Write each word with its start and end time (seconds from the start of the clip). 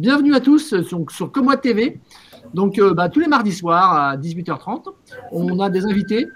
bienvenue 0.00 0.34
à 0.34 0.40
tous 0.40 0.74
sur, 0.80 1.30
Comme 1.30 1.54
TV. 1.60 2.00
Donc, 2.54 2.78
euh, 2.78 2.94
bah, 2.94 3.10
tous 3.10 3.20
les 3.20 3.26
mardis 3.26 3.52
soirs 3.52 3.92
à 3.92 4.16
18h30, 4.16 4.84
on 5.30 5.60
a 5.60 5.68
des 5.68 5.84
invités 5.84 6.26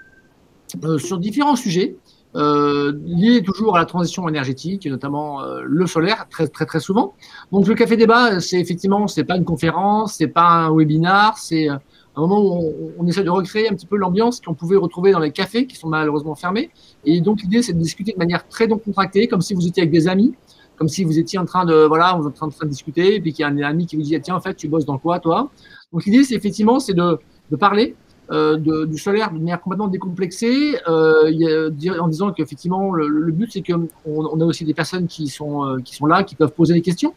euh, 0.83 0.99
sur 0.99 1.17
différents 1.17 1.55
sujets 1.55 1.95
euh, 2.35 2.93
liés 3.05 3.41
toujours 3.41 3.75
à 3.75 3.79
la 3.79 3.85
transition 3.85 4.29
énergétique, 4.29 4.85
notamment 4.85 5.41
le 5.63 5.87
solaire, 5.87 6.27
très 6.29 6.47
très 6.47 6.79
souvent. 6.79 7.15
Donc, 7.51 7.67
le 7.67 7.73
café 7.73 7.97
débat, 7.97 8.39
c'est 8.39 8.59
effectivement, 8.59 9.07
c'est 9.07 9.23
pas 9.23 9.35
une 9.35 9.45
conférence, 9.45 10.13
c'est 10.17 10.27
pas 10.27 10.67
un 10.67 10.75
webinar, 10.75 11.39
c'est 11.39 11.67
un 11.67 11.81
moment 12.15 12.43
où 12.43 12.91
on, 12.99 13.07
essaie 13.07 13.23
de 13.23 13.31
recréer 13.31 13.67
un 13.67 13.73
petit 13.73 13.87
peu 13.87 13.97
l'ambiance 13.97 14.41
qu'on 14.41 14.53
pouvait 14.53 14.77
retrouver 14.77 15.11
dans 15.11 15.19
les 15.19 15.31
cafés 15.31 15.65
qui 15.65 15.75
sont 15.75 15.89
malheureusement 15.89 16.35
fermés. 16.35 16.69
Et 17.03 17.19
donc, 17.19 17.41
l'idée, 17.41 17.63
c'est 17.63 17.73
de 17.73 17.79
discuter 17.79 18.11
de 18.11 18.19
manière 18.19 18.47
très 18.47 18.67
donc 18.67 18.83
contractée, 18.83 19.27
comme 19.27 19.41
si 19.41 19.55
vous 19.55 19.67
étiez 19.67 19.81
avec 19.81 19.91
des 19.91 20.07
amis 20.07 20.35
comme 20.77 20.87
si 20.87 21.03
vous 21.03 21.17
étiez 21.17 21.39
en 21.39 21.45
train 21.45 21.65
de 21.65 21.85
voilà, 21.85 22.17
vous 22.19 22.27
êtes 22.27 22.41
en 22.41 22.49
train 22.49 22.65
de 22.65 22.71
discuter, 22.71 23.15
et 23.15 23.21
puis 23.21 23.31
qu'il 23.33 23.43
y 23.43 23.45
a 23.45 23.49
un 23.49 23.57
ami 23.63 23.85
qui 23.85 23.95
vous 23.95 24.01
dit 24.01 24.19
tiens 24.21 24.35
en 24.35 24.41
fait 24.41 24.55
tu 24.55 24.67
bosses 24.67 24.85
dans 24.85 24.97
quoi 24.97 25.19
toi? 25.19 25.49
Donc 25.91 26.05
l'idée 26.05 26.23
c'est 26.23 26.35
effectivement 26.35 26.79
c'est 26.79 26.93
de, 26.93 27.17
de 27.51 27.55
parler 27.55 27.95
euh, 28.31 28.57
de, 28.57 28.85
du 28.85 28.97
solaire 28.97 29.31
de 29.31 29.37
manière 29.37 29.61
complètement 29.61 29.87
décomplexée, 29.87 30.77
euh, 30.87 31.69
en 31.99 32.07
disant 32.07 32.31
qu'effectivement 32.31 32.93
le, 32.93 33.07
le, 33.07 33.31
but 33.31 33.49
c'est 33.53 33.61
qu'on 33.61 33.87
on 34.05 34.41
a 34.41 34.45
aussi 34.45 34.65
des 34.65 34.73
personnes 34.73 35.07
qui 35.07 35.27
sont 35.27 35.63
euh, 35.63 35.77
qui 35.85 35.95
sont 35.95 36.07
là, 36.07 36.23
qui 36.23 36.35
peuvent 36.35 36.53
poser 36.53 36.73
des 36.73 36.81
questions, 36.81 37.13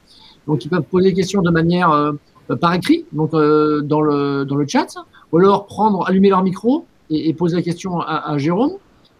donc 0.46 0.64
ils 0.64 0.68
peuvent 0.68 0.82
poser 0.82 1.10
des 1.10 1.14
questions 1.14 1.40
de 1.42 1.50
manière 1.50 1.90
euh, 1.90 2.12
par 2.60 2.74
écrit, 2.74 3.06
donc 3.12 3.32
euh, 3.34 3.80
dans 3.82 4.00
le 4.02 4.44
dans 4.44 4.56
le 4.56 4.66
chat, 4.66 4.94
ou 5.32 5.38
alors 5.38 5.66
prendre 5.66 6.06
allumer 6.06 6.28
leur 6.28 6.42
micro 6.42 6.86
et, 7.10 7.28
et 7.28 7.34
poser 7.34 7.56
la 7.56 7.62
question 7.62 8.00
à, 8.00 8.30
à 8.30 8.38
Jérôme. 8.38 8.72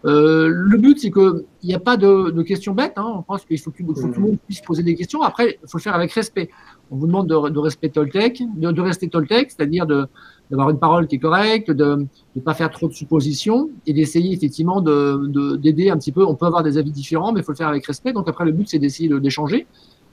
Euh, 0.05 0.49
le 0.49 0.79
but, 0.79 0.99
c'est 0.99 1.11
qu'il 1.11 1.45
n'y 1.65 1.75
a 1.75 1.81
pas 1.81 1.97
de, 1.97 2.31
de, 2.31 2.43
questions 2.43 2.73
bêtes. 2.73 2.95
Hein. 2.97 3.13
On 3.17 3.23
pense 3.23 3.45
qu'il 3.45 3.59
faut, 3.59 3.71
que, 3.71 3.83
tout 3.83 4.07
le 4.15 4.21
monde 4.21 4.39
puisse 4.47 4.61
poser 4.61 4.83
des 4.83 4.95
questions. 4.95 5.23
Après, 5.23 5.59
il 5.63 5.69
faut 5.69 5.79
le 5.79 5.83
faire 5.83 5.95
avec 5.95 6.13
respect. 6.13 6.51
On 6.91 6.97
vous 6.97 7.07
demande 7.07 7.27
de, 7.27 7.49
de 7.49 7.59
respecter 7.59 7.95
Toltec, 7.95 8.43
de, 8.57 8.71
de 8.71 8.81
rester 8.81 9.09
Toltec, 9.09 9.51
c'est-à-dire 9.51 9.87
d'avoir 9.87 10.71
une 10.71 10.79
parole 10.79 11.09
qui 11.09 11.17
est 11.17 11.19
correcte, 11.19 11.71
de 11.71 12.07
ne 12.37 12.41
pas 12.41 12.55
faire 12.55 12.71
trop 12.71 12.87
de 12.87 12.93
suppositions 12.93 13.71
et 13.87 13.93
d'essayer 13.93 14.33
effectivement 14.33 14.81
d'aider 14.81 15.91
un 15.91 15.99
petit 15.99 16.13
peu. 16.13 16.25
On 16.25 16.37
peut 16.37 16.47
avoir 16.47 16.63
des 16.63 16.79
avis 16.79 16.93
différents, 16.93 17.33
mais 17.33 17.41
il 17.41 17.45
faut 17.45 17.53
le 17.53 17.57
faire 17.57 17.69
avec 17.69 17.85
respect. 17.85 18.13
Donc 18.13 18.29
après, 18.29 18.45
le 18.45 18.53
but, 18.53 18.69
c'est 18.69 18.79
d'essayer 18.79 19.09
d'échanger. 19.21 19.67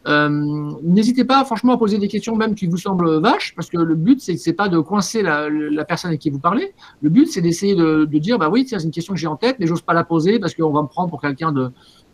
Euh, 0.08 0.72
N'hésitez 0.84 1.26
pas, 1.26 1.44
franchement, 1.46 1.74
à 1.74 1.78
poser 1.78 1.98
des 1.98 2.08
questions 2.08 2.36
même 2.36 2.56
qui 2.56 2.68
vous 2.68 2.78
semblent 2.78 3.20
vaches, 3.20 3.54
parce 3.56 3.70
que 3.70 3.78
le 3.78 3.96
but, 3.96 4.22
c'est 4.22 4.54
pas 4.54 4.70
de 4.70 4.80
coincer 4.80 5.22
la, 5.22 5.50
personne 5.86 6.10
avec 6.10 6.22
qui 6.22 6.30
vous 6.30 6.40
parlez. 6.40 6.74
Le 7.02 7.10
but, 7.10 7.28
c'est 7.28 7.42
d'essayer 7.42 7.76
de, 7.76 8.06
dire, 8.20 8.38
bah 8.38 8.50
oui, 8.52 8.66
c'est 8.68 8.82
une 8.84 8.92
question 8.92 9.14
que 9.14 9.20
j'ai 9.20 9.28
en 9.28 9.36
tête, 9.36 9.58
mais 9.60 9.68
j'ose 9.68 9.82
pas 9.82 9.94
la 9.94 10.04
poser 10.04 10.40
parce 10.40 10.54
qu'on 10.54 10.72
va 10.72 10.82
me 10.82 10.88
prendre 10.88 11.10
pour 11.10 11.22
quelqu'un 11.22 11.54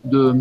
de, 0.04 0.38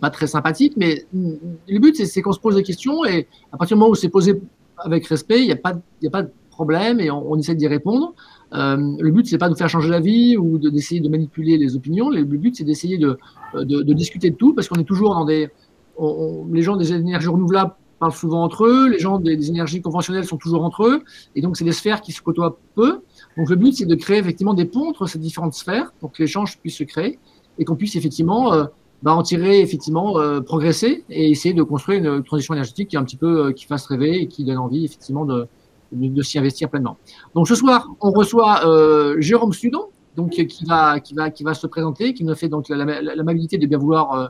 pas 0.00 0.10
très 0.10 0.26
sympathique. 0.26 0.74
Mais 0.76 1.04
le 1.12 1.78
but, 1.78 1.94
c'est 1.96 2.22
qu'on 2.22 2.32
se 2.32 2.40
pose 2.40 2.56
des 2.56 2.62
questions 2.62 3.04
et 3.04 3.28
à 3.52 3.56
partir 3.56 3.76
du 3.76 3.80
moment 3.80 3.90
où 3.90 3.94
c'est 3.94 4.08
posé 4.08 4.40
avec 4.78 5.06
respect, 5.06 5.40
il 5.40 5.46
n'y 5.46 5.52
a 5.52 5.56
pas, 5.56 5.74
a 5.74 6.10
pas 6.10 6.22
de 6.22 6.30
problème 6.50 7.00
et 7.00 7.10
on, 7.10 7.36
essaie 7.36 7.54
d'y 7.54 7.66
répondre. 7.66 8.14
Euh, 8.54 8.76
le 8.98 9.10
but, 9.10 9.26
c'est 9.26 9.38
pas 9.38 9.48
de 9.48 9.54
faire 9.54 9.68
changer 9.68 9.88
la 9.88 10.00
vie 10.00 10.36
ou 10.36 10.58
d'essayer 10.58 11.00
de, 11.00 11.08
manipuler 11.08 11.56
les 11.56 11.76
opinions. 11.76 12.10
Le 12.10 12.24
but, 12.24 12.56
c'est 12.56 12.64
d'essayer 12.64 12.98
de, 12.98 13.18
de, 13.54 13.82
de, 13.82 13.92
discuter 13.92 14.30
de 14.30 14.36
tout 14.36 14.54
parce 14.54 14.68
qu'on 14.68 14.80
est 14.80 14.84
toujours 14.84 15.14
dans 15.14 15.24
des 15.24 15.48
on, 15.96 16.46
les 16.52 16.62
gens 16.62 16.76
des 16.76 16.92
énergies 16.92 17.28
renouvelables 17.28 17.72
parlent 17.98 18.12
souvent 18.12 18.42
entre 18.42 18.66
eux, 18.66 18.88
les 18.88 18.98
gens 18.98 19.18
des, 19.18 19.48
énergies 19.48 19.80
conventionnelles 19.80 20.24
sont 20.24 20.36
toujours 20.36 20.64
entre 20.64 20.86
eux, 20.86 21.02
et 21.36 21.40
donc 21.40 21.56
c'est 21.56 21.64
des 21.64 21.72
sphères 21.72 22.00
qui 22.00 22.12
se 22.12 22.20
côtoient 22.20 22.58
peu. 22.74 23.00
Donc 23.36 23.48
le 23.48 23.56
but, 23.56 23.72
c'est 23.72 23.86
de 23.86 23.94
créer 23.94 24.18
effectivement 24.18 24.54
des 24.54 24.64
ponts 24.64 24.88
entre 24.88 25.06
ces 25.06 25.18
différentes 25.18 25.54
sphères 25.54 25.92
pour 26.00 26.10
que 26.12 26.22
l'échange 26.22 26.58
puisse 26.58 26.76
se 26.76 26.84
créer 26.84 27.18
et 27.58 27.64
qu'on 27.64 27.76
puisse 27.76 27.94
effectivement 27.94 28.52
euh, 28.52 28.64
bah, 29.02 29.14
en 29.14 29.22
tirer, 29.22 29.60
effectivement, 29.60 30.18
euh, 30.18 30.40
progresser 30.40 31.04
et 31.10 31.30
essayer 31.30 31.54
de 31.54 31.62
construire 31.62 31.98
une 31.98 32.22
transition 32.22 32.54
énergétique 32.54 32.88
qui 32.88 32.96
est 32.96 32.98
un 32.98 33.04
petit 33.04 33.16
peu 33.16 33.46
euh, 33.46 33.52
qui 33.52 33.66
fasse 33.66 33.86
rêver 33.86 34.22
et 34.22 34.26
qui 34.26 34.44
donne 34.44 34.58
envie 34.58 34.84
effectivement 34.84 35.24
de, 35.24 35.46
de, 35.92 36.08
de 36.08 36.22
s'y 36.22 36.38
investir 36.38 36.70
pleinement. 36.70 36.96
Donc 37.34 37.48
ce 37.48 37.54
soir, 37.54 37.88
on 38.00 38.10
reçoit 38.10 38.66
euh, 38.66 39.16
Jérôme 39.20 39.52
Sudon, 39.52 39.86
donc 40.16 40.30
qui 40.30 40.64
va 40.64 41.00
qui 41.00 41.14
va 41.14 41.30
qui 41.30 41.42
va 41.42 41.54
se 41.54 41.66
présenter, 41.66 42.14
qui 42.14 42.24
nous 42.24 42.34
fait 42.34 42.48
donc 42.48 42.68
l'amabilité 42.68 43.58
de 43.58 43.66
bien 43.66 43.78
vouloir 43.78 44.12
euh, 44.12 44.26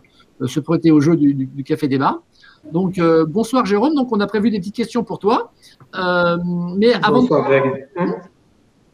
se 0.46 0.60
prêter 0.60 0.90
au 0.90 1.00
jeu 1.00 1.16
du, 1.16 1.34
du, 1.34 1.46
du 1.46 1.64
café 1.64 1.88
débat. 1.88 2.22
Donc 2.70 2.98
euh, 2.98 3.26
bonsoir 3.26 3.66
Jérôme, 3.66 3.94
donc 3.94 4.12
on 4.12 4.20
a 4.20 4.26
prévu 4.26 4.50
des 4.50 4.58
petites 4.58 4.76
questions 4.76 5.02
pour 5.02 5.18
toi. 5.18 5.52
Euh, 5.94 6.36
mais 6.76 6.92
avant 6.94 7.20
bonsoir, 7.20 7.48
de, 7.48 7.58
Greg. 7.58 7.88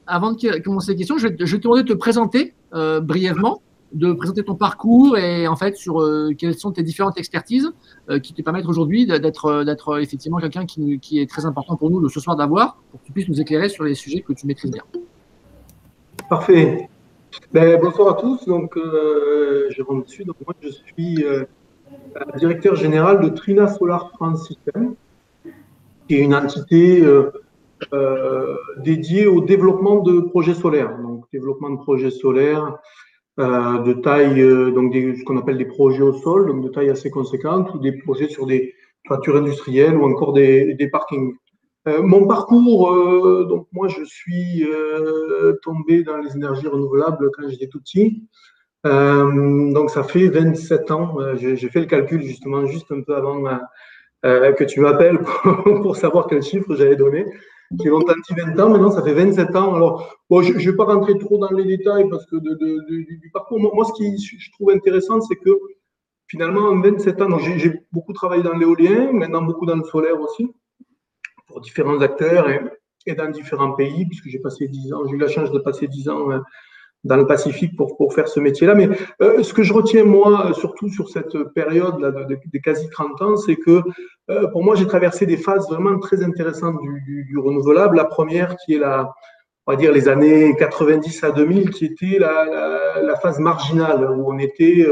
avant 0.06 0.32
de 0.32 0.58
commencer 0.60 0.92
les 0.92 0.96
questions, 0.96 1.18
je 1.18 1.28
vais, 1.28 1.36
je 1.38 1.52
vais 1.52 1.58
te 1.58 1.62
demander 1.62 1.82
de 1.82 1.88
te 1.88 1.98
présenter 1.98 2.54
euh, 2.74 3.00
brièvement, 3.00 3.60
de 3.92 4.12
présenter 4.12 4.42
ton 4.42 4.54
parcours 4.54 5.18
et 5.18 5.46
en 5.46 5.56
fait 5.56 5.76
sur 5.76 6.00
euh, 6.00 6.30
quelles 6.36 6.54
sont 6.54 6.72
tes 6.72 6.82
différentes 6.82 7.18
expertises 7.18 7.70
euh, 8.08 8.18
qui 8.18 8.32
te 8.32 8.40
permettent 8.40 8.66
aujourd'hui 8.66 9.06
d'être 9.06 9.64
d'être 9.64 10.00
effectivement 10.00 10.38
quelqu'un 10.38 10.64
qui, 10.64 10.98
qui, 10.98 11.20
est 11.20 11.28
très 11.28 11.44
important 11.44 11.76
pour 11.76 11.90
nous 11.90 12.00
de 12.00 12.08
ce 12.08 12.20
soir 12.20 12.36
d'avoir 12.36 12.78
pour 12.90 13.00
que 13.00 13.06
tu 13.06 13.12
puisses 13.12 13.28
nous 13.28 13.40
éclairer 13.40 13.68
sur 13.68 13.84
les 13.84 13.94
sujets 13.94 14.20
que 14.20 14.32
tu 14.32 14.46
maîtrises 14.46 14.70
bien. 14.70 14.84
Parfait. 16.28 16.88
Ben, 17.52 17.80
bonsoir 17.80 18.08
à 18.10 18.20
tous. 18.20 18.46
Donc, 18.46 18.76
euh, 18.76 19.70
Jérôme 19.70 20.02
Dessus. 20.02 20.24
Donc, 20.24 20.36
moi, 20.46 20.54
je 20.60 20.68
suis 20.68 21.24
euh, 21.24 21.44
directeur 22.36 22.74
général 22.74 23.20
de 23.20 23.28
Trina 23.28 23.68
Solar 23.68 24.10
France 24.10 24.46
System, 24.46 24.94
qui 26.06 26.16
est 26.16 26.20
une 26.20 26.34
entité 26.34 27.02
euh, 27.02 27.30
euh, 27.92 28.56
dédiée 28.78 29.26
au 29.26 29.40
développement 29.40 30.00
de 30.00 30.20
projets 30.20 30.54
solaires. 30.54 30.96
Donc, 30.98 31.24
développement 31.32 31.70
de 31.70 31.76
projets 31.76 32.10
solaires 32.10 32.76
de 33.38 33.92
taille, 33.92 34.42
donc 34.72 34.92
des, 34.92 35.14
ce 35.14 35.22
qu'on 35.22 35.36
appelle 35.36 35.58
des 35.58 35.64
projets 35.64 36.02
au 36.02 36.12
sol, 36.12 36.48
donc 36.48 36.64
de 36.64 36.68
taille 36.70 36.90
assez 36.90 37.08
conséquente, 37.08 37.72
ou 37.72 37.78
des 37.78 37.92
projets 37.92 38.28
sur 38.28 38.46
des 38.46 38.74
toitures 39.04 39.36
industrielles 39.36 39.96
ou 39.96 40.04
encore 40.04 40.32
des 40.32 40.88
parkings. 40.90 41.36
Euh, 41.88 42.02
mon 42.02 42.26
parcours, 42.26 42.92
euh, 42.92 43.46
donc 43.48 43.66
moi 43.72 43.88
je 43.88 44.04
suis 44.04 44.64
euh, 44.64 45.54
tombé 45.62 46.02
dans 46.02 46.18
les 46.18 46.34
énergies 46.36 46.66
renouvelables 46.66 47.30
quand 47.32 47.48
j'étais 47.48 47.68
tout 47.68 47.80
petit. 47.80 48.24
donc 48.84 49.90
ça 49.90 50.02
fait 50.02 50.28
27 50.28 50.90
ans. 50.90 51.16
J'ai 51.36 51.56
fait 51.56 51.80
le 51.80 51.86
calcul 51.86 52.22
justement 52.22 52.66
juste 52.66 52.92
un 52.92 53.00
peu 53.02 53.16
avant 53.16 53.42
que 54.22 54.64
tu 54.64 54.80
m'appelles 54.80 55.18
pour, 55.82 55.96
savoir 55.96 56.26
quel 56.26 56.42
chiffre 56.42 56.74
j'allais 56.74 56.96
donner. 56.96 57.24
J'ai 57.82 57.90
longtemps 57.90 58.14
dit 58.14 58.34
20 58.34 58.60
ans, 58.60 58.70
maintenant 58.70 58.90
ça 58.90 59.02
fait 59.02 59.14
27 59.14 59.56
ans. 59.56 59.74
Alors, 59.74 60.16
bon, 60.28 60.42
je 60.42 60.52
ne 60.52 60.58
vais 60.58 60.76
pas 60.76 60.84
rentrer 60.84 61.16
trop 61.18 61.38
dans 61.38 61.50
les 61.50 61.64
détails 61.64 62.08
parce 62.10 62.26
que 62.26 62.36
du 62.36 63.30
parcours, 63.32 63.60
moi, 63.60 63.84
ce 63.84 63.92
qui 63.92 64.18
je 64.18 64.50
trouve 64.52 64.70
intéressant, 64.70 65.20
c'est 65.20 65.36
que 65.36 65.50
finalement, 66.26 66.68
en 66.68 66.80
27 66.80 67.22
ans, 67.22 67.38
j'ai 67.38 67.72
beaucoup 67.92 68.12
travaillé 68.12 68.42
dans 68.42 68.54
l'éolien, 68.54 69.12
maintenant 69.12 69.42
beaucoup 69.42 69.66
dans 69.66 69.76
le 69.76 69.84
solaire 69.84 70.20
aussi 70.20 70.48
pour 71.48 71.60
différents 71.60 72.00
acteurs 72.00 72.48
et, 72.48 72.60
dans 73.14 73.30
différents 73.30 73.72
pays, 73.72 74.04
puisque 74.04 74.28
j'ai 74.28 74.38
passé 74.38 74.68
dix 74.68 74.92
ans, 74.92 75.02
j'ai 75.06 75.14
eu 75.14 75.18
la 75.18 75.28
chance 75.28 75.50
de 75.50 75.58
passer 75.58 75.88
dix 75.88 76.10
ans 76.10 76.30
euh, 76.30 76.40
dans 77.04 77.16
le 77.16 77.26
Pacifique 77.26 77.74
pour, 77.74 77.96
pour 77.96 78.12
faire 78.12 78.28
ce 78.28 78.38
métier-là. 78.38 78.74
Mais 78.74 78.90
euh, 79.22 79.42
ce 79.42 79.54
que 79.54 79.62
je 79.62 79.72
retiens, 79.72 80.04
moi, 80.04 80.52
surtout 80.52 80.90
sur 80.90 81.08
cette 81.08 81.42
période-là 81.54 82.10
de, 82.10 82.24
de, 82.34 82.58
quasi 82.58 82.90
30 82.90 83.22
ans, 83.22 83.36
c'est 83.38 83.56
que 83.56 83.80
euh, 84.30 84.48
pour 84.48 84.62
moi, 84.62 84.76
j'ai 84.76 84.86
traversé 84.86 85.24
des 85.24 85.38
phases 85.38 85.66
vraiment 85.70 85.98
très 85.98 86.22
intéressantes 86.22 86.78
du, 86.82 87.24
du, 87.24 87.38
renouvelable. 87.38 87.96
La 87.96 88.04
première, 88.04 88.56
qui 88.56 88.74
est 88.74 88.78
la, 88.78 89.10
on 89.66 89.72
va 89.72 89.76
dire 89.78 89.90
les 89.90 90.06
années 90.06 90.54
90 90.58 91.24
à 91.24 91.30
2000, 91.30 91.70
qui 91.70 91.86
était 91.86 92.18
la, 92.18 93.16
phase 93.22 93.38
marginale, 93.38 94.10
où 94.10 94.30
on 94.30 94.38
était 94.38 94.86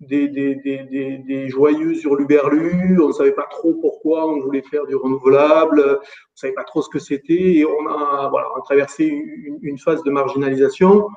des, 0.00 0.28
des, 0.28 0.54
des, 0.54 1.48
joyeux 1.48 1.94
hurluberlus, 2.04 3.00
on 3.00 3.08
ne 3.08 3.12
savait 3.12 3.32
pas 3.32 3.46
trop 3.50 3.74
pourquoi 3.74 4.28
on 4.28 4.40
voulait 4.40 4.62
faire 4.62 4.86
du 4.86 4.94
renouvelable, 4.94 5.80
on 5.80 5.92
ne 5.92 5.96
savait 6.34 6.52
pas 6.52 6.64
trop 6.64 6.82
ce 6.82 6.88
que 6.88 6.98
c'était, 7.00 7.56
et 7.56 7.66
on 7.66 7.88
a, 7.88 8.30
traversé 8.64 9.06
une, 9.06 9.58
une, 9.62 9.78
phase 9.78 10.02
de 10.04 10.10
marginalisation. 10.10 11.08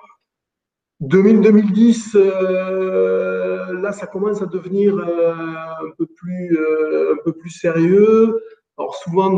2000-2010, 1.01 2.11
euh, 2.15 3.81
là, 3.81 3.91
ça 3.91 4.07
commence 4.07 4.41
à 4.41 4.45
devenir 4.45 4.97
euh, 4.97 5.33
un, 5.33 5.91
peu 5.97 6.05
plus, 6.05 6.57
euh, 6.57 7.13
un 7.13 7.17
peu 7.23 7.33
plus 7.33 7.49
sérieux. 7.49 8.39
Alors 8.77 8.95
souvent, 8.95 9.35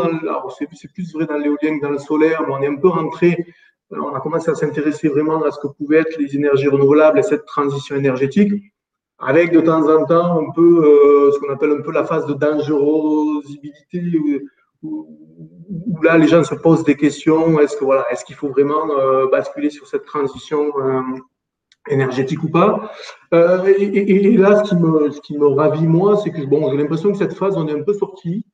c'est 0.57 0.93
plus 0.93 1.13
vrai 1.13 1.25
dans 1.25 1.37
l'éolien 1.37 1.79
que 1.79 1.81
dans 1.81 1.91
le 1.91 1.99
solaire, 1.99 2.43
mais 2.47 2.53
on 2.53 2.61
est 2.61 2.67
un 2.67 2.75
peu 2.75 2.89
rentré, 2.89 3.45
on 3.91 4.13
a 4.13 4.19
commencé 4.21 4.49
à 4.49 4.55
s'intéresser 4.55 5.09
vraiment 5.09 5.43
à 5.43 5.51
ce 5.51 5.59
que 5.59 5.67
pouvaient 5.67 5.99
être 5.99 6.17
les 6.17 6.35
énergies 6.35 6.67
renouvelables 6.67 7.19
et 7.19 7.23
cette 7.23 7.45
transition 7.45 7.95
énergétique 7.95 8.72
avec 9.25 9.51
de 9.51 9.61
temps 9.61 9.87
en 9.89 10.05
temps 10.05 10.39
un 10.39 10.51
peu 10.51 10.83
euh, 10.83 11.31
ce 11.31 11.39
qu'on 11.39 11.53
appelle 11.53 11.71
un 11.71 11.81
peu 11.81 11.91
la 11.91 12.03
phase 12.03 12.25
de 12.25 12.33
dangerosité 12.33 14.01
où, 14.81 15.07
là 16.03 16.17
les 16.17 16.27
gens 16.27 16.43
se 16.43 16.55
posent 16.55 16.83
des 16.83 16.95
questions. 16.95 17.59
Est-ce 17.59 17.77
que 17.77 17.85
voilà 17.85 18.05
est-ce 18.11 18.25
qu'il 18.25 18.35
faut 18.35 18.49
vraiment 18.49 18.89
euh, 18.91 19.27
basculer 19.27 19.69
sur 19.69 19.87
cette 19.87 20.05
transition 20.05 20.71
euh, 20.79 21.01
énergétique 21.89 22.43
ou 22.43 22.49
pas? 22.49 22.91
Et, 23.31 24.37
là 24.37 24.63
ce 24.63 24.69
qui 24.69 24.75
me 24.75 25.11
ce 25.11 25.21
qui 25.21 25.37
me 25.37 25.47
ravit 25.47 25.87
moi 25.87 26.17
c'est 26.17 26.31
que 26.31 26.45
bon 26.45 26.69
j'ai 26.69 26.77
l'impression 26.77 27.11
que 27.11 27.17
cette 27.17 27.33
phase 27.33 27.55
on 27.57 27.67
est 27.67 27.73
un 27.79 27.83
peu 27.83 27.93
sorti. 27.93 28.45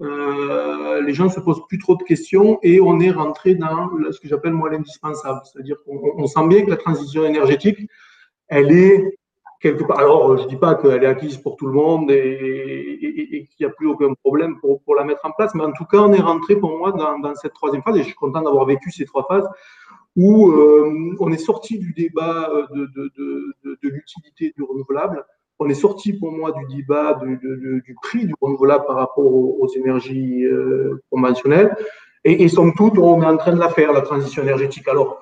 Les 0.00 1.14
gens 1.14 1.28
se 1.28 1.40
posent 1.40 1.64
plus 1.68 1.78
trop 1.78 1.96
de 1.96 2.02
questions 2.02 2.58
et 2.62 2.80
on 2.80 2.98
est 3.00 3.10
rentré 3.10 3.54
dans 3.54 3.88
ce 4.10 4.18
que 4.20 4.28
j'appelle 4.28 4.52
moi 4.52 4.68
l'indispensable. 4.68 5.40
C'est-à-dire 5.44 5.76
qu'on 5.84 6.12
on 6.16 6.26
sent 6.26 6.46
bien 6.48 6.64
que 6.64 6.70
la 6.70 6.76
transition 6.76 7.24
énergétique 7.24 7.88
elle 8.48 8.72
est 8.72 9.17
Alors, 9.64 10.38
je 10.38 10.44
ne 10.44 10.48
dis 10.48 10.56
pas 10.56 10.76
qu'elle 10.76 11.02
est 11.02 11.06
acquise 11.06 11.36
pour 11.36 11.56
tout 11.56 11.66
le 11.66 11.72
monde 11.72 12.12
et, 12.12 13.48
qu'il 13.50 13.66
n'y 13.66 13.66
a 13.66 13.74
plus 13.74 13.88
aucun 13.88 14.14
problème 14.14 14.56
pour, 14.60 14.94
la 14.94 15.02
mettre 15.02 15.24
en 15.24 15.32
place, 15.32 15.52
mais 15.54 15.64
en 15.64 15.72
tout 15.72 15.84
cas, 15.84 15.98
on 15.98 16.12
est 16.12 16.20
rentré 16.20 16.54
pour 16.54 16.78
moi 16.78 16.92
dans, 16.92 17.34
cette 17.34 17.54
troisième 17.54 17.82
phase 17.82 17.96
et 17.96 18.00
je 18.00 18.06
suis 18.06 18.14
content 18.14 18.42
d'avoir 18.42 18.66
vécu 18.66 18.92
ces 18.92 19.04
trois 19.04 19.26
phases 19.26 19.48
où 20.16 20.50
euh, 20.50 21.16
on 21.18 21.32
est 21.32 21.38
sorti 21.38 21.78
du 21.78 21.92
débat 21.92 22.50
de, 22.72 22.86
de, 22.86 23.88
l'utilité 23.88 24.52
du 24.56 24.62
renouvelable. 24.62 25.24
On 25.58 25.68
est 25.68 25.74
sorti 25.74 26.12
pour 26.12 26.30
moi 26.30 26.52
du 26.52 26.76
débat 26.76 27.18
du 27.20 27.96
prix 28.00 28.26
du 28.26 28.34
renouvelable 28.40 28.84
par 28.86 28.96
rapport 28.96 29.26
aux, 29.26 29.68
énergies 29.74 30.44
euh, 30.44 31.02
conventionnelles. 31.10 31.76
Et, 32.24 32.44
et 32.44 32.48
somme 32.48 32.74
toute, 32.74 32.96
on 32.96 33.22
est 33.22 33.26
en 33.26 33.36
train 33.36 33.54
de 33.54 33.60
la 33.60 33.70
faire, 33.70 33.92
la 33.92 34.02
transition 34.02 34.42
énergétique. 34.42 34.86
Alors, 34.86 35.20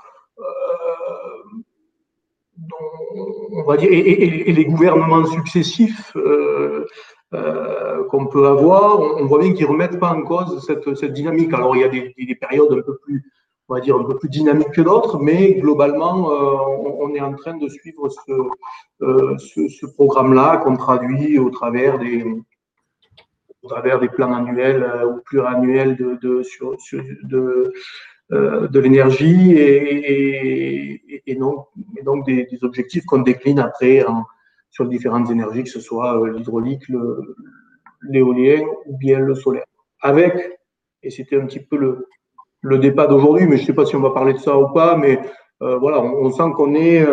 on 3.56 3.62
va 3.62 3.76
dire, 3.76 3.88
et, 3.91 4.53
les 4.53 4.64
gouvernements 4.64 5.25
successifs 5.25 6.14
euh, 6.17 6.87
euh, 7.35 8.05
qu'on 8.08 8.26
peut 8.26 8.47
avoir, 8.47 9.00
on, 9.00 9.25
voit 9.26 9.38
bien 9.38 9.53
qu'ils 9.55 9.67
ne 9.67 9.73
remettent 9.73 9.99
pas 9.99 10.11
en 10.11 10.23
cause 10.23 10.64
cette, 10.67 11.05
dynamique. 11.12 11.53
Alors, 11.55 11.75
il 11.75 11.81
y 11.81 11.85
a 11.85 11.88
des, 11.88 12.35
périodes 12.35 12.73
un 12.73 12.82
peu 12.82 12.99
plus, 12.99 13.25
on 13.69 13.75
va 13.75 13.81
dire, 13.81 13.97
un 13.97 14.05
peu 14.05 14.17
plus 14.17 14.29
dynamiques 14.29 14.73
que 14.73 14.82
d'autres, 14.82 15.19
mais 15.19 15.55
globalement, 15.55 16.31
euh, 16.31 16.56
on, 17.00 17.14
est 17.14 17.20
en 17.20 17.35
train 17.35 17.56
de 17.56 17.69
suivre 17.69 18.08
ce, 18.11 19.87
programme-là 19.94 20.58
qu'on 20.58 20.76
traduit 20.76 21.38
au 21.38 21.50
travers 21.50 21.99
des, 21.99 22.25
plans 24.14 24.35
annuels 24.35 24.87
ou 25.06 25.20
pluriannuels 25.25 25.97
de, 25.97 26.43
sur, 26.43 26.76
de, 27.25 27.73
de 28.31 28.78
l'énergie 28.81 29.52
et, 29.52 31.23
et, 31.26 31.34
donc, 31.37 31.67
donc 32.05 32.26
des, 32.26 32.49
objectifs 32.62 33.05
qu'on 33.05 33.20
décline 33.20 33.58
après 33.58 34.05
sur 34.70 34.87
différentes 34.87 35.31
énergies, 35.31 35.64
que 35.64 35.70
ce 35.70 35.81
soit 35.81 36.20
euh, 36.20 36.32
l'hydraulique, 36.32 36.84
l'éolien 38.02 38.62
ou 38.87 38.96
bien 38.99 39.19
le 39.19 39.34
solaire. 39.34 39.64
Avec, 40.02 40.34
et 41.02 41.11
c'était 41.11 41.40
un 41.40 41.46
petit 41.46 41.61
peu 41.61 41.76
le, 41.76 42.08
le 42.61 42.78
débat 42.78 43.06
d'aujourd'hui, 43.06 43.46
mais 43.46 43.56
je 43.56 43.62
ne 43.62 43.67
sais 43.69 43.73
pas 43.73 43.87
si 43.87 43.96
on 43.96 44.00
va 44.00 44.11
parler 44.11 44.34
de 44.34 44.38
ça 44.38 44.58
ou 44.58 44.69
pas, 44.72 44.96
mais 44.96 45.19
euh, 45.62 45.79
voilà, 45.79 46.02
on, 46.02 46.31
sent 46.31 46.50
qu'on 46.55 46.75
est 46.75 47.06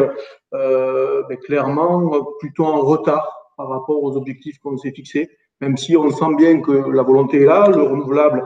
ben, 0.51 1.37
clairement 1.45 2.25
plutôt 2.39 2.65
en 2.65 2.81
retard 2.81 3.25
par 3.55 3.69
rapport 3.69 4.03
aux 4.03 4.17
objectifs 4.17 4.57
qu'on 4.59 4.77
s'est 4.77 4.91
fixés, 4.91 5.29
même 5.61 5.77
si 5.77 5.95
on 5.95 6.09
sent 6.09 6.35
bien 6.37 6.59
que 6.59 6.71
la 6.71 7.03
volonté 7.03 7.43
est 7.43 7.45
là, 7.45 7.69
le 7.69 7.83
renouvelable 7.83 8.45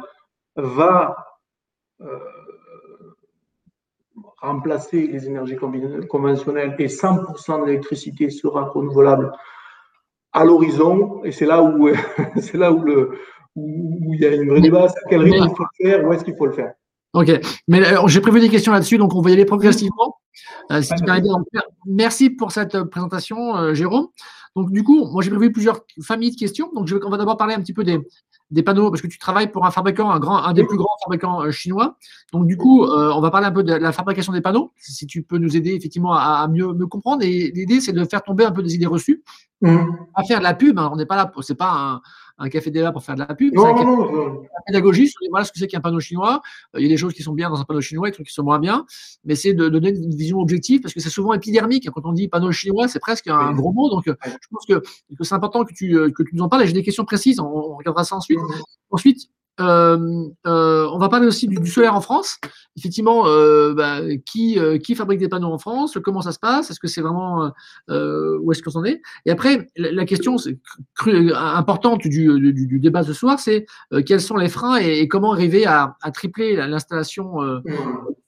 va 0.56 1.16
remplacer 4.38 5.08
les 5.08 5.28
énergies 5.28 5.56
conventionnelles 5.56 6.76
et 6.80 6.88
100% 6.88 7.62
de 7.62 7.66
l'électricité 7.66 8.30
sera 8.30 8.66
renouvelable 8.66 9.32
à 10.34 10.46
l'horizon. 10.46 11.24
Et 11.24 11.32
c'est 11.32 11.46
là 11.46 11.64
où 11.64 11.90
c'est 12.42 12.58
là 12.58 12.72
où, 12.72 12.84
le, 12.84 13.12
où, 13.56 14.14
il 14.14 14.22
y 14.22 14.26
a 14.26 14.36
une 14.36 14.50
vraie 14.50 14.62
débat, 14.62 14.86
à 14.86 15.10
quel 15.10 15.22
rythme 15.22 15.48
il 15.50 15.56
faut 15.56 15.64
le 15.64 15.90
faire, 15.90 16.06
où 16.06 16.14
est-ce 16.14 16.24
qu'il 16.24 16.36
faut 16.36 16.46
le 16.46 16.54
faire. 16.54 16.74
Ok, 17.14 17.32
mais 17.68 17.84
euh, 17.84 18.08
j'ai 18.08 18.22
prévu 18.22 18.40
des 18.40 18.50
questions 18.50 18.72
là-dessus, 18.72 18.98
donc 18.98 19.16
on 19.16 19.22
va 19.22 19.32
y 19.32 19.34
aller 19.34 19.46
progressivement. 19.46 20.18
Euh, 20.72 20.82
merci 21.88 22.30
pour 22.30 22.52
cette 22.52 22.76
euh, 22.76 22.86
présentation, 22.86 23.74
Jérôme. 23.74 24.08
Donc, 24.56 24.72
du 24.72 24.84
coup, 24.84 25.10
moi 25.12 25.24
j'ai 25.24 25.32
prévu 25.32 25.52
plusieurs 25.52 25.80
familles 26.04 26.32
de 26.32 26.36
questions. 26.36 26.70
Donc, 26.76 26.88
je 26.88 26.96
vais, 26.96 27.06
on 27.06 27.10
va 27.10 27.18
d'abord 27.18 27.38
parler 27.38 27.56
un 27.56 27.62
petit 27.62 27.74
peu 27.74 27.84
des, 27.84 28.00
des 28.50 28.64
panneaux, 28.64 28.90
parce 28.90 29.02
que 29.02 29.08
tu 29.08 29.18
travailles 29.18 29.52
pour 29.52 29.66
un 29.66 29.72
fabricant, 29.72 30.10
un, 30.10 30.20
grand, 30.20 30.38
un 30.38 30.54
des 30.54 30.64
plus 30.64 30.78
grands 30.78 30.96
fabricants 31.04 31.44
euh, 31.44 31.52
chinois. 31.52 31.98
Donc, 32.32 32.48
du 32.48 32.56
coup, 32.56 32.86
euh, 32.86 33.12
on 33.14 33.20
va 33.20 33.30
parler 33.30 33.48
un 33.48 33.52
peu 33.52 33.64
de 33.64 33.74
la 33.74 33.92
fabrication 33.92 34.32
des 34.32 34.42
panneaux, 34.42 34.72
si 34.78 35.06
tu 35.06 35.22
peux 35.24 35.38
nous 35.38 35.58
aider 35.58 35.74
effectivement 35.74 36.14
à, 36.14 36.48
mieux, 36.48 36.74
me 36.74 36.88
comprendre. 36.88 37.24
Et 37.24 37.52
l'idée, 37.54 37.82
c'est 37.82 37.94
de 37.94 38.06
faire 38.06 38.24
tomber 38.24 38.46
un 38.46 38.52
peu 38.52 38.64
des 38.64 38.76
idées 38.76 38.86
reçues, 38.86 39.24
mmh. 39.62 39.78
à 40.16 40.24
faire 40.24 40.40
de 40.40 40.44
la 40.44 40.54
pub. 40.54 40.80
Hein. 40.80 40.90
on 40.92 40.96
n'est 40.96 41.06
pas 41.06 41.18
là, 41.18 41.32
c'est 41.42 41.56
pas 41.56 41.72
un, 41.72 42.02
un 42.38 42.50
café 42.50 42.72
débat 42.72 42.92
pour 42.92 43.04
faire 43.04 43.16
de 43.16 43.20
la 43.20 43.34
pub. 43.34 43.54
Non, 43.54 43.76
non, 43.76 44.12
non, 44.12 44.42
la 44.42 44.62
pédagogie, 44.66 45.12
voilà 45.30 45.46
ce 45.46 45.52
que 45.52 45.60
c'est 45.60 45.68
qu'un 45.68 45.80
panneau 45.80 46.00
chinois. 46.00 46.42
Euh, 46.76 46.80
il 46.80 46.84
y 46.84 46.86
a 46.86 46.90
des 46.90 46.98
choses 46.98 47.14
qui 47.14 47.24
sont 47.24 47.34
bien 47.34 47.50
dans 47.50 47.60
un 47.60 47.64
panneau 47.64 47.82
chinois 47.82 48.08
et 48.08 48.12
des 48.12 48.16
trucs 48.16 48.28
qui 48.28 48.34
sont 48.34 48.44
moins 48.44 48.60
bien. 48.60 48.86
Mais 49.26 49.36
c'est 49.36 49.54
de, 49.54 49.70
donner 49.70 49.90
une 49.90 50.16
vision 50.16 50.40
objective 50.40 50.82
parce 50.82 50.94
que 50.94 51.00
c'est 51.00 51.10
souvent 51.10 51.34
épidermique. 51.34 51.90
Quand 51.90 52.06
on 52.06 52.14
dit 52.14 52.28
panneau 52.28 52.52
chinois, 52.52 52.88
c'est 52.88 53.00
presque 53.00 53.28
un 53.28 53.54
gros 53.54 53.72
mot. 53.72 53.90
Donc, 53.90 54.04
je 54.06 54.48
pense 54.52 54.66
que, 54.68 54.82
c'est 55.22 55.36
important 55.36 55.64
que 55.66 55.74
tu, 55.74 55.94
que 56.12 56.24
tu 56.24 56.36
nous 56.36 56.44
en 56.44 56.50
parles. 56.50 56.64
Et 56.64 56.68
j'ai 56.68 56.74
des 56.74 56.84
questions 56.84 57.06
précises. 57.06 57.40
On, 57.40 57.78
regardera 57.78 58.04
ça 58.04 58.16
ensuite. 58.16 58.40
Ensuite, 58.90 59.30
euh, 59.60 60.30
euh, 60.46 60.88
on 60.92 61.00
va 61.00 61.10
parler 61.10 61.28
aussi 61.28 61.48
du, 61.48 61.66
solaire 61.68 61.96
en 61.96 62.02
France. 62.02 62.38
Effectivement, 62.78 63.28
euh, 63.28 63.74
bah, 63.74 64.02
qui, 64.26 64.58
qui 64.84 64.96
fabrique 64.96 65.20
des 65.20 65.30
panneaux 65.30 65.52
en 65.52 65.58
France? 65.58 65.98
Comment 66.04 66.22
ça 66.22 66.32
se 66.32 66.40
passe? 66.40 66.70
Est-ce 66.70 66.80
que 66.80 66.88
c'est 66.88 67.02
vraiment 67.02 67.52
où 67.88 68.52
est-ce 68.52 68.62
qu'on 68.62 68.80
en 68.80 68.86
est? 68.86 69.02
Et 69.26 69.32
après, 69.32 69.68
la, 69.76 70.06
question 70.06 70.36
importante 71.36 72.02
du, 72.02 72.54
du, 72.54 72.80
débat 72.80 73.04
ce 73.04 73.14
soir, 73.14 73.40
c'est 73.40 73.66
quels 74.06 74.22
sont 74.22 74.38
les 74.38 74.50
freins 74.50 74.78
et, 74.78 75.08
comment 75.08 75.34
arriver 75.34 75.66
à, 75.66 75.96
tripler 76.14 76.56
l'installation 76.56 77.38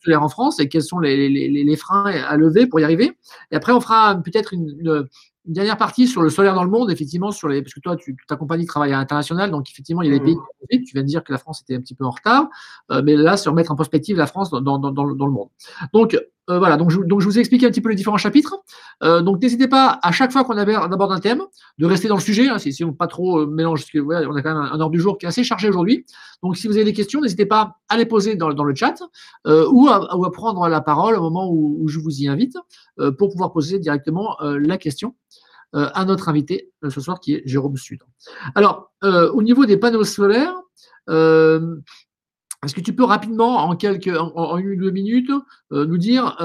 solaire 0.04 0.24
en 0.24 0.30
France 0.30 0.60
et 0.60 0.68
quels 0.68 0.84
sont 0.84 1.00
les, 1.00 1.30
les, 1.30 1.64
les, 1.64 1.76
freins 1.76 2.06
à 2.06 2.38
lever 2.38 2.68
pour 2.68 2.80
y 2.80 2.84
arriver? 2.84 3.12
Et 3.52 3.56
après, 3.56 3.72
on 3.72 3.82
fera 3.82 4.16
peut-être 4.16 4.54
une 4.54 5.08
une 5.39 5.39
dernière 5.54 5.78
partie 5.78 6.08
sur 6.08 6.22
le 6.22 6.30
solaire 6.30 6.54
dans 6.54 6.64
le 6.64 6.70
monde, 6.70 6.92
effectivement, 6.92 7.32
sur 7.32 7.48
les, 7.48 7.62
parce 7.62 7.74
que 7.74 7.80
toi, 7.80 7.96
tu, 7.96 8.16
ta 8.28 8.36
compagnie 8.36 8.66
travaille 8.66 8.94
à 8.94 8.98
l'international, 8.98 9.52
donc 9.52 9.70
effectivement, 9.70 10.02
il 10.02 10.12
y 10.12 10.16
a 10.16 10.20
des 10.20 10.24
pays 10.24 10.38
qui 10.70 10.84
Tu 10.84 10.94
viens 10.94 11.02
de 11.02 11.08
dire 11.08 11.24
que 11.24 11.32
la 11.32 11.38
France 11.38 11.62
était 11.62 11.76
un 11.76 11.82
petit 11.82 11.96
peu 11.96 12.06
en 12.06 12.12
retard, 12.12 12.48
euh, 12.92 13.02
mais 13.04 13.16
là, 13.16 13.38
c'est 13.38 13.50
remettre 13.50 13.72
en 13.72 13.76
perspective 13.76 14.18
la 14.18 14.28
France 14.28 14.52
dans, 14.52 14.62
dans, 14.62 14.78
dans, 14.78 15.04
le 15.06 15.32
monde. 15.32 15.50
Donc, 15.94 16.18
euh, 16.50 16.58
voilà, 16.58 16.78
donc 16.78 16.90
je, 16.92 17.00
donc 17.02 17.22
je 17.22 17.26
vous 17.26 17.38
ai 17.38 17.40
expliqué 17.40 17.66
un 17.66 17.70
petit 17.70 17.82
peu 17.82 17.90
les 17.90 17.96
différents 17.96 18.18
chapitres. 18.18 18.56
Euh, 19.04 19.22
donc, 19.22 19.42
n'hésitez 19.42 19.68
pas, 19.68 20.00
à 20.02 20.12
chaque 20.12 20.32
fois 20.32 20.44
qu'on 20.44 20.58
aborde 20.58 21.12
un 21.12 21.20
thème, 21.20 21.42
de 21.78 21.86
rester 21.86 22.08
dans 22.08 22.16
le 22.16 22.22
sujet, 22.22 22.48
hein, 22.50 22.58
si, 22.58 22.84
on 22.84 22.94
pas 22.94 23.08
trop 23.08 23.46
mélange, 23.48 23.82
parce 23.82 23.92
que 23.92 24.00
ouais, 24.00 24.26
on 24.28 24.36
a 24.36 24.42
quand 24.42 24.54
même 24.54 24.70
un, 24.72 24.80
ordre 24.80 24.92
du 24.92 25.00
jour 25.00 25.18
qui 25.18 25.26
est 25.26 25.30
assez 25.30 25.44
chargé 25.44 25.70
aujourd'hui. 25.70 26.06
Donc, 26.44 26.58
si 26.58 26.68
vous 26.68 26.76
avez 26.76 26.86
des 26.86 26.94
questions, 26.94 27.22
n'hésitez 27.22 27.46
pas 27.46 27.78
à 27.88 27.98
les 27.98 28.06
poser 28.06 28.36
dans, 28.36 28.54
dans 28.54 28.64
le 28.64 28.76
chat 28.76 28.96
ou 29.46 29.88
à, 29.90 30.16
ou, 30.18 30.26
à, 30.26 30.32
prendre 30.32 30.68
la 30.68 30.82
parole 30.82 31.16
au 31.16 31.22
moment 31.22 31.50
où, 31.50 31.78
où 31.82 31.88
je 31.88 32.00
vous 32.00 32.22
y 32.22 32.28
invite 32.28 32.58
pour 33.18 33.30
pouvoir 33.30 33.52
poser 33.52 33.80
directement 33.80 34.38
la 34.42 34.78
question. 34.78 35.16
Euh, 35.76 35.88
à 35.94 36.04
notre 36.04 36.30
invité 36.30 36.72
euh, 36.84 36.90
ce 36.90 37.00
soir 37.00 37.20
qui 37.20 37.36
est 37.36 37.44
Jérôme 37.46 37.78
Sud. 37.78 38.00
Alors, 38.56 38.92
euh, 39.04 39.32
au 39.34 39.44
niveau 39.44 39.68
des 39.68 39.78
panneaux 39.78 40.04
solaires, 40.04 40.56
est-ce 41.08 42.74
que 42.74 42.82
tu 42.82 42.96
peux 42.96 43.04
rapidement, 43.04 43.58
en 43.58 43.76
quelques, 43.76 44.10
en, 44.18 44.58
une 44.58 44.72
ou 44.72 44.76
deux 44.86 44.92
minutes, 44.92 45.32
nous 45.72 45.98
dire 45.98 46.38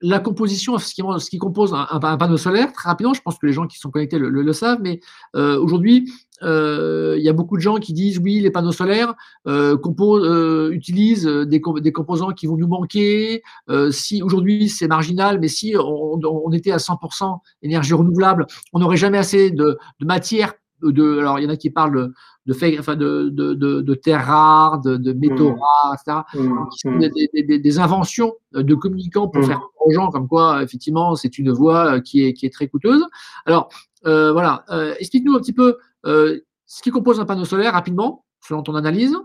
la 0.00 0.20
composition, 0.20 0.76
ce 0.78 0.94
qui, 0.94 1.02
ce 1.02 1.30
qui 1.30 1.38
compose 1.38 1.74
un, 1.74 1.98
panneau 2.00 2.36
solaire, 2.36 2.72
très 2.72 2.88
rapidement, 2.90 3.14
je 3.14 3.22
pense 3.22 3.38
que 3.38 3.46
les 3.46 3.52
gens 3.52 3.66
qui 3.66 3.78
sont 3.78 3.90
connectés 3.90 4.18
le, 4.18 4.52
savent, 4.52 4.80
mais 4.82 5.00
aujourd'hui, 5.34 6.12
il 6.42 7.22
y 7.22 7.28
a 7.28 7.32
beaucoup 7.32 7.56
de 7.56 7.62
gens 7.62 7.76
qui 7.76 7.92
disent 7.92 8.18
oui, 8.18 8.40
les 8.40 8.50
panneaux 8.50 8.72
solaires 8.72 9.14
utilisent 9.46 11.26
des, 11.26 11.60
des, 11.80 11.92
composants 11.92 12.30
qui 12.30 12.46
vont 12.46 12.56
nous 12.56 12.68
manquer. 12.68 13.42
si 13.90 14.22
aujourd'hui 14.22 14.68
c'est 14.68 14.88
marginal, 14.88 15.38
mais 15.40 15.48
si 15.48 15.74
on, 15.78 16.52
était 16.52 16.72
à 16.72 16.78
100% 16.78 17.38
énergie 17.62 17.94
renouvelable, 17.94 18.46
on 18.72 18.78
n'aurait 18.78 18.96
jamais 18.96 19.18
assez 19.18 19.50
de, 19.50 19.78
de 20.00 20.06
matière 20.06 20.54
de, 20.82 21.18
alors 21.18 21.38
il 21.38 21.44
y 21.44 21.46
en 21.46 21.50
a 21.50 21.56
qui 21.56 21.70
parlent 21.70 22.12
de, 22.46 22.52
de, 22.52 22.78
enfin 22.78 22.96
de, 22.96 23.28
de, 23.30 23.54
de, 23.54 23.94
terres 23.94 24.26
rares, 24.26 24.80
de, 24.80 25.12
métaux 25.12 25.50
mmh. 25.50 25.58
rares, 25.58 25.94
etc. 25.94 26.18
Mmh. 26.34 26.68
Qui 26.70 26.78
sont 26.78 26.90
mmh. 26.90 27.58
des, 27.58 27.78
inventions 27.78 28.34
de 28.52 28.74
communicants 28.74 29.28
pour 29.28 29.44
faire 29.44 29.60
aux 29.80 29.92
gens 29.92 30.10
comme 30.10 30.28
quoi, 30.28 30.62
effectivement, 30.62 31.14
c'est 31.16 31.38
une 31.38 31.50
voie 31.50 31.96
euh, 31.96 32.00
qui 32.00 32.24
est, 32.24 32.32
qui 32.32 32.46
est 32.46 32.52
très 32.52 32.68
coûteuse. 32.68 33.04
Alors, 33.46 33.68
euh, 34.06 34.32
voilà, 34.32 34.64
euh, 34.70 34.94
explique-nous 34.98 35.34
un 35.34 35.40
petit 35.40 35.52
peu 35.52 35.76
ce 36.04 36.82
qui 36.82 36.90
compose 36.90 37.20
un 37.20 37.24
panneau 37.24 37.44
solaire 37.44 37.72
rapidement 37.72 38.24
selon 38.46 38.62
ton 38.62 38.74
analyse 38.74 39.16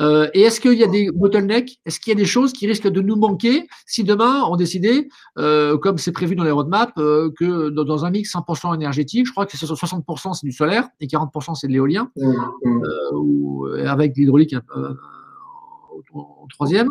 euh, 0.00 0.28
Et 0.34 0.42
est-ce 0.42 0.60
qu'il 0.60 0.74
y 0.74 0.84
a 0.84 0.86
des 0.86 1.10
bottlenecks? 1.12 1.78
Est-ce 1.84 2.00
qu'il 2.00 2.12
y 2.12 2.16
a 2.16 2.18
des 2.18 2.26
choses 2.26 2.52
qui 2.52 2.66
risquent 2.66 2.88
de 2.88 3.00
nous 3.00 3.16
manquer 3.16 3.66
si 3.86 4.04
demain 4.04 4.42
on 4.48 4.56
décidait, 4.56 5.08
euh, 5.38 5.78
comme 5.78 5.98
c'est 5.98 6.12
prévu 6.12 6.34
dans 6.34 6.44
les 6.44 6.50
roadmaps, 6.50 6.92
euh, 6.98 7.30
que 7.38 7.68
dans 7.70 8.04
un 8.04 8.10
mix 8.10 8.32
100% 8.32 8.74
énergétique, 8.74 9.26
je 9.26 9.32
crois 9.32 9.46
que 9.46 9.56
c'est 9.56 9.66
60% 9.66 10.34
c'est 10.34 10.46
du 10.46 10.52
solaire 10.52 10.88
et 11.00 11.06
40% 11.06 11.54
c'est 11.54 11.68
de 11.68 11.72
l'éolien, 11.72 12.10
mmh, 12.16 12.32
mmh. 12.64 12.82
ou 13.14 13.66
avec 13.86 14.16
l'hydraulique 14.16 14.56
au, 16.12 16.46
troisième. 16.50 16.88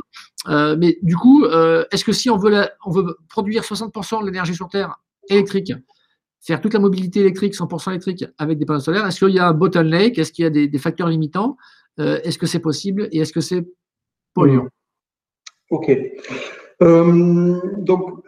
mais 0.48 0.98
du 1.02 1.16
coup, 1.16 1.46
est-ce 1.46 2.04
que 2.04 2.14
si 2.14 2.30
on 2.30 2.38
veut, 2.38 2.68
on 2.86 2.92
veut 2.92 3.18
produire 3.30 3.64
60% 3.64 4.22
de 4.22 4.26
l'énergie 4.26 4.56
sur 4.56 4.70
Terre 4.70 4.98
électrique, 5.30 5.74
faire 6.42 6.60
toute 6.60 6.74
la 6.74 6.80
mobilité 6.80 7.20
électrique 7.20 7.54
100% 7.54 7.92
électrique 7.92 8.26
avec 8.38 8.58
des 8.58 8.66
panneaux 8.66 8.80
solaires, 8.80 9.06
est-ce 9.06 9.24
qu'il 9.24 9.36
y 9.36 9.40
a 9.40 9.48
un 9.48 9.54
bottleneck? 9.54 10.18
Est-ce 10.18 10.32
qu'il 10.32 10.44
y 10.44 10.48
a 10.48 10.50
des, 10.50 10.78
facteurs 10.78 11.08
limitants? 11.08 11.58
Euh, 12.00 12.20
Est-ce 12.24 12.38
que 12.38 12.48
c'est 12.48 12.60
possible 12.60 13.08
Et 13.12 13.20
est-ce 13.20 13.34
que 13.34 13.42
c'est 13.42 13.66
polluant? 14.34 14.68
Ok. 15.70 15.92
Euh, 16.82 17.60
donc, 17.78 18.24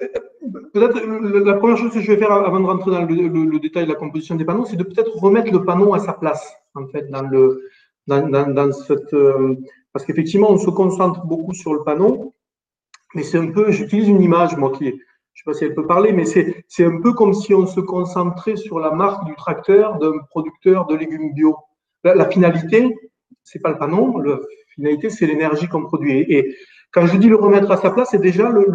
peut-être 0.74 1.00
la 1.46 1.54
première 1.56 1.78
chose 1.78 1.92
que 1.92 2.02
je 2.02 2.12
vais 2.12 2.18
faire 2.18 2.32
avant 2.32 2.60
de 2.60 2.66
rentrer 2.66 2.92
dans 2.92 3.02
le, 3.02 3.60
détail 3.60 3.86
de 3.86 3.92
la 3.92 3.96
composition 3.96 4.36
des 4.36 4.46
panneaux, 4.46 4.66
c'est 4.66 4.76
de 4.76 4.84
peut-être 4.84 5.16
remettre 5.18 5.52
le 5.52 5.66
panneau 5.66 5.94
à 5.94 6.00
sa 6.00 6.14
place, 6.14 6.54
en 6.76 6.88
fait, 6.88 7.10
dans 7.10 7.24
le, 7.24 7.70
dans, 8.08 8.72
cette. 8.72 9.14
Euh, 9.14 9.56
parce 9.92 10.06
qu'effectivement, 10.06 10.52
on 10.52 10.58
se 10.58 10.70
concentre 10.70 11.26
beaucoup 11.26 11.54
sur 11.54 11.74
le 11.74 11.84
panneau, 11.84 12.34
mais 13.16 13.24
c'est 13.24 13.38
un 13.38 13.52
peu, 13.52 13.72
j'utilise 13.72 14.08
une 14.08 14.22
image, 14.22 14.56
moi, 14.56 14.72
qui 14.72 14.88
est, 14.88 15.00
je 15.34 15.42
ne 15.42 15.54
sais 15.54 15.58
pas 15.58 15.58
si 15.58 15.66
elle 15.66 15.76
peut 15.76 15.88
parler, 15.88 16.12
mais 16.12 16.26
c'est 16.26 16.86
un 16.86 17.02
peu 17.02 17.14
comme 17.14 17.34
si 17.34 17.54
on 17.54 17.66
se 17.66 17.80
concentrait 17.80 18.56
sur 18.56 18.80
la 18.80 18.92
marque 18.92 19.26
du 19.26 19.36
tracteur 19.36 19.98
d'un 19.98 20.20
producteur 20.30 20.86
de 20.86 20.96
légumes 20.96 21.34
bio. 21.34 21.58
La, 22.04 22.16
la 22.16 22.30
finalité, 22.30 22.96
c'est 23.44 23.60
pas 23.60 23.72
le 23.72 23.78
panneau, 23.78 24.20
la 24.20 24.38
finalité, 24.76 25.10
c'est 25.10 25.26
l'énergie 25.26 25.68
qu'on 25.68 25.84
produit. 25.84 26.20
Et, 26.30 26.56
quand 26.94 27.08
je 27.08 27.18
dis 27.18 27.28
le 27.28 27.36
remettre 27.36 27.72
à 27.72 27.78
sa 27.78 27.90
place, 27.90 28.10
c'est 28.12 28.22
déjà 28.22 28.50
le, 28.50 28.66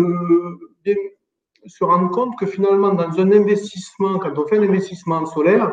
se 1.67 1.85
rendre 1.85 2.11
compte 2.11 2.37
que 2.39 2.47
finalement, 2.47 2.93
dans 2.93 3.21
un 3.21 3.33
investissement, 3.33 4.19
quand 4.19 4.37
on 4.37 4.47
fait 4.47 4.59
un 4.59 4.63
investissement 4.63 5.25
solaire, 5.27 5.73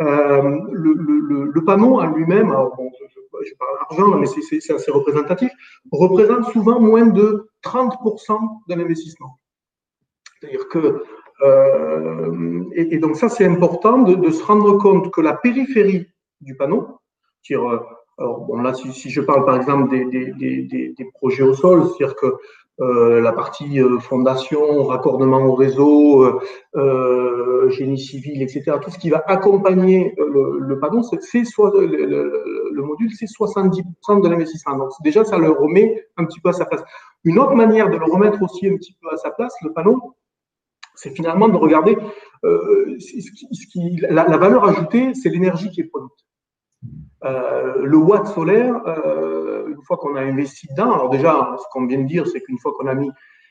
euh, 0.00 0.60
le, 0.72 1.64
panneau 1.66 2.00
en 2.00 2.06
lui-même, 2.06 2.48
bon, 2.48 2.90
je, 2.98 3.04
je, 3.44 3.54
parle 3.58 3.78
d'argent, 3.90 4.16
mais 4.16 4.26
c'est 4.26 4.72
assez 4.72 4.90
représentatif, 4.90 5.50
représente 5.92 6.50
souvent 6.52 6.80
moins 6.80 7.06
de 7.06 7.50
30% 7.62 8.38
de 8.68 8.74
l'investissement. 8.74 9.38
C'est-à-dire 10.40 10.68
que, 10.68 11.04
euh, 11.42 12.64
et, 12.74 12.98
donc 12.98 13.16
ça 13.16 13.28
c'est 13.28 13.44
important 13.44 13.98
de, 13.98 14.30
se 14.30 14.42
rendre 14.42 14.78
compte 14.78 15.10
que 15.10 15.20
la 15.20 15.34
périphérie 15.34 16.06
du 16.40 16.56
panneau, 16.56 16.98
dire, 17.44 17.62
euh, 17.68 17.80
alors 18.18 18.40
bon 18.40 18.60
là 18.60 18.74
si, 18.74 19.10
je 19.10 19.20
parle 19.20 19.44
par 19.44 19.56
exemple 19.56 19.90
des, 19.90 20.04
des, 20.04 20.32
des, 20.32 20.94
des 20.96 21.04
projets 21.14 21.42
au 21.42 21.54
sol, 21.54 21.84
c'est-à-dire 21.86 22.16
que 22.16 22.34
euh, 22.80 23.20
la 23.20 23.32
partie 23.32 23.80
fondation, 24.00 24.84
raccordement 24.84 25.44
au 25.44 25.54
réseau, 25.54 26.40
génie 27.68 27.98
civil, 27.98 28.40
etc. 28.40 28.76
Tout 28.80 28.90
ce 28.90 28.98
qui 28.98 29.10
va 29.10 29.22
accompagner 29.26 30.14
le, 30.16 30.58
le 30.60 30.78
panneau, 30.78 31.02
c'est 31.02 31.44
soit 31.44 31.72
le, 31.74 31.86
le, 31.86 32.70
le, 32.72 32.82
module, 32.82 33.10
c'est 33.12 33.26
70% 33.26 34.22
de 34.22 34.28
l'investissement. 34.28 34.76
Donc 34.76 34.90
déjà, 35.02 35.24
ça 35.24 35.38
le 35.38 35.50
remet 35.50 36.06
un 36.16 36.24
petit 36.24 36.40
peu 36.40 36.50
à 36.50 36.52
sa 36.52 36.66
place. 36.66 36.82
Une 37.24 37.40
autre 37.40 37.54
manière 37.54 37.90
de 37.90 37.96
le 37.96 38.04
remettre 38.04 38.40
aussi 38.42 38.68
un 38.68 38.76
petit 38.76 38.96
peu 39.00 39.08
à 39.12 39.16
sa 39.16 39.32
place, 39.32 39.54
le 39.62 39.72
panneau, 39.72 40.14
c'est 40.98 41.14
finalement 41.14 41.48
de 41.48 41.56
regarder 41.56 41.96
euh, 42.44 42.98
la, 44.10 44.36
valeur 44.36 44.64
ajoutée, 44.64 45.14
c'est 45.14 45.28
l'énergie 45.28 45.70
qui 45.70 45.80
est 45.82 45.84
produite. 45.84 46.10
Euh, 47.24 47.84
le 47.84 47.96
watt 47.96 48.26
solaire, 48.26 48.80
euh, 48.86 49.68
une 49.68 49.82
fois 49.84 49.96
qu'on 49.96 50.16
a 50.16 50.22
investi 50.22 50.66
dedans, 50.70 50.92
alors 50.92 51.08
déjà, 51.08 51.56
ce 51.58 51.64
qu'on 51.70 51.86
vient 51.86 52.00
de 52.00 52.06
dire, 52.06 52.26
c'est 52.26 52.40
qu'une 52.40 52.58
fois 52.58 52.72
qu'on 52.76 52.88
a 52.88 52.94
mis, 52.94 53.10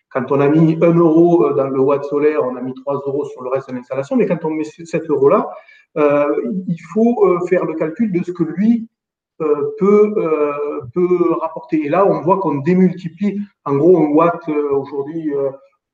quand 0.09 0.31
on 0.31 0.41
a 0.41 0.49
mis 0.49 0.77
1 0.81 0.93
euro 0.95 1.53
dans 1.53 1.69
le 1.69 1.79
watt 1.79 2.03
solaire, 2.03 2.41
on 2.43 2.55
a 2.57 2.61
mis 2.61 2.73
3 2.73 2.95
euros 3.07 3.23
sur 3.25 3.41
le 3.43 3.49
reste 3.49 3.69
de 3.69 3.75
l'installation, 3.75 4.17
mais 4.17 4.25
quand 4.25 4.43
on 4.43 4.49
met 4.49 4.65
7 4.65 5.09
euros-là, 5.09 5.49
il 5.95 6.79
faut 6.93 7.47
faire 7.47 7.65
le 7.65 7.73
calcul 7.75 8.11
de 8.11 8.23
ce 8.23 8.31
que 8.31 8.43
lui 8.43 8.87
peut, 9.37 10.13
peut 10.93 11.33
rapporter. 11.41 11.85
Et 11.85 11.89
là, 11.89 12.05
on 12.05 12.21
voit 12.21 12.39
qu'on 12.39 12.55
démultiplie, 12.55 13.39
en 13.65 13.75
gros, 13.75 13.97
un 13.97 14.09
watt 14.09 14.47
aujourd'hui, 14.47 15.33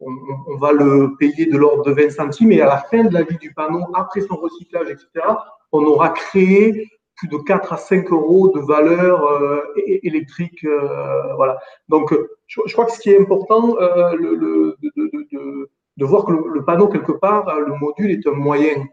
on, 0.06 0.54
on, 0.54 0.58
va 0.58 0.72
le 0.72 1.16
payer 1.18 1.46
de 1.46 1.58
l'ordre 1.58 1.84
de 1.84 1.92
20 1.92 2.10
centimes, 2.12 2.52
et 2.52 2.62
à 2.62 2.66
la 2.66 2.78
fin 2.78 3.04
de 3.04 3.14
la 3.14 3.24
vie 3.24 3.38
du 3.38 3.54
panneau, 3.54 3.86
après 3.94 4.22
son 4.22 4.36
recyclage, 4.36 4.90
etc., 4.90 5.26
on 5.72 5.84
aura 5.84 6.10
créé 6.10 6.88
plus 7.16 7.28
de 7.28 7.38
4 7.38 7.74
à 7.74 7.78
5 7.78 8.12
euros 8.12 8.50
de 8.50 8.60
valeur 8.60 9.26
euh, 9.26 9.62
électrique. 9.76 10.64
Euh, 10.64 11.34
voilà. 11.36 11.60
Donc, 11.90 12.14
je, 12.48 12.62
je, 12.66 12.74
crois 12.74 12.86
que 12.86 12.92
ce 12.92 13.00
qui 13.00 13.12
est 13.12 13.20
important, 13.20 13.78
euh, 13.80 14.16
le, 14.16 14.36
le, 14.36 14.78
de, 14.82 14.92
de, 14.96 15.28
de, 15.32 15.70
de, 15.98 16.06
voir 16.06 16.26
que 16.26 16.32
le, 16.32 16.44
le, 16.54 16.66
panneau, 16.66 16.88
quelque 16.88 17.12
part, 17.12 17.60
le 17.60 17.76
module 17.76 18.12
est 18.12 18.28
un 18.28 18.32
moyen 18.32 18.86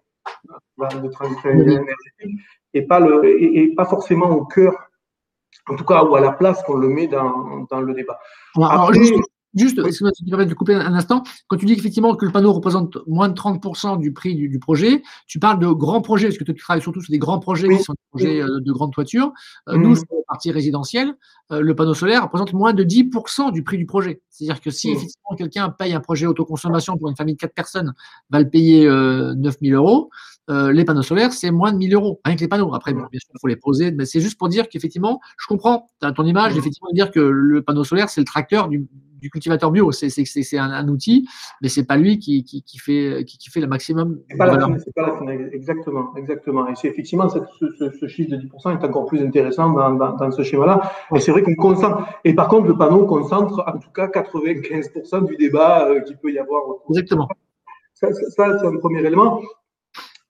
de 0.79 1.09
transition 1.09 1.51
énergétique 1.51 2.41
et 2.75 2.83
pas, 2.83 3.01
le, 3.01 3.25
et, 3.25 3.63
et, 3.63 3.75
pas 3.75 3.85
forcément 3.85 4.31
au 4.31 4.45
cœur, 4.45 4.75
en 5.69 5.77
tout 5.77 5.85
cas, 5.85 6.05
ou 6.05 6.15
à 6.15 6.21
la 6.21 6.33
place 6.33 6.63
qu'on 6.63 6.77
le 6.77 6.89
met 6.89 7.07
dans, 7.07 7.67
dans 7.71 7.81
le 7.81 7.95
débat. 7.95 8.19
Après, 8.61 8.95
Juste, 8.95 9.25
oui. 9.55 9.63
excuse-moi, 9.63 10.11
si 10.15 10.25
tu 10.25 10.31
permets 10.31 10.47
de 10.47 10.55
couper 10.55 10.75
un 10.75 10.95
instant, 10.95 11.23
quand 11.49 11.57
tu 11.57 11.67
dis 11.67 11.73
effectivement 11.73 12.15
que 12.15 12.25
le 12.25 12.33
panneau 12.33 12.53
représente 12.53 12.99
moins 13.07 13.29
de 13.29 13.35
30% 13.35 13.99
du 13.99 14.13
prix 14.13 14.35
du, 14.35 14.49
du, 14.49 14.59
projet, 14.59 15.03
tu 15.27 15.39
parles 15.39 15.59
de 15.59 15.67
grands 15.69 16.03
projets, 16.03 16.29
parce 16.29 16.39
que 16.39 16.45
tu 16.45 16.55
travailles 16.55 16.83
surtout 16.83 17.01
sur 17.01 17.11
des 17.11 17.19
grands 17.19 17.39
projets 17.39 17.69
oui. 17.69 17.79
qui 17.79 17.83
sont 17.83 17.95
des 17.95 18.09
projets 18.11 18.43
euh, 18.43 18.61
de 18.61 18.73
grande 18.73 18.93
toiture. 18.93 19.33
Euh, 19.69 19.77
mmh. 19.77 19.83
Nous, 19.83 19.97
sur 19.97 20.07
la 20.11 20.23
partie 20.29 20.51
résidentielle, 20.53 21.15
euh, 21.53 21.61
le 21.61 21.75
panneau 21.75 21.95
solaire 21.95 22.23
représente 22.23 22.53
moins 22.53 22.73
de 22.73 22.85
10% 22.85 23.53
du 23.53 23.65
prix 23.65 23.77
du 23.77 23.87
projet. 23.87 24.23
C'est-à-dire 24.29 24.61
que 24.61 24.71
si 24.71 24.89
mmh. 24.89 24.93
effectivement 24.93 25.37
quelqu'un 25.37 25.69
paye 25.71 25.93
un 25.93 26.01
projet 26.01 26.27
autoconsommation 26.27 26.97
pour 26.97 27.09
une 27.09 27.17
famille 27.17 27.35
de 27.35 27.41
4 27.41 27.55
personnes, 27.55 27.93
va 28.31 28.41
le 28.41 28.49
payer 28.49 28.87
euh, 28.87 29.35
9000 29.35 29.75
euros, 29.75 30.11
euh, 30.49 30.73
les 30.73 30.85
panneaux 30.85 31.03
solaires, 31.03 31.33
c'est 31.33 31.51
moins 31.51 31.73
de 31.73 31.79
1000 31.79 31.95
euros, 31.95 32.21
rien 32.25 32.37
que 32.37 32.41
les 32.41 32.49
panneaux. 32.49 32.73
Après, 32.75 32.93
bon, 32.93 33.01
bien 33.11 33.21
sûr, 33.21 33.31
il 33.35 33.41
faut 33.41 33.49
les 33.49 33.57
poser, 33.57 33.91
mais 33.91 34.05
c'est 34.05 34.21
juste 34.21 34.39
pour 34.39 34.49
dire 34.49 34.69
qu'effectivement, 34.69 35.21
je 35.39 35.47
comprends 35.47 35.91
ton 36.15 36.25
image, 36.25 36.55
mmh. 36.55 36.59
effectivement, 36.59 36.89
de 36.91 36.95
dire 36.95 37.11
que 37.11 37.21
le 37.21 37.63
panneau 37.63 37.85
solaire, 37.85 38.09
c'est 38.09 38.21
le 38.21 38.27
tracteur 38.27 38.69
du, 38.69 38.87
du 39.21 39.31
cultivateur 39.31 39.71
bio. 39.71 39.93
C'est 39.93 40.11
un, 40.59 40.71
un, 40.71 40.89
outil, 40.89 41.29
mais 41.63 41.69
c'est 41.69 41.85
pas 41.85 41.97
lui 41.97 42.19
qui, 42.19 42.45
qui, 42.45 42.63
qui, 42.63 42.79
fait, 42.79 43.25
qui, 43.27 43.39
qui 43.39 43.51
fait 43.51 43.61
le 43.61 43.67
maximum. 43.67 44.21
C'est 44.31 44.37
pas, 44.37 44.47
la 44.47 44.59
fin, 44.59 45.27
exactement, 45.53 46.15
exactement. 46.17 46.69
Et 46.69 46.75
c'est 46.75 46.89
effectivement 46.89 47.29
cette, 47.29 47.45
ce, 47.59 47.91
ce, 47.91 48.07
chiffre 48.09 48.31
de 48.31 48.37
10% 48.37 48.81
est 48.81 48.85
encore 48.85 49.07
plus 49.07 49.23
intéressant 49.23 49.71
dans, 49.71 49.91
dans, 49.93 50.17
dans 50.17 50.31
ce 50.31 50.43
schéma-là. 50.43 50.81
Mais 51.13 51.21
c'est 51.21 51.33
vrai 51.33 51.43
qu'on 51.43 51.55
concentre. 51.55 52.05
Et 52.25 52.35
par 52.35 52.49
contre, 52.49 52.69
le 52.69 52.77
panneau 52.77 53.07
concentre 53.07 53.63
en 53.67 53.79
tout 53.79 53.91
cas 53.91 54.07
95% 54.07 55.27
du 55.27 55.37
débat 55.37 55.89
euh, 55.89 56.01
qu'il 56.01 56.17
peut 56.17 56.33
y 56.33 56.39
avoir. 56.39 56.63
Exactement. 56.89 57.29
Ça, 57.95 58.13
ça, 58.13 58.31
ça 58.31 58.59
c'est 58.59 58.67
un 58.67 58.77
premier 58.79 59.01
élément. 59.01 59.41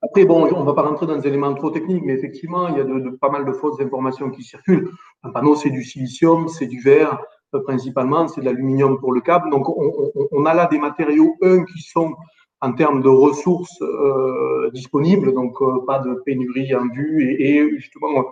Après, 0.02 0.24
bon, 0.24 0.46
on 0.46 0.60
ne 0.60 0.64
va 0.64 0.72
pas 0.72 0.82
rentrer 0.82 1.06
dans 1.06 1.16
des 1.16 1.28
éléments 1.28 1.52
trop 1.54 1.70
techniques, 1.70 2.02
mais 2.04 2.14
effectivement, 2.14 2.68
il 2.68 2.78
y 2.78 2.80
a 2.80 2.84
de, 2.84 3.00
de, 3.00 3.10
pas 3.10 3.28
mal 3.28 3.44
de 3.44 3.52
fausses 3.52 3.80
informations 3.80 4.30
qui 4.30 4.42
circulent. 4.42 4.90
Un 5.22 5.30
panneau, 5.30 5.54
c'est 5.56 5.68
du 5.68 5.84
silicium, 5.84 6.48
c'est 6.48 6.66
du 6.66 6.80
verre, 6.80 7.20
principalement, 7.58 8.28
c'est 8.28 8.40
de 8.40 8.46
l'aluminium 8.46 8.98
pour 8.98 9.12
le 9.12 9.20
câble. 9.20 9.50
Donc, 9.50 9.68
on, 10.32 10.46
a 10.46 10.54
là 10.54 10.66
des 10.66 10.78
matériaux, 10.78 11.36
un, 11.42 11.64
qui 11.64 11.80
sont 11.80 12.14
en 12.60 12.72
termes 12.72 13.02
de 13.02 13.08
ressources 13.08 13.80
euh, 13.82 14.70
disponibles, 14.72 15.32
donc 15.32 15.60
euh, 15.62 15.84
pas 15.86 15.98
de 16.00 16.14
pénurie 16.26 16.74
en 16.74 16.88
vue, 16.88 17.34
et, 17.38 17.68
justement 17.78 18.26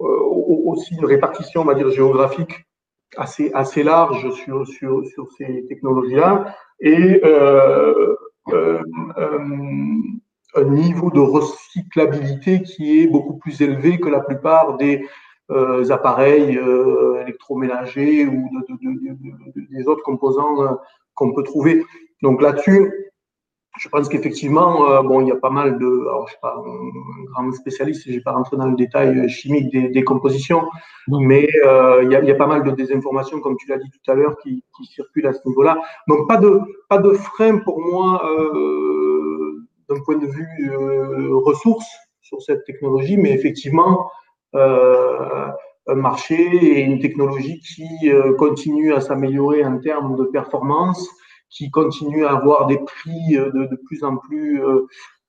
euh, 0.00 0.04
aussi 0.04 0.94
une 0.94 1.04
répartition, 1.04 1.62
on 1.62 1.64
va 1.64 1.74
dire, 1.74 1.90
géographique 1.90 2.64
assez, 3.16 3.50
assez 3.54 3.82
large 3.82 4.30
sur, 4.30 4.66
sur, 4.66 5.06
sur 5.06 5.30
ces 5.32 5.66
technologies-là, 5.68 6.54
et 6.80 7.22
un 10.54 10.64
niveau 10.64 11.10
de 11.10 11.20
recyclabilité 11.20 12.62
qui 12.62 13.02
est 13.02 13.06
beaucoup 13.06 13.36
plus 13.36 13.60
élevé 13.60 13.98
que 13.98 14.08
la 14.08 14.20
plupart 14.20 14.76
des 14.76 15.06
euh, 15.50 15.90
appareils 15.90 16.56
euh, 16.56 17.22
électroménagers 17.22 18.26
ou 18.26 18.48
de, 18.52 18.74
de, 18.74 19.60
de, 19.60 19.76
des 19.76 19.86
autres 19.88 20.02
composants 20.02 20.62
euh, 20.62 20.74
qu'on 21.14 21.32
peut 21.32 21.42
trouver. 21.42 21.84
Donc 22.22 22.42
là-dessus, 22.42 22.92
je 23.78 23.88
pense 23.88 24.08
qu'effectivement, 24.08 24.90
euh, 24.90 25.02
bon, 25.02 25.20
il 25.20 25.28
y 25.28 25.32
a 25.32 25.36
pas 25.36 25.50
mal 25.50 25.78
de, 25.78 25.86
alors 25.86 26.26
je 26.26 26.32
suis 26.32 26.40
pas 26.40 26.56
un 26.56 27.24
grand 27.32 27.52
spécialiste, 27.52 28.04
je 28.06 28.12
vais 28.12 28.20
pas 28.20 28.32
rentrer 28.32 28.56
dans 28.56 28.66
le 28.66 28.76
détail 28.76 29.28
chimique 29.28 29.70
des, 29.70 29.88
des 29.88 30.04
compositions, 30.04 30.66
mais 31.08 31.48
euh, 31.64 32.02
il, 32.02 32.10
y 32.10 32.16
a, 32.16 32.22
il, 32.22 32.28
y 32.28 32.30
a, 32.30 32.34
pas 32.34 32.46
mal 32.46 32.62
de 32.64 32.70
désinformations, 32.70 33.40
comme 33.40 33.56
tu 33.58 33.68
l'as 33.68 33.78
dit 33.78 33.90
tout 33.90 34.10
à 34.10 34.14
l'heure, 34.14 34.36
qui, 34.42 34.64
qui, 34.76 34.86
circulent 34.86 35.26
à 35.26 35.32
ce 35.32 35.46
niveau-là. 35.46 35.78
Donc 36.08 36.26
pas 36.26 36.38
de 36.38 36.60
pas 36.88 36.98
de 36.98 37.12
frein 37.12 37.58
pour 37.58 37.80
moi 37.80 38.22
euh, 38.24 39.66
d'un 39.88 40.00
point 40.00 40.16
de 40.16 40.26
vue 40.26 40.70
ressources 41.34 41.86
sur 42.22 42.42
cette 42.42 42.64
technologie, 42.64 43.16
mais 43.16 43.30
effectivement, 43.30 44.10
marché 45.94 46.34
et 46.34 46.80
une 46.80 46.98
technologie 46.98 47.60
qui 47.60 48.10
euh, 48.10 48.34
continue 48.36 48.92
à 48.92 49.00
s'améliorer 49.00 49.64
en 49.64 49.78
termes 49.78 50.16
de 50.16 50.24
performance, 50.24 51.08
qui 51.48 51.70
continue 51.70 52.26
à 52.26 52.32
avoir 52.32 52.66
des 52.66 52.78
prix 52.78 53.36
euh, 53.36 53.50
de, 53.52 53.66
de 53.66 53.76
plus 53.86 54.02
en 54.02 54.16
plus 54.16 54.60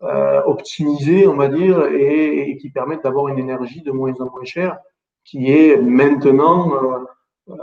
euh, 0.04 0.42
optimisés, 0.46 1.28
on 1.28 1.36
va 1.36 1.48
dire, 1.48 1.86
et, 1.86 2.58
qui 2.58 2.70
permettent 2.70 3.04
d'avoir 3.04 3.28
une 3.30 3.40
énergie 3.40 3.82
de 3.82 3.92
moins 3.92 4.14
en 4.20 4.30
moins 4.30 4.44
chère, 4.44 4.78
qui 5.24 5.52
est 5.52 5.78
maintenant, 5.78 6.74
euh, 7.50 7.54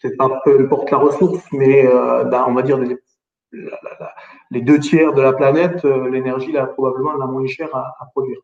peut-être 0.00 0.16
pas 0.16 0.40
peu 0.44 0.60
importe 0.60 0.90
la 0.90 0.98
ressource, 0.98 1.44
mais 1.52 1.86
euh, 1.86 2.24
on 2.46 2.54
va 2.54 2.62
dire 2.62 2.78
les, 2.78 4.60
deux 4.60 4.78
tiers 4.78 5.12
de 5.12 5.22
la 5.22 5.32
planète, 5.32 5.84
l'énergie 5.84 6.52
là 6.52 6.66
probablement 6.66 7.14
la 7.14 7.26
moins 7.26 7.46
chère 7.46 7.74
à, 7.74 7.96
à 8.00 8.06
produire. 8.06 8.38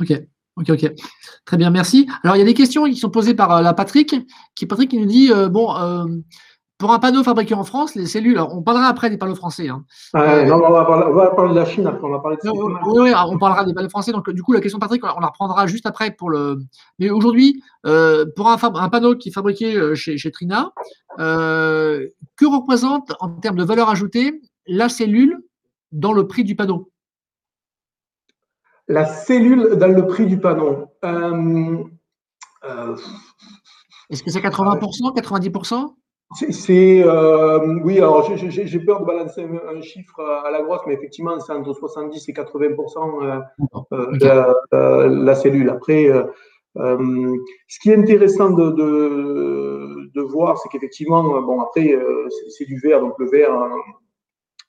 Ok. 0.00 0.12
Ok, 0.58 0.70
ok. 0.70 0.92
Très 1.44 1.56
bien, 1.56 1.70
merci. 1.70 2.08
Alors, 2.24 2.36
il 2.36 2.40
y 2.40 2.42
a 2.42 2.44
des 2.44 2.54
questions 2.54 2.84
qui 2.84 2.96
sont 2.96 3.10
posées 3.10 3.34
par 3.34 3.56
euh, 3.56 3.62
la 3.62 3.74
Patrick, 3.74 4.14
qui 4.56 4.66
Patrick 4.66 4.90
qui 4.90 4.98
nous 4.98 5.06
dit 5.06 5.30
euh, 5.32 5.48
bon, 5.48 5.74
euh, 5.76 6.04
pour 6.78 6.92
un 6.92 6.98
panneau 6.98 7.22
fabriqué 7.22 7.54
en 7.54 7.62
France, 7.62 7.94
les 7.94 8.06
cellules, 8.06 8.36
alors 8.36 8.56
on 8.56 8.62
parlera 8.62 8.86
après 8.86 9.08
des 9.08 9.18
panneaux 9.18 9.36
français. 9.36 9.68
Hein. 9.68 9.84
Non, 10.14 10.20
on 10.20 10.70
va, 10.70 10.84
parler, 10.84 11.06
on 11.08 11.14
va, 11.14 11.30
parler, 11.30 11.54
de 11.54 11.58
la 11.58 11.64
Chine 11.64 11.86
après, 11.86 12.06
on 12.06 12.10
va 12.10 12.18
parler 12.18 12.36
de 12.42 12.50
oui, 12.50 12.74
oui, 12.86 13.12
on 13.26 13.38
parlera 13.38 13.64
des 13.64 13.72
panneaux 13.72 13.88
français. 13.88 14.10
Donc, 14.10 14.28
du 14.30 14.42
coup, 14.42 14.52
la 14.52 14.60
question 14.60 14.78
Patrick, 14.80 15.02
on 15.04 15.20
la 15.20 15.28
reprendra 15.28 15.66
juste 15.66 15.86
après 15.86 16.10
pour 16.10 16.30
le. 16.30 16.58
Mais 16.98 17.10
aujourd'hui, 17.10 17.62
pour 17.82 18.48
un, 18.48 18.56
un, 18.62 18.88
panneau 18.88 19.14
qui 19.14 19.28
est 19.28 19.32
fabriqué 19.32 19.94
chez, 19.94 20.18
chez 20.18 20.30
Trina, 20.30 20.72
que 21.16 22.46
représente 22.46 23.12
en 23.20 23.28
termes 23.28 23.56
de 23.56 23.64
valeur 23.64 23.88
ajoutée 23.88 24.40
la 24.66 24.88
cellule 24.88 25.38
dans 25.92 26.12
le 26.12 26.26
prix 26.26 26.44
du 26.44 26.56
panneau? 26.56 26.90
La 28.88 29.04
cellule 29.04 29.76
dans 29.76 29.94
le 29.94 30.06
prix 30.06 30.26
du 30.26 30.38
panneau. 30.38 30.86
Euh, 31.04 31.84
euh, 32.64 32.96
Est-ce 34.10 34.22
que 34.22 34.30
c'est 34.30 34.40
80%, 34.40 35.14
90% 35.14 35.94
C'est 36.50 37.02
euh, 37.04 37.78
oui, 37.84 37.98
alors 37.98 38.30
j'ai 38.38 38.80
peur 38.80 39.00
de 39.00 39.06
balancer 39.06 39.42
un, 39.44 39.80
chiffre 39.82 40.20
à 40.20 40.50
la 40.50 40.62
grosse, 40.62 40.80
mais 40.86 40.94
effectivement, 40.94 41.38
c'est 41.40 41.52
entre 41.52 41.74
70 41.74 42.28
et 42.28 42.32
80 42.32 42.66
euh, 42.66 43.40
euh, 43.92 44.12
de 44.70 45.24
la, 45.24 45.34
cellule. 45.34 45.70
Après, 45.70 46.10
ce 46.74 47.78
qui 47.80 47.90
est 47.90 47.96
intéressant 47.96 48.50
de, 48.50 48.70
de, 50.14 50.20
voir, 50.22 50.58
c'est 50.58 50.68
qu'effectivement, 50.70 51.40
bon, 51.42 51.60
après, 51.60 51.98
c'est 52.56 52.64
du 52.64 52.78
verre, 52.78 53.00
donc 53.00 53.14
le 53.18 53.28
verre 53.30 53.52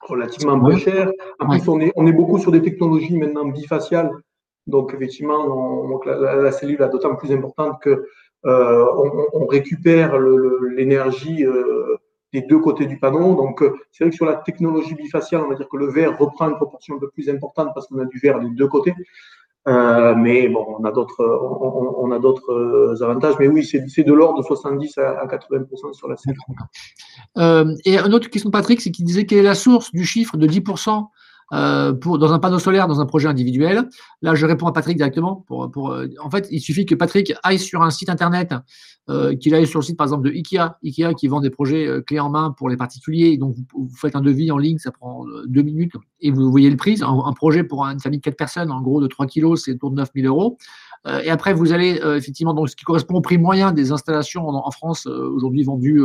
relativement 0.02 0.60
peu 0.60 0.78
cher. 0.78 1.12
En 1.40 1.50
plus, 1.50 1.68
on 1.68 1.80
est, 1.80 1.92
on 1.96 2.08
est 2.08 2.12
beaucoup 2.12 2.40
sur 2.40 2.52
des 2.52 2.62
technologies 2.62 3.18
maintenant 3.18 3.46
bifaciales. 3.46 4.12
Donc, 4.68 4.94
effectivement, 4.94 5.90
la, 6.06 6.52
cellule 6.52 6.82
est 6.82 6.90
d'autant 6.90 7.16
plus 7.16 7.32
importante 7.32 7.82
que 7.82 8.06
euh, 8.46 8.86
on, 9.34 9.48
récupère 9.48 10.18
l'énergie 10.18 11.46
euh, 11.46 11.98
des 12.32 12.42
deux 12.42 12.60
côtés 12.60 12.86
du 12.86 12.98
panneau. 12.98 13.36
Donc, 13.36 13.62
euh, 13.62 13.76
c'est 13.92 14.04
vrai 14.04 14.12
que 14.12 14.16
sur 14.16 14.26
la 14.26 14.36
technologie 14.36 14.96
bifaciale, 14.96 15.42
on 15.42 15.50
va 15.50 15.56
dire 15.56 15.68
que 15.68 15.78
le 15.78 15.88
verre 15.88 16.18
reprend 16.18 16.50
une 16.50 16.56
proportion 16.56 16.96
un 16.96 17.00
peu 17.00 17.10
plus 17.10 17.30
importante 17.30 17.72
parce 17.74 17.88
qu'on 17.88 18.00
a 18.00 18.06
du 18.06 18.20
verre 18.20 18.40
des 18.40 18.50
deux 18.50 18.68
côtés. 18.68 18.94
Mais 19.66 20.48
bon, 20.50 20.66
on 20.80 20.86
a 20.86 20.92
d'autres, 20.92 21.24
on, 21.98 22.12
a 22.12 22.20
d'autres 22.20 23.02
avantages. 23.02 23.36
Mais 23.40 23.48
oui, 23.48 23.64
c'est, 23.64 24.04
de 24.04 24.14
l'ordre 24.14 24.40
de 24.40 24.46
70 24.46 24.98
à, 24.98 25.26
80% 25.28 25.94
sur 25.94 26.08
la 26.08 26.16
scène. 26.18 26.36
et 27.86 27.98
une 27.98 28.14
autre 28.14 28.30
question 28.30 28.52
Patrick, 28.52 28.82
c'est 28.82 28.92
qu'il 28.92 29.06
disait 29.06 29.26
quelle 29.26 29.40
est 29.40 29.44
la 29.44 29.56
source 29.56 29.92
du 29.92 30.06
chiffre 30.06 30.38
de 30.38 30.48
10% 30.48 31.08
euh, 31.52 31.94
dans 31.94 32.32
un 32.32 32.40
panneau 32.40 32.60
solaire, 32.60 32.88
dans 32.88 33.02
un 33.02 33.06
projet 33.06 33.28
individuel. 33.28 33.90
Là, 34.22 34.36
je 34.36 34.46
réponds 34.46 34.68
à 34.68 34.72
Patrick 34.72 34.98
directement. 34.98 35.46
Euh, 35.52 36.08
en 36.22 36.30
fait, 36.30 36.48
il 36.52 36.60
suffit 36.60 36.86
que 36.86 36.96
Patrick 36.96 37.34
aille 37.44 37.60
sur 37.60 37.82
un 37.82 37.90
site 37.90 38.10
internet, 38.10 38.54
euh, 39.10 39.36
qu'il 39.36 39.56
aille 39.56 39.66
sur 39.66 39.80
le 39.80 39.86
site, 39.86 39.98
par 39.98 40.06
exemple, 40.06 40.30
de 40.30 40.32
Ikea, 40.32 40.78
Ikea 40.84 41.14
qui 41.16 41.28
vend 41.28 41.40
des 41.40 41.50
projets 41.50 42.02
clés 42.06 42.20
en 42.20 42.30
main 42.30 42.54
pour 42.56 42.70
les 42.70 42.78
particuliers. 42.78 43.38
Donc, 43.38 43.56
vous, 43.74 43.90
faites 43.96 44.16
un 44.16 44.22
devis 44.22 44.52
en 44.52 44.58
ligne, 44.58 44.78
ça 44.78 44.92
prend 44.92 45.26
deux 45.48 45.64
minutes 45.64 45.94
et 46.22 46.32
vous 46.32 46.52
voyez 46.52 46.70
le 46.70 46.78
prix. 46.78 47.02
Un, 47.02 47.34
projet 47.34 47.64
pour 47.64 47.86
une 47.86 48.00
famille 48.00 48.20
de 48.20 48.24
quatre 48.24 48.38
personnes, 48.38 48.72
en 48.72 48.82
gros, 48.82 49.02
de 49.02 49.08
3 49.08 49.26
kilos, 49.26 49.64
c'est 49.64 49.74
autour 49.74 49.92
de 49.92 49.96
9 49.96 50.10
000 50.16 50.28
euros. 50.28 50.58
et 51.24 51.30
après, 51.30 51.54
vous 51.54 51.72
allez 51.72 52.00
effectivement, 52.16 52.54
donc, 52.54 52.70
ce 52.70 52.76
qui 52.76 52.84
correspond 52.84 53.16
au 53.16 53.22
prix 53.22 53.38
moyen 53.38 53.72
des 53.72 53.92
installations 53.92 54.48
en, 54.48 54.72
France 54.72 55.08
aujourd'hui 55.08 55.64
vendues 55.64 56.04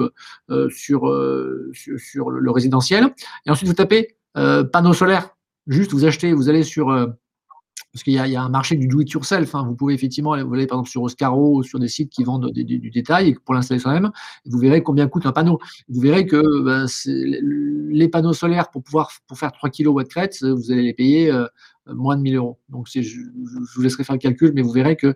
sur, 0.71 1.07
le 1.07 2.51
résidentiel. 2.51 3.13
Et 3.47 3.51
ensuite, 3.51 3.69
vous 3.69 3.75
tapez 3.75 4.17
panneau 4.35 4.93
solaire 4.93 5.34
Juste, 5.67 5.93
vous 5.93 6.05
achetez, 6.05 6.33
vous 6.33 6.49
allez 6.49 6.63
sur. 6.63 6.91
Euh, 6.91 7.07
parce 7.93 8.03
qu'il 8.03 8.13
y, 8.13 8.19
a 8.19 8.43
un 8.43 8.49
marché 8.49 8.75
du 8.75 8.89
do-it-yourself. 8.89 9.55
Hein. 9.55 9.65
Vous 9.69 9.77
pouvez 9.77 9.95
effectivement 9.95 10.33
aller, 10.33 10.67
par 10.67 10.79
exemple 10.79 10.91
sur 10.91 11.03
Oscaro 11.03 11.59
ou 11.59 11.63
sur 11.63 11.79
des 11.79 11.87
sites 11.87 12.11
qui 12.11 12.25
vendent 12.25 12.51
du 12.51 12.91
détail 12.91 13.37
pour 13.45 13.55
l'installer 13.55 13.79
soi-même. 13.79 14.11
Vous 14.47 14.59
verrez 14.59 14.83
combien 14.83 15.07
coûte 15.07 15.27
un 15.27 15.33
panneau. 15.33 15.61
Vous 15.89 16.01
verrez 16.01 16.27
que 16.27 16.61
ben, 16.65 16.87
les 17.07 18.09
panneaux 18.09 18.33
solaires 18.33 18.71
pour 18.71 18.83
pouvoir 18.83 19.13
pour 19.29 19.39
faire 19.39 19.53
3 19.53 19.71
kW 19.71 20.03
de 20.03 20.09
crête, 20.09 20.43
vous 20.43 20.73
allez 20.73 20.83
les 20.83 20.93
payer 20.93 21.31
euh, 21.31 21.47
moins 21.87 22.17
de 22.17 22.23
1000 22.23 22.37
euros. 22.37 22.59
Donc, 22.69 22.89
je, 22.93 23.19
vous 23.75 23.83
laisserai 23.83 24.05
faire 24.05 24.15
le 24.15 24.21
calcul, 24.21 24.53
mais 24.55 24.63
vous 24.63 24.73
verrez 24.73 24.97
que 24.97 25.15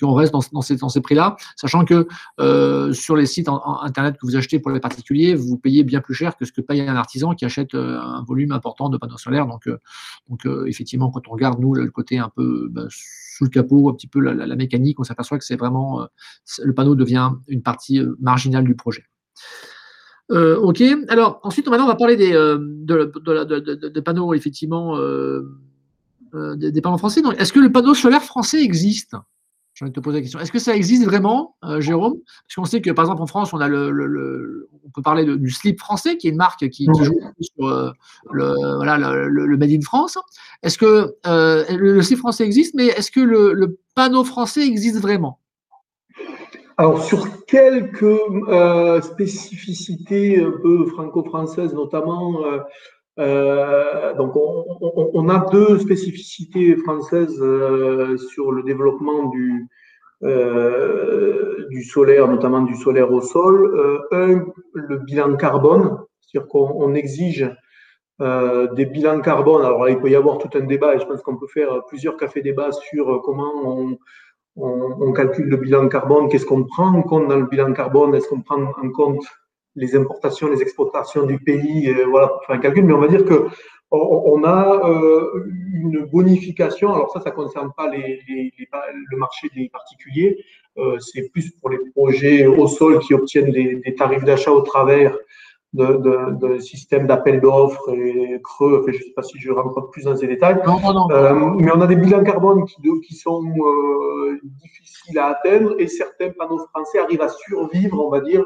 qu'on 0.00 0.14
reste 0.14 0.32
dans, 0.32 0.62
ces, 0.62 0.76
dans 0.76 0.88
ces 0.88 1.00
prix-là, 1.00 1.36
sachant 1.56 1.84
que 1.84 2.06
euh, 2.40 2.92
sur 2.92 3.16
les 3.16 3.26
sites 3.26 3.48
internet 3.82 4.14
que 4.14 4.26
vous 4.26 4.36
achetez 4.36 4.58
pour 4.58 4.70
les 4.70 4.80
particuliers, 4.80 5.34
vous 5.34 5.58
payez 5.58 5.84
bien 5.84 6.00
plus 6.00 6.14
cher 6.14 6.36
que 6.36 6.44
ce 6.44 6.52
que 6.52 6.60
paye 6.60 6.80
un 6.80 6.96
artisan 6.96 7.34
qui 7.34 7.44
achète 7.44 7.74
euh, 7.74 7.98
un 8.00 8.22
volume 8.24 8.52
important 8.52 8.88
de 8.88 8.96
panneaux 8.96 9.18
solaires. 9.18 9.46
Donc, 9.46 9.66
euh, 9.66 9.78
donc 10.28 10.46
effectivement, 10.66 11.10
quand 11.10 11.28
on 11.28 11.32
regarde 11.32 11.60
nous 11.60 11.74
le 11.74 11.90
côté 11.90 12.18
un 12.18 12.30
peu 12.34 12.68
bah, 12.70 12.86
sous 12.88 13.44
le 13.44 13.50
capot, 13.50 13.90
un 13.90 13.94
petit 13.94 14.06
peu 14.06 14.20
la, 14.20 14.56
mécanique, 14.56 14.98
on 15.00 15.04
s'aperçoit 15.04 15.38
que 15.38 15.44
c'est 15.44 15.56
vraiment 15.56 16.06
le 16.62 16.74
panneau 16.74 16.94
devient 16.94 17.32
une 17.48 17.62
partie 17.62 18.00
marginale 18.20 18.64
du 18.64 18.74
projet. 18.74 19.04
ok. 20.30 20.82
Alors 21.08 21.40
ensuite, 21.42 21.68
maintenant, 21.68 21.84
on 21.84 21.88
va 21.88 21.96
parler 21.96 22.16
des 22.16 22.32
de, 22.32 23.12
de, 23.18 24.00
panneaux 24.00 24.34
effectivement 24.34 24.96
euh, 26.34 26.56
des, 26.56 26.80
panneaux 26.80 26.98
français. 26.98 27.22
Est-ce 27.38 27.52
que 27.52 27.60
le 27.60 27.70
panneau 27.70 27.94
solaire 27.94 28.22
français 28.22 28.62
existe? 28.62 29.14
J'ai 29.74 29.84
envie 29.84 29.90
de 29.90 29.94
te 29.94 30.00
poser 30.00 30.18
la 30.18 30.22
question. 30.22 30.40
Est-ce 30.40 30.52
que 30.52 30.58
ça 30.58 30.74
existe 30.74 31.04
vraiment, 31.04 31.56
euh, 31.64 31.80
Jérôme? 31.80 32.14
Parce 32.24 32.54
qu'on 32.56 32.64
sait 32.64 32.80
que, 32.80 32.90
par 32.90 33.04
exemple, 33.04 33.22
en 33.22 33.26
France, 33.26 33.52
on 33.52 33.60
a 33.60 33.68
le, 33.68 34.68
on 34.84 34.90
peut 34.90 35.02
parler 35.02 35.24
du 35.24 35.50
slip 35.50 35.78
français, 35.78 36.16
qui 36.16 36.28
est 36.28 36.30
une 36.30 36.36
marque 36.36 36.68
qui, 36.70 36.86
joue 36.86 37.20
sur 37.40 37.68
euh, 37.68 37.90
le, 38.32 38.54
voilà, 38.76 38.98
le, 38.98 39.56
Made 39.56 39.70
in 39.70 39.80
France. 39.80 40.18
Est-ce 40.62 40.78
que 40.78 41.14
le, 41.24 42.02
slip 42.02 42.18
français 42.18 42.44
existe, 42.44 42.74
mais 42.74 42.86
est-ce 42.86 43.10
que 43.10 43.20
le, 43.20 43.78
panneau 43.94 44.24
français 44.24 44.66
existe 44.66 45.00
vraiment? 45.00 45.38
Alors, 46.76 47.04
sur 47.04 47.44
quelques 47.46 48.18
spécificités 49.02 50.42
un 50.42 50.52
peu 50.62 50.86
franco-françaises, 50.86 51.74
notamment, 51.74 52.40
euh, 53.18 54.14
donc, 54.14 54.32
on, 54.36 55.28
a 55.28 55.46
deux 55.50 55.78
spécificités 55.78 56.76
françaises 56.76 57.40
euh, 57.40 58.16
sur 58.16 58.50
le 58.50 58.62
développement 58.62 59.28
du, 59.28 59.68
euh, 60.24 61.66
du 61.70 61.84
solaire, 61.84 62.26
notamment 62.28 62.62
du 62.62 62.74
solaire 62.74 63.12
au 63.12 63.20
sol. 63.20 64.06
un, 64.10 64.44
le 64.72 64.98
bilan 64.98 65.36
carbone, 65.36 65.98
c'est-à-dire 66.20 66.48
qu'on 66.48 66.94
exige 66.94 67.50
des 68.20 68.86
bilans 68.86 69.20
carbone. 69.20 69.64
Alors 69.64 69.88
il 69.88 69.98
peut 69.98 70.10
y 70.10 70.16
avoir 70.16 70.38
tout 70.38 70.50
un 70.54 70.64
débat, 70.64 70.94
et 70.94 71.00
je 71.00 71.06
pense 71.06 71.22
qu'on 71.22 71.36
peut 71.36 71.48
faire 71.48 71.84
plusieurs 71.86 72.16
cafés 72.16 72.42
débats 72.42 72.72
sur 72.72 73.22
comment 73.22 73.52
on, 73.64 73.98
on 74.56 75.12
calcule 75.12 75.46
le 75.46 75.56
bilan 75.56 75.88
carbone, 75.88 76.28
qu'est-ce 76.28 76.46
qu'on 76.46 76.64
prend 76.64 76.94
en 76.94 77.02
compte 77.02 77.28
dans 77.28 77.38
le 77.38 77.46
bilan 77.46 77.72
carbone, 77.72 78.14
est-ce 78.14 78.28
qu'on 78.28 78.40
prend 78.40 78.62
en 78.62 78.90
compte 78.90 79.24
les 79.76 79.96
importations, 79.96 80.48
les 80.48 80.62
exportations 80.62 81.24
du 81.26 81.38
pays, 81.38 81.88
euh, 81.88 82.06
voilà, 82.08 82.28
pour 82.28 82.44
faire 82.44 82.56
un 82.56 82.58
calcul, 82.58 82.84
mais 82.84 82.92
on 82.92 83.00
va 83.00 83.08
dire 83.08 83.24
que 83.24 83.46
on, 83.90 84.42
a 84.42 84.88
euh, 84.88 85.44
une 85.72 86.04
bonification. 86.06 86.92
Alors 86.92 87.12
ça, 87.12 87.20
ça 87.20 87.30
ne 87.30 87.34
concerne 87.36 87.70
pas 87.76 87.88
les, 87.88 88.20
le 88.26 89.16
marché 89.16 89.48
des 89.54 89.68
particuliers, 89.68 90.44
euh, 90.78 90.98
c'est 90.98 91.30
plus 91.30 91.50
pour 91.52 91.70
les 91.70 91.78
projets 91.94 92.46
au 92.46 92.66
sol 92.66 92.98
qui 92.98 93.14
obtiennent 93.14 93.52
des, 93.52 93.94
tarifs 93.96 94.24
d'achat 94.24 94.50
au 94.50 94.62
travers 94.62 95.16
de, 95.74 96.58
systèmes 96.58 97.06
d'appel 97.06 97.40
d'offres 97.40 97.88
et 97.94 98.40
creux. 98.42 98.80
Enfin, 98.82 98.90
je 98.90 98.98
ne 98.98 99.02
sais 99.02 99.12
pas 99.14 99.22
si 99.22 99.38
je 99.38 99.52
rentre 99.52 99.88
plus 99.90 100.04
dans 100.04 100.16
ces 100.16 100.26
détails. 100.26 100.60
Non, 100.66 100.80
non, 100.80 101.08
non. 101.08 101.54
mais 101.54 101.70
on 101.72 101.80
a 101.80 101.86
des 101.86 101.96
bilans 101.96 102.24
carbone 102.24 102.64
qui, 102.64 102.82
qui 103.06 103.14
sont 103.14 103.44
difficiles 104.42 105.18
à 105.20 105.26
atteindre 105.26 105.76
et 105.78 105.86
certains 105.86 106.30
panneaux 106.30 106.66
français 106.72 106.98
arrivent 106.98 107.22
à 107.22 107.28
survivre, 107.28 108.04
on 108.04 108.10
va 108.10 108.20
dire, 108.20 108.44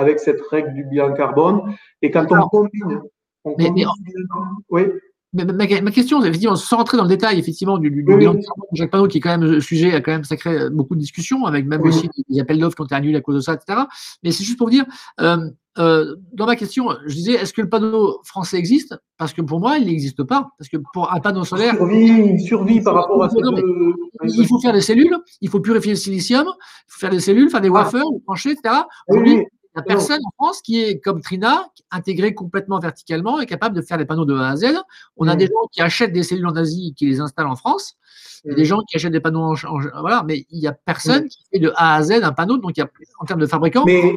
avec 0.00 0.18
cette 0.18 0.40
règle 0.50 0.74
du 0.74 0.84
bilan 0.84 1.14
carbone. 1.14 1.74
Et 2.02 2.10
quand 2.10 2.26
on 2.30 2.48
combine, 2.48 3.00
oui. 4.70 4.82
ma, 5.32 5.66
question, 5.66 6.22
effectivement, 6.22 6.56
sans 6.56 6.78
rentrer 6.78 6.96
dans 6.96 7.04
le 7.04 7.08
détail, 7.08 7.38
effectivement, 7.38 7.78
du, 7.78 7.90
bilan 7.90 8.34
de 8.34 8.40
Jacques 8.72 8.90
Panot, 8.90 9.08
qui 9.08 9.18
est 9.18 9.20
quand 9.20 9.30
même 9.30 9.48
le 9.48 9.60
sujet, 9.60 9.94
a 9.94 10.00
quand 10.00 10.12
même 10.12 10.24
sacré 10.24 10.70
beaucoup 10.70 10.94
de 10.94 11.00
discussions, 11.00 11.46
avec 11.46 11.66
même 11.66 11.82
aussi 11.82 12.08
des 12.28 12.40
appels 12.40 12.58
d'offres 12.58 12.76
qui 12.76 12.82
ont 12.82 12.86
été 12.86 12.94
annulés 12.94 13.18
à 13.18 13.20
cause 13.20 13.36
de 13.36 13.40
ça, 13.40 13.54
etc. 13.54 13.80
Mais 14.22 14.32
c'est 14.32 14.44
juste 14.44 14.58
pour 14.58 14.70
dire, 14.70 14.84
euh, 15.20 15.48
euh, 15.78 16.16
dans 16.32 16.46
ma 16.46 16.56
question, 16.56 16.88
je 17.06 17.14
disais, 17.14 17.32
est-ce 17.32 17.52
que 17.52 17.62
le 17.62 17.68
panneau 17.68 18.20
français 18.24 18.58
existe? 18.58 18.96
Parce 19.16 19.32
que 19.32 19.40
pour 19.40 19.60
moi, 19.60 19.78
il 19.78 19.86
n'existe 19.86 20.22
pas. 20.24 20.50
Parce 20.58 20.68
que 20.68 20.76
pour 20.92 21.12
un 21.12 21.20
panneau 21.20 21.44
solaire. 21.44 21.74
Survie, 21.76 22.40
survie 22.40 22.80
par 22.82 22.94
rapport 22.94 23.22
à 23.22 23.30
ça. 23.30 23.36
Il 24.24 24.46
faut 24.46 24.60
faire 24.60 24.72
des 24.72 24.80
cellules, 24.80 25.16
il 25.40 25.48
faut 25.48 25.60
purifier 25.60 25.92
le 25.92 25.96
silicium, 25.96 26.46
il 26.46 26.92
faut 26.92 26.98
faire 26.98 27.10
des 27.10 27.20
cellules, 27.20 27.48
faire 27.50 27.60
des 27.60 27.68
ah. 27.68 27.72
wafers, 27.72 28.04
trancher, 28.26 28.50
etc. 28.50 28.74
Il 29.10 29.22
n'y 29.22 29.46
a 29.74 29.82
personne 29.82 30.20
en 30.24 30.30
France 30.32 30.62
qui 30.62 30.80
est 30.80 31.00
comme 31.00 31.20
Trina, 31.20 31.68
intégré 31.90 32.34
complètement 32.34 32.78
verticalement 32.78 33.40
et 33.40 33.46
capable 33.46 33.76
de 33.76 33.82
faire 33.82 33.98
les 33.98 34.04
panneaux 34.04 34.24
de 34.24 34.34
A 34.34 34.50
à 34.50 34.56
Z. 34.56 34.66
On 35.16 35.28
a 35.28 35.36
des 35.36 35.46
gens 35.46 35.68
qui 35.70 35.80
achètent 35.80 36.12
des 36.12 36.22
cellules 36.22 36.46
en 36.46 36.56
Asie 36.56 36.88
et 36.90 36.94
qui 36.94 37.06
les 37.06 37.20
installent 37.20 37.46
en 37.46 37.56
France. 37.56 37.96
Il 38.44 38.50
y 38.50 38.52
a 38.52 38.56
des 38.56 38.64
gens 38.64 38.80
qui 38.88 38.96
achètent 38.96 39.12
des 39.12 39.20
panneaux 39.20 39.54
en, 39.54 39.54
voilà, 40.00 40.24
mais 40.26 40.46
il 40.50 40.60
n'y 40.60 40.66
a 40.66 40.72
personne 40.72 41.28
qui 41.28 41.44
fait 41.52 41.58
de 41.58 41.72
A 41.76 41.96
à 41.96 42.02
Z 42.02 42.22
un 42.22 42.32
panneau. 42.32 42.58
Donc, 42.58 42.76
il 42.76 42.80
y 42.80 42.82
a, 42.82 42.88
en 43.18 43.24
termes 43.24 43.40
de 43.40 43.46
fabricants. 43.46 43.84
Mais, 43.84 44.16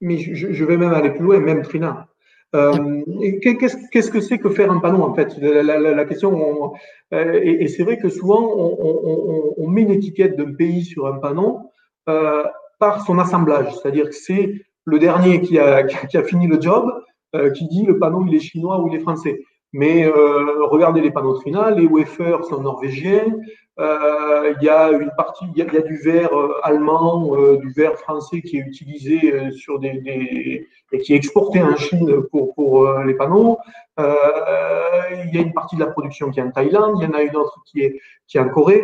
mais 0.00 0.18
je, 0.18 0.64
vais 0.64 0.76
même 0.76 0.92
aller 0.92 1.10
plus 1.10 1.24
loin, 1.24 1.40
même 1.40 1.62
Trina. 1.62 2.06
Euh, 2.54 3.02
Qu'est-ce 3.42 4.10
que 4.10 4.20
c'est 4.20 4.38
que 4.38 4.50
faire 4.50 4.70
un 4.70 4.78
panneau 4.78 5.02
en 5.02 5.14
fait? 5.14 5.36
La, 5.38 6.04
question, 6.04 6.72
euh, 7.12 7.40
et, 7.42 7.66
c'est 7.66 7.82
vrai 7.82 7.98
que 7.98 8.08
souvent 8.08 8.40
on, 8.40 9.54
on, 9.58 9.68
met 9.68 9.82
une 9.82 9.90
étiquette 9.90 10.36
d'un 10.36 10.54
pays 10.54 10.84
sur 10.84 11.06
un 11.06 11.18
panneau 11.18 11.72
euh, 12.08 12.44
par 12.78 13.04
son 13.04 13.18
assemblage, 13.18 13.74
c'est-à-dire 13.74 14.08
que 14.08 14.14
c'est 14.14 14.54
le 14.86 14.98
dernier 14.98 15.42
qui 15.42 15.58
a, 15.58 15.82
qui 15.82 16.16
a 16.16 16.22
fini 16.22 16.46
le 16.46 16.60
job, 16.60 16.90
euh, 17.34 17.50
qui 17.50 17.66
dit 17.66 17.84
le 17.84 17.98
panneau 17.98 18.24
il 18.26 18.34
est 18.34 18.40
chinois 18.40 18.80
ou 18.80 18.88
il 18.88 18.94
est 18.94 19.00
français. 19.00 19.40
Mais 19.72 20.06
euh, 20.06 20.64
regardez 20.66 21.00
les 21.00 21.10
panneaux 21.10 21.34
Trina, 21.34 21.70
les 21.70 21.86
wafers 21.86 22.44
sont 22.44 22.62
norvégiens, 22.62 23.34
euh, 23.78 24.54
il 24.58 24.64
y 24.64 24.70
a 24.70 24.90
une 24.92 25.10
partie, 25.16 25.44
il 25.54 25.58
y, 25.58 25.62
a, 25.62 25.82
du 25.82 25.96
verre 25.98 26.30
allemand, 26.62 27.36
du 27.56 27.72
verre 27.72 27.96
français 27.96 28.40
qui 28.40 28.56
est 28.56 28.60
utilisé 28.60 29.50
sur 29.50 29.78
des, 29.80 29.98
des, 30.00 30.66
et 30.92 30.98
qui 30.98 31.12
est 31.12 31.16
exporté 31.16 31.60
en 31.60 31.76
Chine 31.76 32.22
pour, 32.30 32.54
pour 32.54 32.90
les 33.00 33.14
panneaux. 33.14 33.58
il 33.98 35.34
y 35.34 35.38
a 35.38 35.42
une 35.42 35.52
partie 35.52 35.74
de 35.76 35.80
la 35.80 35.90
production 35.90 36.30
qui 36.30 36.40
est 36.40 36.44
en 36.44 36.52
Thaïlande, 36.52 36.94
il 37.00 37.04
y 37.04 37.08
en 37.08 37.12
a 37.14 37.22
une 37.22 37.36
autre 37.36 37.60
qui 37.66 37.82
est, 37.82 38.00
qui 38.28 38.38
est 38.38 38.40
en 38.40 38.48
Corée. 38.48 38.82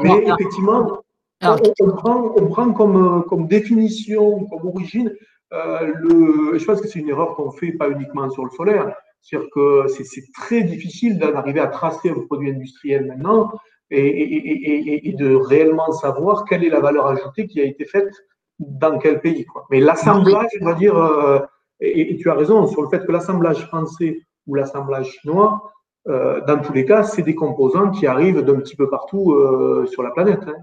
mais 0.00 0.24
effectivement, 0.24 1.02
on, 1.42 1.90
prend, 1.90 2.72
prend, 2.72 2.72
comme, 2.72 3.46
définition, 3.46 4.44
comme 4.46 4.66
origine, 4.66 5.12
le, 5.50 6.58
je 6.58 6.64
pense 6.64 6.80
que 6.80 6.88
c'est 6.88 6.98
une 6.98 7.08
erreur 7.08 7.34
qu'on 7.36 7.50
fait 7.50 7.72
pas 7.72 7.88
uniquement 7.88 8.28
sur 8.30 8.44
le 8.44 8.50
solaire. 8.50 8.94
C'est-à-dire 9.20 9.48
que 9.52 9.86
c'est 9.88 10.22
très 10.34 10.62
difficile 10.62 11.18
d'arriver 11.18 11.60
à 11.60 11.66
tracer 11.66 12.10
un 12.10 12.20
produit 12.26 12.50
industriel 12.50 13.06
maintenant 13.06 13.50
et, 13.90 15.14
de 15.16 15.34
réellement 15.34 15.92
savoir 15.92 16.44
quelle 16.44 16.64
est 16.64 16.70
la 16.70 16.80
valeur 16.80 17.06
ajoutée 17.06 17.46
qui 17.46 17.60
a 17.60 17.64
été 17.64 17.84
faite 17.84 18.12
dans 18.58 18.98
quel 18.98 19.20
pays. 19.20 19.46
Mais 19.70 19.80
l'assemblage, 19.80 20.50
on 20.60 20.64
va 20.64 20.74
dire, 20.74 20.96
euh, 20.96 21.40
et, 21.80 22.16
tu 22.16 22.30
as 22.30 22.34
raison 22.34 22.66
sur 22.66 22.82
le 22.82 22.88
fait 22.88 23.04
que 23.06 23.12
l'assemblage 23.12 23.66
français 23.66 24.20
ou 24.46 24.54
l'assemblage 24.54 25.10
chinois, 25.20 25.72
euh, 26.08 26.40
dans 26.46 26.58
tous 26.58 26.72
les 26.72 26.84
cas, 26.84 27.02
c'est 27.02 27.22
des 27.22 27.34
composants 27.34 27.90
qui 27.90 28.06
arrivent 28.06 28.42
d'un 28.42 28.56
petit 28.56 28.76
peu 28.76 28.88
partout 28.88 29.32
euh, 29.32 29.86
sur 29.86 30.02
la 30.02 30.10
planète. 30.10 30.40
Hein. 30.46 30.54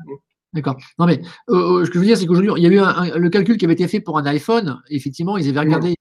D'accord. 0.56 0.78
Non, 0.98 1.06
mais 1.06 1.22
ce 1.48 1.86
que 1.86 1.94
je 1.94 2.00
veux 2.00 2.06
dire, 2.06 2.18
c'est 2.18 2.26
qu'aujourd'hui, 2.26 2.52
il 2.58 2.64
y 2.64 2.68
a 2.68 2.70
eu 2.70 2.80
un, 2.80 3.18
le 3.18 3.30
calcul 3.30 3.58
qui 3.58 3.66
avait 3.66 3.74
été 3.74 3.88
fait 3.88 4.00
pour 4.00 4.18
un 4.18 4.26
iPhone. 4.26 4.82
Effectivement, 4.90 5.38
ils 5.38 5.50
avaient 5.50 5.60
regardé 5.60 5.96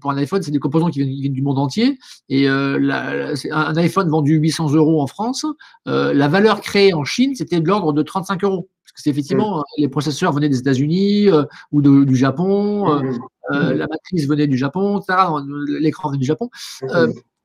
pour 0.00 0.10
un 0.10 0.16
iPhone, 0.16 0.42
c'est 0.42 0.50
des 0.50 0.58
composants 0.58 0.90
qui 0.90 1.02
viennent, 1.02 1.32
du 1.32 1.42
monde 1.42 1.58
entier. 1.58 1.98
Et 2.28 2.48
euh, 2.48 3.34
un 3.50 3.76
iPhone 3.76 4.08
vendu 4.08 4.36
800 4.36 4.74
euros 4.74 5.00
en 5.00 5.06
France, 5.06 5.46
euh, 5.88 6.12
la 6.12 6.28
valeur 6.28 6.60
créée 6.60 6.94
en 6.94 7.04
Chine, 7.04 7.34
c'était 7.34 7.60
de 7.60 7.66
l'ordre 7.66 7.92
de 7.92 8.02
35 8.02 8.44
euros. 8.44 8.68
Parce 8.82 8.92
que 8.92 9.02
c'est 9.02 9.10
effectivement, 9.10 9.64
les 9.78 9.88
processeurs 9.88 10.32
venaient 10.32 10.48
des 10.48 10.58
États-Unis 10.58 11.28
euh, 11.28 11.44
ou 11.72 11.80
du 11.82 12.16
Japon, 12.16 13.02
la 13.50 13.86
matrice 13.86 14.26
venait 14.26 14.46
du 14.46 14.56
Japon, 14.56 15.00
l'écran 15.68 16.08
venait 16.08 16.20
du 16.20 16.26
Japon. 16.26 16.50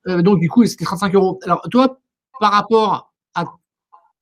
donc, 0.06 0.40
du 0.40 0.48
coup, 0.48 0.64
c'était 0.66 0.84
35 0.84 1.14
euros. 1.14 1.38
Alors, 1.44 1.62
toi, 1.70 2.00
par 2.40 2.52
rapport 2.52 3.12
à 3.34 3.44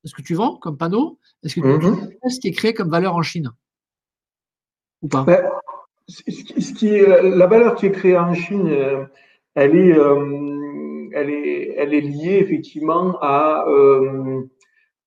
ce 0.05 0.15
que 0.15 0.23
tu 0.23 0.35
vends 0.35 0.57
comme 0.57 0.77
panneau, 0.77 1.19
est-ce 1.43 1.55
que 1.55 1.61
tu 1.61 1.67
mm-hmm. 1.67 2.19
sais 2.23 2.29
ce 2.29 2.41
qui 2.41 2.49
est 2.49 2.53
créé 2.53 2.75
comme 2.75 2.91
valeur 2.91 3.15
en 3.15 3.23
Chine? 3.23 3.51
Ou 5.03 5.09
pas? 5.09 5.25
Ben, 5.25 5.43
ce 6.11 6.73
qui 6.73 6.89
est, 6.89 7.23
la 7.23 7.47
valeur 7.47 7.75
qui 7.75 7.87
est 7.87 7.93
créée 7.93 8.19
en 8.19 8.35
Chine, 8.35 8.69
euh, 8.69 9.05
elle 9.55 9.77
est, 9.77 9.97
euh, 9.97 11.09
elle 11.15 11.31
est, 11.31 11.75
elle 11.77 11.95
est 11.95 12.01
liée 12.01 12.39
effectivement 12.41 13.19
à, 13.21 13.65
euh, 13.69 14.43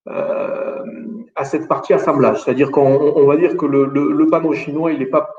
à 0.08 1.46
cette 1.46 1.68
partie 1.68 1.94
assemblage. 1.94 2.44
C'est-à-dire 2.44 2.72
qu'on 2.72 3.26
va 3.26 3.38
dire 3.38 3.56
que 3.58 3.66
le, 3.66 3.86
le, 3.86 4.28
panneau 4.28 4.54
chinois, 4.54 4.92
il 4.92 5.00
n'est 5.00 5.06
pas. 5.06 5.30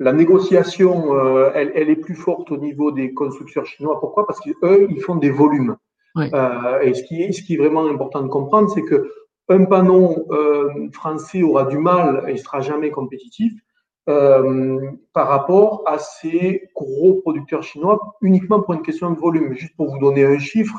La 0.00 0.12
négociation, 0.12 1.50
elle, 1.54 1.72
elle, 1.74 1.90
est 1.90 1.96
plus 1.96 2.14
forte 2.14 2.52
au 2.52 2.56
niveau 2.56 2.92
des 2.92 3.12
constructeurs 3.12 3.66
chinois. 3.66 3.98
Pourquoi? 3.98 4.26
Parce 4.28 4.38
qu'eux, 4.38 4.86
ils 4.88 5.00
font 5.00 5.16
des 5.16 5.30
volumes. 5.30 5.76
et 6.16 6.94
ce 6.94 7.02
qui, 7.02 7.22
est, 7.22 7.32
ce 7.32 7.42
qui 7.42 7.54
est 7.54 7.58
vraiment 7.58 7.86
important 7.88 8.22
de 8.22 8.28
comprendre, 8.28 8.70
c'est 8.70 8.84
que 8.84 9.10
un 9.48 9.64
panneau 9.64 10.28
français 10.92 11.42
aura 11.42 11.64
du 11.64 11.78
mal 11.78 12.24
et 12.28 12.36
sera 12.36 12.60
jamais 12.60 12.90
compétitif 12.90 13.52
euh, 14.08 14.90
par 15.12 15.28
rapport 15.28 15.82
à 15.84 15.98
ces 15.98 16.70
gros 16.74 17.20
producteurs 17.20 17.62
chinois 17.62 18.16
uniquement 18.22 18.62
pour 18.62 18.72
une 18.72 18.80
question 18.80 19.10
de 19.10 19.18
volume. 19.18 19.52
Juste 19.52 19.76
pour 19.76 19.90
vous 19.90 19.98
donner 19.98 20.24
un 20.24 20.38
chiffre, 20.38 20.78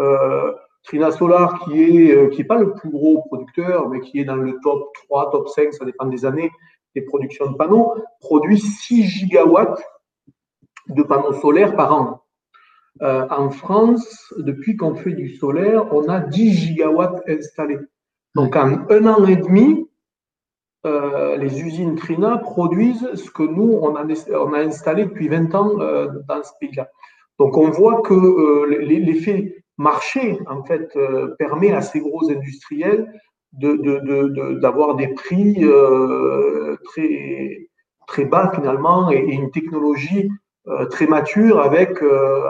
euh, 0.00 0.54
Trina 0.82 1.10
Solar, 1.10 1.60
qui 1.60 1.82
est 1.82 2.16
euh, 2.16 2.28
qui 2.30 2.40
est 2.40 2.44
pas 2.44 2.56
le 2.56 2.72
plus 2.72 2.88
gros 2.88 3.24
producteur, 3.26 3.90
mais 3.90 4.00
qui 4.00 4.20
est 4.20 4.24
dans 4.24 4.36
le 4.36 4.58
top 4.62 4.88
3, 5.04 5.30
top 5.32 5.48
5, 5.50 5.74
ça 5.74 5.84
dépend 5.84 6.06
des 6.06 6.24
années, 6.24 6.50
des 6.94 7.02
productions 7.02 7.50
de 7.50 7.56
panneaux, 7.58 7.94
produit 8.20 8.58
6 8.58 9.02
gigawatts 9.02 9.82
de 10.88 11.02
panneaux 11.02 11.34
solaires 11.34 11.76
par 11.76 11.92
an. 11.92 12.22
En 13.02 13.50
France, 13.50 14.32
depuis 14.38 14.76
qu'on 14.76 14.94
fait 14.94 15.12
du 15.12 15.34
solaire, 15.34 15.92
on 15.92 16.08
a 16.08 16.20
10 16.20 16.52
gigawatts 16.52 17.22
installés. 17.28 17.78
Donc 18.34 18.56
en 18.56 18.86
un 18.88 19.06
an 19.06 19.26
et 19.26 19.36
demi, 19.36 19.86
euh, 20.84 21.36
les 21.36 21.62
usines 21.62 21.94
Trina 21.94 22.38
produisent 22.38 23.14
ce 23.14 23.30
que 23.30 23.44
nous, 23.44 23.78
on 23.82 23.94
a, 23.94 24.58
installé 24.58 25.04
depuis 25.04 25.28
20 25.28 25.54
ans 25.54 25.80
euh, 25.80 26.08
dans 26.28 26.42
ce 26.42 26.50
pays-là. 26.60 26.88
Donc 27.38 27.56
on 27.56 27.70
voit 27.70 28.02
que 28.02 28.14
euh, 28.14 28.78
l'effet 28.80 29.62
marché, 29.78 30.38
en 30.46 30.64
fait, 30.64 30.96
permet 31.38 31.72
à 31.72 31.82
ces 31.82 32.00
gros 32.00 32.30
industriels 32.30 33.12
d'avoir 33.52 34.96
de, 34.96 35.02
de, 35.02 35.06
des 35.06 35.14
prix 35.14 35.64
très, 38.06 38.24
bas 38.24 38.50
finalement 38.54 39.10
et, 39.10 39.18
une 39.18 39.50
technologie 39.50 40.28
très 40.90 41.06
mature 41.06 41.60
avec, 41.60 42.02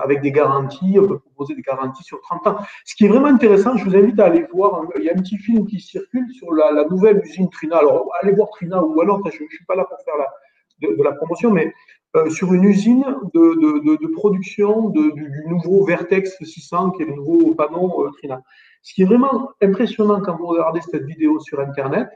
avec 0.02 0.20
des 0.20 0.32
garanties, 0.32 0.98
proposer 1.32 1.54
des 1.54 1.62
garanties 1.62 2.04
sur 2.04 2.20
30 2.20 2.46
ans. 2.46 2.56
Ce 2.84 2.94
qui 2.94 3.06
est 3.06 3.08
vraiment 3.08 3.26
intéressant, 3.26 3.76
je 3.76 3.84
vous 3.84 3.96
invite 3.96 4.18
à 4.20 4.26
aller 4.26 4.46
voir, 4.52 4.82
il 4.98 5.04
y 5.04 5.10
a 5.10 5.12
un 5.12 5.20
petit 5.20 5.38
film 5.38 5.66
qui 5.66 5.80
circule 5.80 6.30
sur 6.32 6.52
la, 6.52 6.84
nouvelle 6.84 7.22
usine 7.24 7.48
Trina. 7.50 7.78
Alors, 7.78 8.10
allez 8.20 8.32
voir 8.32 8.48
Trina 8.50 8.82
ou 8.82 9.00
alors, 9.00 9.20
je 9.24 9.42
ne 9.42 9.48
suis 9.48 9.64
pas 9.66 9.74
là 9.74 9.84
pour 9.84 9.98
faire 10.04 10.14
de, 10.80 11.02
la 11.02 11.12
promotion, 11.12 11.50
mais 11.50 11.72
euh, 12.16 12.28
sur 12.28 12.52
une 12.52 12.64
usine 12.64 13.04
de, 13.34 14.12
production 14.14 14.90
du, 14.90 15.44
nouveau 15.48 15.84
Vertex 15.84 16.36
600, 16.42 16.90
qui 16.92 17.02
est 17.02 17.06
le 17.06 17.14
nouveau 17.14 17.54
panneau 17.54 18.10
Trina. 18.18 18.42
Ce 18.82 18.94
qui 18.94 19.02
est 19.02 19.06
vraiment 19.06 19.50
impressionnant 19.62 20.20
quand 20.20 20.36
vous 20.36 20.46
regardez 20.46 20.80
cette 20.80 21.04
vidéo 21.04 21.38
sur 21.40 21.60
Internet, 21.60 22.08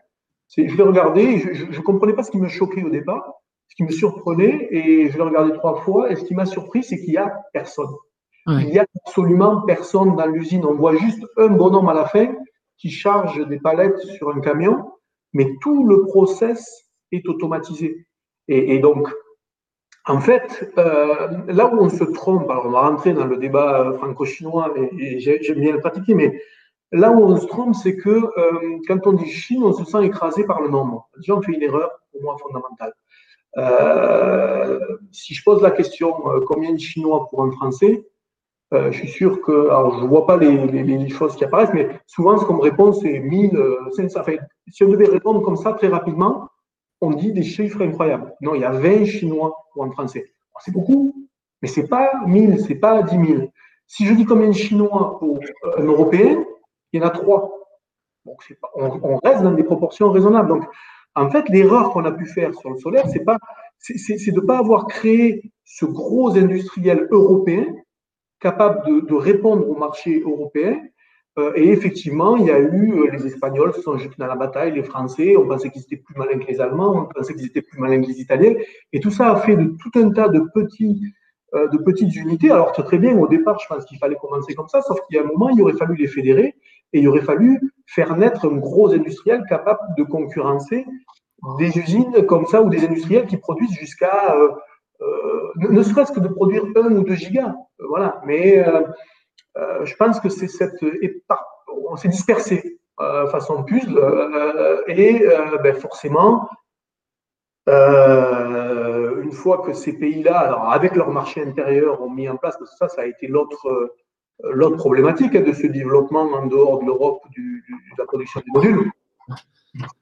c'est 0.49 0.69
je 0.69 0.77
l'ai 0.77 0.83
regardé, 0.83 1.39
je 1.55 1.65
ne 1.65 1.83
comprenais 1.83 2.13
pas 2.13 2.23
ce 2.23 2.31
qui 2.31 2.39
me 2.39 2.49
choquait 2.49 2.83
au 2.83 2.91
départ, 2.91 3.33
ce 3.69 3.77
qui 3.77 3.85
me 3.85 3.91
surprenait, 3.91 4.69
et 4.71 5.11
je 5.11 5.17
l'ai 5.17 5.23
regardé 5.23 5.53
trois 5.53 5.81
fois, 5.83 6.11
et 6.11 6.17
ce 6.17 6.25
qui 6.25 6.35
m'a 6.35 6.47
surpris, 6.47 6.85
c'est 6.85 6.99
qu'il 6.99 7.11
n'y 7.11 7.19
a 7.19 7.43
personne. 7.53 7.91
Il 8.49 8.67
n'y 8.67 8.79
a 8.79 8.87
absolument 9.05 9.63
personne 9.63 10.15
dans 10.17 10.27
l'usine. 10.27 10.65
On 10.65 10.75
voit 10.75 10.95
juste 10.97 11.25
un 11.37 11.49
bonhomme 11.49 11.89
à 11.89 11.95
la 11.95 12.05
fin 12.05 12.35
qui 12.79 12.91
charge 12.91 13.45
des 13.49 13.59
palettes 13.59 13.99
sur 13.99 14.31
un 14.31 14.41
camion, 14.41 14.93
mais 15.33 15.53
tout 15.61 15.87
le 15.87 16.03
process 16.03 16.85
est 17.13 17.27
automatisé. 17.29 18.07
Et, 18.49 18.79
donc, 18.79 19.13
en 20.07 20.21
fait, 20.21 20.73
euh, 20.79 21.43
là 21.49 21.67
où 21.67 21.81
on 21.81 21.89
se 21.89 22.05
trompe, 22.05 22.49
alors 22.49 22.67
on 22.67 22.71
va 22.71 22.89
rentrer 22.89 23.13
dans 23.13 23.27
le 23.27 23.37
débat 23.37 23.93
franco-chinois, 23.95 24.73
et, 24.77 25.19
j'aime 25.19 25.59
bien 25.59 25.73
le 25.73 25.81
pratiquer, 25.81 26.15
mais 26.15 26.41
là 26.93 27.11
où 27.11 27.25
on 27.25 27.37
se 27.37 27.47
trompe, 27.47 27.75
c'est 27.75 27.97
que 27.97 28.11
euh, 28.11 28.79
quand 28.87 29.07
on 29.09 29.15
dit 29.15 29.29
Chine, 29.29 29.65
on 29.65 29.73
se 29.73 29.85
sent 29.85 30.05
écrasé 30.05 30.45
par 30.45 30.61
le 30.61 30.69
nombre. 30.69 31.09
Déjà, 31.17 31.35
on 31.35 31.43
fait 31.43 31.53
une 31.53 31.63
erreur, 31.63 31.91
pour 32.13 32.23
moi, 32.23 32.37
fondamentale. 32.41 32.93
Euh, 33.59 34.79
si 35.13 35.35
je 35.35 35.43
pose 35.43 35.63
la 35.63 35.71
question 35.71 36.31
euh, 36.31 36.41
combien 36.47 36.73
de 36.73 36.79
Chinois 36.79 37.27
pour 37.31 37.43
un 37.43 37.51
Français, 37.53 38.07
euh, 38.75 38.91
je 38.91 38.99
suis 38.99 39.09
sûr 39.09 39.41
que, 39.43 39.69
alors 39.69 39.99
je 39.99 40.05
ne 40.05 40.09
vois 40.09 40.27
pas 40.27 40.37
les, 40.37 41.09
choses 41.09 41.37
qui 41.37 41.45
apparaissent, 41.45 41.73
mais 41.73 41.89
souvent 42.07 42.37
ce 42.37 42.45
qu'on 42.45 42.55
me 42.55 42.63
répond 42.63 42.93
c'est 42.93 43.21
1000, 43.21 43.59
500. 43.95 44.21
Enfin, 44.21 44.33
si 44.69 44.83
on 44.83 44.89
devait 44.89 45.07
répondre 45.07 45.41
comme 45.43 45.57
ça 45.57 45.73
très 45.73 45.89
rapidement, 45.89 46.49
on 47.01 47.11
dit 47.11 47.33
des 47.33 47.45
chiffres 47.45 47.83
incroyables. 47.83 48.35
Non, 48.41 48.55
il 48.55 48.63
y 48.63 48.65
a 48.65 48.73
20 48.73 49.05
Chinois 49.05 49.57
pour 49.73 49.85
un 49.85 49.91
Français. 49.93 50.33
C'est 50.61 50.73
beaucoup, 50.73 51.15
mais 51.63 51.69
c'est 51.69 51.87
pas 51.87 52.11
1000, 52.27 52.61
c'est 52.61 52.77
pas 52.77 53.03
10 53.03 53.27
000. 53.27 53.49
Si 53.87 54.05
je 54.05 54.15
dis 54.15 54.25
combien 54.25 54.49
de 54.49 54.53
Chinois 54.53 55.17
pour 55.21 55.39
un 55.79 55.85
Européen, 55.85 56.45
il 56.93 57.01
y 57.01 57.05
en 57.05 57.07
a 57.07 57.11
trois. 57.11 57.53
Donc, 58.25 58.43
pas, 58.61 58.71
on, 58.75 58.99
on, 59.03 59.21
reste 59.23 59.43
dans 59.43 59.53
des 59.53 59.63
proportions 59.63 60.11
raisonnables. 60.11 60.49
Donc, 60.49 60.65
en 61.15 61.31
fait, 61.31 61.49
l'erreur 61.51 61.91
qu'on 61.93 62.05
a 62.05 62.11
pu 62.11 62.27
faire 62.27 62.53
sur 62.55 62.71
le 62.71 62.79
solaire, 62.79 63.05
c'est 63.09 63.25
pas, 63.25 63.39
c'est 63.79 64.33
de 64.33 64.41
ne 64.41 64.47
pas 64.47 64.59
avoir 64.59 64.87
créé 64.87 65.53
ce 65.65 65.85
gros 65.85 66.37
industriel 66.37 67.07
européen 67.11 67.67
capable 68.41 69.07
de, 69.07 69.15
répondre 69.15 69.69
au 69.69 69.77
marché 69.77 70.21
européen. 70.21 70.81
Euh, 71.39 71.53
et 71.55 71.69
effectivement, 71.69 72.37
il 72.37 72.47
y 72.47 72.51
a 72.51 72.59
eu 72.59 72.93
euh, 72.93 73.11
les 73.11 73.27
Espagnols 73.27 73.75
se 73.75 73.83
sont 73.83 73.99
jetés 73.99 74.15
dans 74.17 74.27
la 74.27 74.37
bataille, 74.37 74.73
les 74.73 74.83
Français, 74.83 75.37
on 75.37 75.47
pensait 75.47 75.71
qu'ils 75.71 75.83
étaient 75.83 75.97
plus 75.99 76.15
malins 76.17 76.39
que 76.39 76.47
les 76.47 76.61
Allemands, 76.63 76.95
on 76.97 77.05
pensait 77.13 77.35
qu'ils 77.35 77.47
étaient 77.47 77.61
plus 77.61 77.79
malins 77.79 78.01
que 78.01 78.07
les 78.07 78.21
Italiens. 78.21 78.55
Et 78.95 79.01
tout 79.01 79.11
ça 79.11 79.33
a 79.33 79.37
fait 79.37 79.55
de 79.55 79.65
tout 79.65 79.91
un 79.97 80.11
tas 80.11 80.29
de 80.29 80.43
euh, 81.55 81.69
de 81.69 81.79
petites 81.79 82.17
unités. 82.17 82.51
Alors, 82.51 82.73
très 82.73 82.99
bien, 82.99 83.15
au 83.19 83.29
départ, 83.29 83.59
je 83.59 83.67
pense 83.69 83.85
qu'il 83.85 83.99
fallait 83.99 84.17
commencer 84.17 84.55
comme 84.55 84.69
ça, 84.69 84.81
sauf 84.81 84.99
qu'il 85.03 85.17
y 85.17 85.19
a 85.19 85.23
un 85.23 85.27
moment, 85.27 85.51
il 85.51 85.61
aurait 85.61 85.75
fallu 85.75 85.95
les 85.97 86.07
fédérer 86.07 86.55
et 86.95 87.01
il 87.01 87.09
aurait 87.09 87.21
fallu 87.21 87.61
faire 87.87 88.17
naître 88.17 88.47
un 88.47 88.57
gros 88.57 88.93
industriel 88.95 89.43
capable 89.47 89.81
de 89.99 90.05
concurrencer 90.05 90.87
des 91.59 91.79
usines 91.79 92.25
comme 92.27 92.47
ça 92.47 92.63
ou 92.63 92.71
des 92.71 92.83
industriels 92.85 93.27
qui 93.27 93.37
produisent 93.37 93.79
jusqu'à, 93.79 94.35
euh, 95.01 95.53
euh, 95.63 95.69
ne, 95.71 95.83
serait-ce 95.83 96.13
que 96.13 96.21
de 96.21 96.29
produire 96.29 96.65
un 96.77 96.93
ou 96.93 97.05
deux 97.05 97.15
gigas. 97.15 97.55
voilà. 97.79 98.21
Mais 98.25 98.65
je 99.85 99.95
pense 99.97 100.21
que 100.21 100.29
c'est 100.29 100.49
cette 100.49 100.85
on 101.89 101.97
s'est 101.97 102.09
dispersé 102.09 102.79
façon 103.31 103.65
puzzle 103.65 103.99
et 104.89 105.25
ben 105.63 105.75
forcément 105.75 106.49
euh, 107.69 109.23
une 109.23 109.33
fois 109.33 109.59
que 109.59 109.73
ces 109.73 109.93
pays-là, 109.93 110.39
alors 110.39 110.71
avec 110.71 110.95
leur 110.95 111.11
marché 111.11 111.43
intérieur, 111.43 112.01
ont 112.01 112.11
mis 112.11 112.29
en 112.29 112.37
place, 112.37 112.57
parce 112.59 112.71
que 112.71 112.77
ça, 112.77 112.89
ça 112.89 113.03
a 113.03 113.07
été 113.07 113.27
l'autre 113.27 113.67
euh, 113.67 114.53
l'autre 114.53 114.77
problématique 114.77 115.35
hein, 115.35 115.41
de 115.41 115.53
ce 115.53 115.67
développement 115.67 116.31
en 116.33 116.47
dehors 116.47 116.81
de 116.81 116.87
l'Europe 116.87 117.23
du, 117.31 117.65
de 117.69 117.99
la 117.99 118.05
production 118.05 118.41
des 118.41 118.53
modules, 118.53 118.91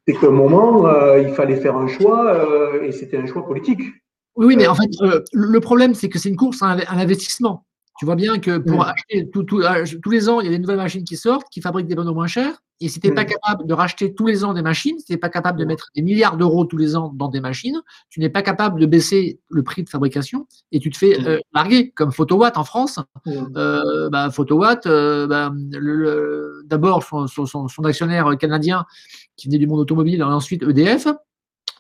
c'est 0.06 0.14
qu'à 0.14 0.26
un 0.26 0.30
moment, 0.30 0.86
euh, 0.86 1.20
il 1.20 1.32
fallait 1.32 1.56
faire 1.56 1.76
un 1.76 1.86
choix 1.86 2.36
et 2.82 2.92
c'était 2.92 3.16
un 3.16 3.26
choix 3.26 3.46
politique. 3.46 3.80
Oui, 4.36 4.56
mais 4.56 4.66
en 4.66 4.74
fait, 4.74 4.90
le 5.32 5.60
problème, 5.60 5.94
c'est 5.94 6.08
que 6.08 6.18
c'est 6.18 6.28
une 6.28 6.36
course 6.36 6.62
à, 6.62 6.76
l'investissement. 6.76 7.64
Tu 7.98 8.06
vois 8.06 8.16
bien 8.16 8.38
que 8.38 8.58
pour 8.58 8.84
acheter 8.84 9.22
euh, 9.22 9.42
tous 10.02 10.10
les 10.10 10.28
ans, 10.28 10.40
il 10.40 10.46
y 10.46 10.48
a 10.48 10.50
des 10.50 10.58
nouvelles 10.58 10.78
machines 10.78 11.04
qui 11.04 11.16
sortent, 11.16 11.46
qui 11.50 11.60
fabriquent 11.60 11.86
des 11.86 11.94
panneaux 11.94 12.14
moins 12.14 12.26
chers. 12.26 12.60
Et 12.80 12.88
si 12.88 12.98
tu 12.98 13.06
n'es 13.06 13.14
pas 13.14 13.24
capable 13.24 13.68
de 13.68 13.72
racheter 13.72 14.14
tous 14.14 14.26
les 14.26 14.44
ans 14.44 14.52
des 14.52 14.62
machines, 14.62 14.98
si 14.98 15.06
tu 15.06 15.12
n'es 15.12 15.18
pas 15.18 15.28
capable 15.28 15.60
de 15.60 15.64
mettre 15.64 15.90
des 15.94 16.02
milliards 16.02 16.36
d'euros 16.36 16.64
tous 16.64 16.76
les 16.76 16.96
ans 16.96 17.12
dans 17.14 17.28
des 17.28 17.40
machines, 17.40 17.80
tu 18.10 18.18
n'es 18.18 18.28
pas 18.28 18.42
capable 18.42 18.80
de 18.80 18.86
baisser 18.86 19.38
le 19.48 19.62
prix 19.62 19.84
de 19.84 19.88
fabrication 19.88 20.48
et 20.72 20.80
tu 20.80 20.90
te 20.90 20.98
fais 20.98 21.24
euh, 21.24 21.38
larguer, 21.54 21.90
comme 21.90 22.10
Photowatt 22.10 22.58
en 22.58 22.64
France. 22.64 22.98
Euh, 23.28 24.10
bah, 24.10 24.28
Photowatt, 24.32 24.88
bah, 24.88 25.52
d'abord 26.64 27.04
son, 27.04 27.28
son, 27.28 27.84
actionnaire 27.84 28.36
canadien 28.38 28.84
qui 29.36 29.46
venait 29.46 29.58
du 29.58 29.68
monde 29.68 29.78
automobile, 29.78 30.18
et 30.18 30.22
ensuite 30.24 30.64
EDF, 30.64 31.06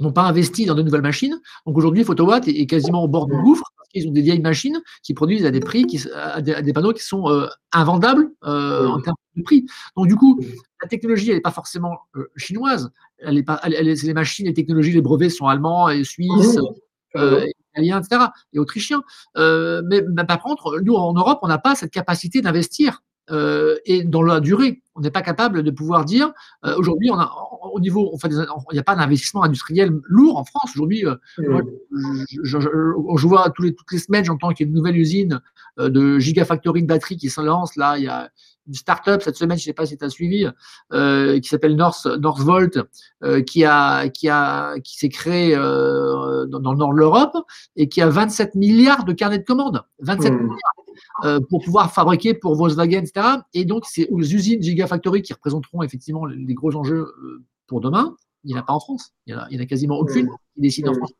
n'ont 0.00 0.12
pas 0.12 0.22
investi 0.22 0.66
dans 0.66 0.74
de 0.74 0.82
nouvelles 0.82 1.02
machines. 1.02 1.38
Donc 1.66 1.76
aujourd'hui, 1.76 2.04
Photowatt 2.04 2.46
est 2.48 2.66
quasiment 2.66 3.04
au 3.04 3.08
bord 3.08 3.26
du 3.26 3.36
gouffre 3.42 3.64
ils 3.94 4.08
ont 4.08 4.12
des 4.12 4.22
vieilles 4.22 4.40
machines 4.40 4.80
qui 5.02 5.14
produisent 5.14 5.46
à 5.46 5.50
des 5.50 5.60
prix, 5.60 5.86
qui, 5.86 6.00
à 6.14 6.40
des, 6.42 6.72
panneaux 6.72 6.92
qui 6.92 7.02
sont 7.02 7.28
euh, 7.30 7.46
invendables 7.72 8.30
euh, 8.44 8.88
en 8.88 9.00
termes 9.00 9.16
de 9.36 9.42
prix. 9.42 9.66
Donc, 9.96 10.08
du 10.08 10.16
coup, 10.16 10.40
la 10.82 10.88
technologie, 10.88 11.30
elle 11.30 11.36
n'est 11.36 11.42
pas 11.42 11.50
forcément 11.50 12.00
euh, 12.16 12.30
chinoise. 12.36 12.90
Elle 13.18 13.38
est 13.38 13.42
pas, 13.42 13.60
elle, 13.62 13.86
les 13.86 14.14
machines, 14.14 14.46
les 14.46 14.54
technologies, 14.54 14.92
les 14.92 15.00
brevets 15.00 15.30
sont 15.30 15.46
allemands 15.46 15.88
et 15.88 16.04
suisses, 16.04 16.58
italiens, 17.14 18.00
etc., 18.00 18.26
et 18.52 18.58
autrichiens. 18.58 19.02
mais, 19.36 20.02
mais, 20.12 20.24
par 20.26 20.42
contre, 20.42 20.80
nous, 20.82 20.94
en 20.94 21.12
Europe, 21.14 21.38
on 21.42 21.48
n'a 21.48 21.58
pas 21.58 21.74
cette 21.74 21.92
capacité 21.92 22.42
d'investir 22.42 23.02
euh, 23.30 23.76
et 23.86 24.04
dans 24.04 24.22
la 24.22 24.40
durée. 24.40 24.82
On 24.96 25.00
n'est 25.00 25.10
pas 25.10 25.22
capable 25.22 25.62
de 25.62 25.70
pouvoir 25.70 26.04
dire 26.04 26.32
euh, 26.64 26.76
aujourd'hui, 26.76 27.10
on 27.10 27.18
a, 27.18 27.32
au 27.72 27.80
niveau, 27.80 28.10
on 28.12 28.18
fait 28.18 28.28
il 28.30 28.46
n'y 28.72 28.78
a 28.78 28.84
pas 28.84 28.94
d'investissement 28.94 29.42
industriel 29.42 29.90
lourd 30.04 30.36
en 30.36 30.44
France. 30.44 30.70
Aujourd'hui, 30.74 31.06
euh, 31.06 31.16
je, 31.38 32.58
je, 32.60 33.26
vois 33.26 33.50
tous 33.50 33.62
les, 33.62 33.74
toutes 33.74 33.90
les 33.90 33.98
semaines, 33.98 34.24
j'entends 34.24 34.50
qu'il 34.50 34.66
y 34.66 34.68
a 34.68 34.70
une 34.70 34.76
nouvelle 34.76 34.96
usine 34.96 35.40
de 35.78 36.18
gigafactory 36.18 36.82
de 36.82 36.86
batteries 36.86 37.16
qui 37.16 37.30
se 37.30 37.40
lance. 37.40 37.76
Là, 37.76 37.98
il 37.98 38.04
y 38.04 38.08
a 38.08 38.30
une 38.66 38.74
start-up 38.74 39.22
cette 39.22 39.36
semaine, 39.36 39.58
je 39.58 39.62
ne 39.62 39.66
sais 39.66 39.72
pas 39.72 39.86
si 39.86 39.96
tu 39.96 40.04
as 40.04 40.10
suivi, 40.10 40.46
qui 40.90 41.48
s'appelle 41.48 41.76
North, 41.76 42.06
Northvolt, 42.06 42.78
qui, 43.46 43.64
a, 43.64 44.08
qui, 44.08 44.28
a, 44.28 44.78
qui 44.80 44.98
s'est 44.98 45.08
créé 45.08 45.54
dans, 45.54 46.46
dans, 46.60 46.72
le 46.72 46.78
nord 46.78 46.92
de 46.92 46.98
l'Europe 46.98 47.36
et 47.76 47.88
qui 47.88 48.00
a 48.00 48.08
27 48.08 48.54
milliards 48.54 49.04
de 49.04 49.12
carnets 49.12 49.38
de 49.38 49.44
commandes. 49.44 49.82
27 50.00 50.32
milliards 50.32 50.58
euh, 51.24 51.40
pour 51.48 51.62
pouvoir 51.62 51.92
fabriquer 51.92 52.34
pour 52.34 52.54
Volkswagen, 52.54 52.98
etc. 52.98 53.26
Et 53.52 53.64
donc, 53.64 53.84
c'est 53.86 54.08
aux 54.10 54.20
usines 54.20 54.62
Gigafactory 54.62 55.22
qui 55.22 55.32
représenteront 55.32 55.82
effectivement 55.82 56.24
les 56.24 56.54
gros 56.54 56.74
enjeux 56.74 57.14
euh, 57.22 57.44
pour 57.66 57.80
demain. 57.80 58.16
Il 58.44 58.48
n'y 58.48 58.54
en 58.54 58.60
a 58.60 58.62
pas 58.62 58.72
en 58.72 58.80
France. 58.80 59.12
Il 59.26 59.34
n'y 59.50 59.58
en, 59.58 59.62
a 59.62 59.66
quasiment 59.66 59.98
aucune 59.98 60.28
qui 60.54 60.60
décide 60.60 60.88
en 60.88 60.94
France. 60.94 61.12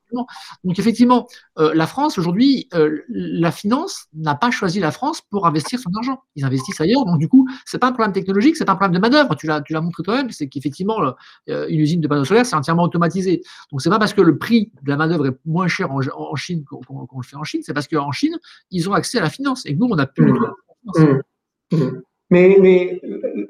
Donc, 0.63 0.79
effectivement, 0.79 1.27
euh, 1.59 1.73
la 1.75 1.87
France, 1.87 2.19
aujourd'hui, 2.19 2.69
la 3.09 3.51
finance 3.51 4.07
n'a 4.15 4.35
pas 4.35 4.51
choisi 4.51 4.79
la 4.79 4.91
France 4.91 5.23
pour 5.31 5.47
investir 5.47 5.79
son 5.79 5.91
argent. 5.97 6.23
Ils 6.37 6.45
investissent 6.45 6.81
ailleurs. 6.81 7.05
Donc, 7.07 7.19
du 7.19 7.29
coup, 7.29 7.49
ce 7.67 7.77
n'est 7.77 7.79
pas 7.79 7.89
un 7.89 7.93
problème 7.93 8.13
technologique, 8.13 8.57
ce 8.57 8.63
n'est 8.63 8.67
pas 8.67 8.73
un 8.73 8.77
problème 8.77 8.95
de 8.95 9.01
manœuvre. 9.01 9.35
Tu 9.37 9.47
l'as, 9.47 9.81
montré 9.81 10.03
toi-même, 10.03 10.31
c'est 10.31 10.49
qu'effectivement, 10.49 10.99
une 11.47 11.81
usine 11.81 12.01
de 12.01 12.09
panneaux 12.09 12.25
solaires, 12.25 12.47
c'est 12.47 12.57
entièrement 12.57 12.85
automatisé. 12.85 13.43
Donc, 13.73 13.81
ce 13.81 13.89
n'est 13.89 13.95
pas 13.95 13.99
parce 13.99 14.15
que 14.15 14.21
le 14.21 14.39
prix 14.39 14.71
de 14.83 14.91
la 14.91 14.97
manœuvre 14.97 15.27
est 15.27 15.37
moins 15.45 15.69
cher 15.69 15.91
en, 15.91 16.35
Chine 16.37 16.65
qu'on, 16.65 16.81
le 17.17 17.23
fait 17.23 17.37
en 17.37 17.45
Chine, 17.45 17.63
c'est 17.65 17.75
parce 17.75 17.89
qu'en 17.89 18.13
Chine, 18.13 18.39
ils 18.71 18.89
ont 18.89 18.93
accès 18.93 19.19
à 19.19 19.23
la 19.23 19.31
finance. 19.31 19.65
Et 19.67 19.75
nous, 19.75 19.87
on 19.91 19.97
n'a 19.97 20.07
plus 20.07 20.33
mmh. 20.33 20.53
mmh. 20.85 21.77
Mmh. 21.77 22.03
Mais, 22.31 22.57
mais 22.61 23.01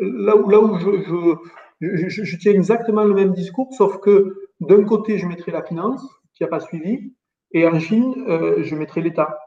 là 0.01 0.37
où, 0.37 0.49
là 0.51 0.61
où 0.61 0.79
je 0.79 0.85
je, 0.85 1.35
tiens 1.81 2.53
exactement 2.53 3.05
le 3.05 3.15
même 3.15 3.33
discours, 3.33 3.73
sauf 3.75 3.99
que 3.99 4.35
d'un 4.61 4.85
côté, 4.85 5.19
je 5.19 5.27
mettrai 5.27 5.53
la 5.53 5.63
finance, 5.63 6.03
qui 6.35 6.43
n'a 6.43 6.49
pas 6.49 6.61
suivi, 6.61 7.13
et 7.53 7.67
en 7.67 7.79
Chine, 7.79 8.15
euh, 8.29 8.63
je 8.63 8.75
mettrai 8.75 9.01
l'État. 9.01 9.39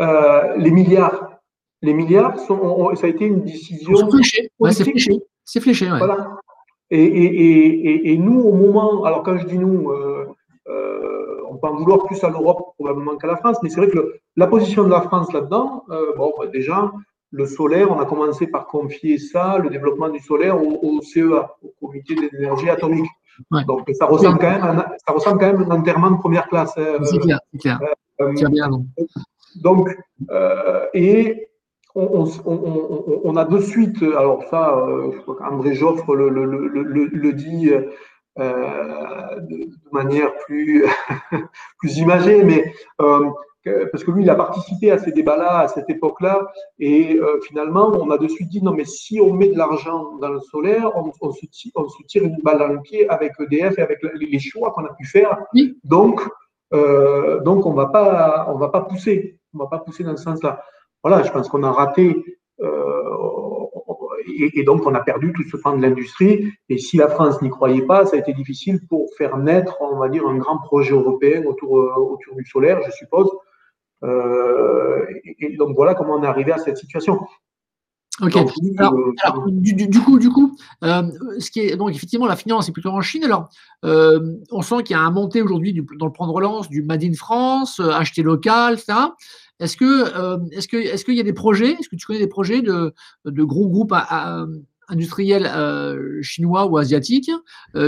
Euh, 0.00 0.54
les 0.56 0.70
milliards, 0.70 1.40
les 1.82 1.94
milliards, 1.94 2.38
sont, 2.38 2.94
ça 2.94 3.06
a 3.06 3.10
été 3.10 3.24
une 3.24 3.42
décision. 3.42 3.96
c'est 4.70 4.84
fléché. 4.84 5.20
C'est 5.44 5.60
fléché, 5.60 5.88
Voilà. 5.88 6.36
Et, 6.90 7.04
et, 7.04 8.12
et, 8.12 8.18
nous, 8.18 8.40
au 8.40 8.52
moment, 8.54 9.04
alors 9.04 9.22
quand 9.22 9.36
je 9.36 9.46
dis 9.46 9.58
nous, 9.58 9.90
euh, 9.90 10.26
on 11.50 11.56
peut 11.56 11.68
en 11.68 11.76
vouloir 11.76 12.06
plus 12.06 12.22
à 12.24 12.30
l'Europe 12.30 12.74
probablement 12.78 13.16
qu'à 13.16 13.26
la 13.26 13.36
France, 13.36 13.58
mais 13.62 13.68
c'est 13.68 13.80
vrai 13.80 13.90
que 13.90 14.14
la 14.36 14.46
position 14.46 14.84
de 14.84 14.90
la 14.90 15.02
France 15.02 15.32
là-dedans, 15.32 15.84
bon, 16.16 16.32
bah, 16.38 16.46
déjà, 16.46 16.90
le 17.30 17.46
solaire, 17.46 17.90
on 17.90 18.00
a 18.00 18.06
commencé 18.06 18.46
par 18.46 18.66
confier 18.66 19.18
ça, 19.18 19.58
le 19.58 19.70
développement 19.70 20.08
du 20.08 20.20
solaire, 20.20 20.56
au, 20.62 21.00
CEA, 21.02 21.56
au 21.62 21.86
Comité 21.86 22.14
d'énergie 22.14 22.70
atomique. 22.70 23.10
Donc 23.66 23.88
ça 23.92 24.06
ressemble, 24.06 24.38
quand 24.38 24.50
même 24.50 24.64
à, 24.64 24.96
ça 25.06 25.12
ressemble 25.12 25.38
quand 25.38 25.52
même 25.52 25.62
à 25.62 25.74
un 25.74 25.78
enterrement 25.78 26.10
de 26.10 26.16
première 26.18 26.48
classe. 26.48 26.76
Hein. 26.76 26.98
c'est 27.04 27.18
clair, 27.18 27.38
c'est 27.52 27.58
clair. 27.58 27.78
Euh, 28.20 28.32
bien, 28.32 28.68
donc, 29.62 29.88
euh, 30.30 30.86
et 30.94 31.48
on, 31.94 32.28
on, 32.44 33.20
on, 33.24 33.36
a 33.36 33.44
de 33.44 33.58
suite, 33.60 34.02
alors 34.02 34.42
ça, 34.50 34.76
euh, 34.76 35.12
je 35.12 35.20
crois 35.20 35.36
qu'André 35.36 35.74
Joffre 35.74 36.14
le, 36.14 36.28
le, 36.28 36.44
le, 36.44 36.82
le 36.82 37.32
dit 37.32 37.70
euh, 38.38 39.40
de, 39.40 39.68
manière 39.92 40.32
plus, 40.46 40.84
plus 41.78 41.98
imagée, 41.98 42.44
mais 42.44 42.72
parce 43.90 44.04
que 44.04 44.10
lui, 44.10 44.22
il 44.22 44.30
a 44.30 44.34
participé 44.34 44.90
à 44.90 44.98
ces 44.98 45.12
débats-là, 45.12 45.60
à 45.60 45.68
cette 45.68 45.88
époque-là, 45.90 46.46
et 46.78 47.16
euh, 47.16 47.40
finalement, 47.46 47.88
on 47.88 48.10
a 48.10 48.18
de 48.18 48.28
suite 48.28 48.48
dit 48.48 48.62
non, 48.62 48.72
mais 48.72 48.84
si 48.84 49.20
on 49.20 49.32
met 49.32 49.48
de 49.48 49.58
l'argent 49.58 50.16
dans 50.20 50.30
le 50.30 50.40
solaire, 50.40 50.90
on, 50.96 51.32
se 51.32 51.46
tire, 51.46 52.24
une 52.24 52.38
balle 52.42 52.58
dans 52.58 52.68
le 52.68 52.80
pied 52.80 53.08
avec 53.08 53.32
EDF 53.40 53.78
et 53.78 53.82
avec 53.82 53.98
les 54.02 54.38
choix 54.38 54.70
qu'on 54.72 54.84
a 54.84 54.94
pu 54.94 55.04
faire. 55.06 55.38
Donc, 55.84 56.20
euh, 56.74 57.40
donc 57.40 57.66
on 57.66 57.70
on 57.70 57.74
va 57.74 57.86
pas 57.86 58.86
pousser, 58.88 59.38
on 59.54 59.58
va 59.58 59.66
pas 59.66 59.78
pousser 59.78 60.04
dans 60.04 60.16
ce 60.16 60.24
sens-là. 60.24 60.62
Voilà, 61.02 61.22
je 61.22 61.30
pense 61.30 61.48
qu'on 61.48 61.62
a 61.62 61.72
raté. 61.72 62.16
Euh, 62.60 63.02
et, 64.40 64.62
donc, 64.62 64.86
on 64.86 64.94
a 64.94 65.00
perdu 65.00 65.32
tout 65.32 65.42
ce 65.44 65.56
pan 65.56 65.76
de 65.76 65.82
l'industrie. 65.82 66.50
Et 66.68 66.78
si 66.78 66.96
la 66.96 67.08
France 67.08 67.40
n'y 67.40 67.50
croyait 67.50 67.86
pas, 67.86 68.04
ça 68.04 68.16
a 68.16 68.18
été 68.18 68.32
difficile 68.32 68.80
pour 68.88 69.08
faire 69.16 69.36
naître, 69.36 69.76
on 69.80 69.96
va 69.96 70.08
dire, 70.08 70.26
un 70.26 70.36
grand 70.36 70.58
projet 70.58 70.92
européen 70.92 71.44
autour, 71.44 71.72
autour 71.72 72.36
du 72.36 72.44
solaire, 72.44 72.80
je 72.84 72.90
suppose. 72.90 73.30
Euh, 74.04 75.04
et, 75.40 75.56
donc 75.56 75.74
voilà 75.74 75.94
comment 75.94 76.14
on 76.14 76.22
est 76.22 76.26
arrivé 76.26 76.52
à 76.52 76.58
cette 76.58 76.76
situation. 76.76 77.18
Ok. 78.20 78.36
Euh, 78.36 78.42
du, 79.46 80.00
coup, 80.00 80.18
du 80.18 80.28
coup, 80.28 80.56
euh, 80.82 81.02
ce 81.38 81.50
qui 81.52 81.60
est 81.60 81.76
donc 81.76 81.90
effectivement 81.90 82.26
la 82.26 82.34
finance 82.34 82.68
est 82.68 82.72
plutôt 82.72 82.90
en 82.90 83.00
Chine. 83.00 83.24
Alors, 83.24 83.48
on 83.82 84.62
sent 84.62 84.82
qu'il 84.84 84.94
y 84.94 84.98
a 84.98 85.02
un 85.02 85.10
montée 85.10 85.42
aujourd'hui 85.42 85.80
dans 85.98 86.06
le 86.06 86.12
plan 86.12 86.26
de 86.26 86.32
relance 86.32 86.68
du 86.68 86.82
Made 86.82 87.04
in 87.04 87.14
France, 87.14 87.80
acheter 87.80 88.22
local, 88.22 88.74
etc. 88.74 88.98
Est-ce 89.60 89.76
que, 89.76 90.52
est-ce 90.52 90.68
que, 90.68 90.76
est-ce 90.76 91.04
qu'il 91.04 91.14
y 91.14 91.20
a 91.20 91.24
des 91.24 91.32
projets? 91.32 91.72
Est-ce 91.72 91.88
que 91.88 91.96
tu 91.96 92.06
connais 92.06 92.18
des 92.18 92.28
projets 92.28 92.62
de, 92.62 92.92
de 93.24 93.44
gros 93.44 93.68
groupes 93.68 93.94
industriels 94.88 95.48
chinois 96.22 96.66
ou 96.66 96.76
asiatiques 96.76 97.30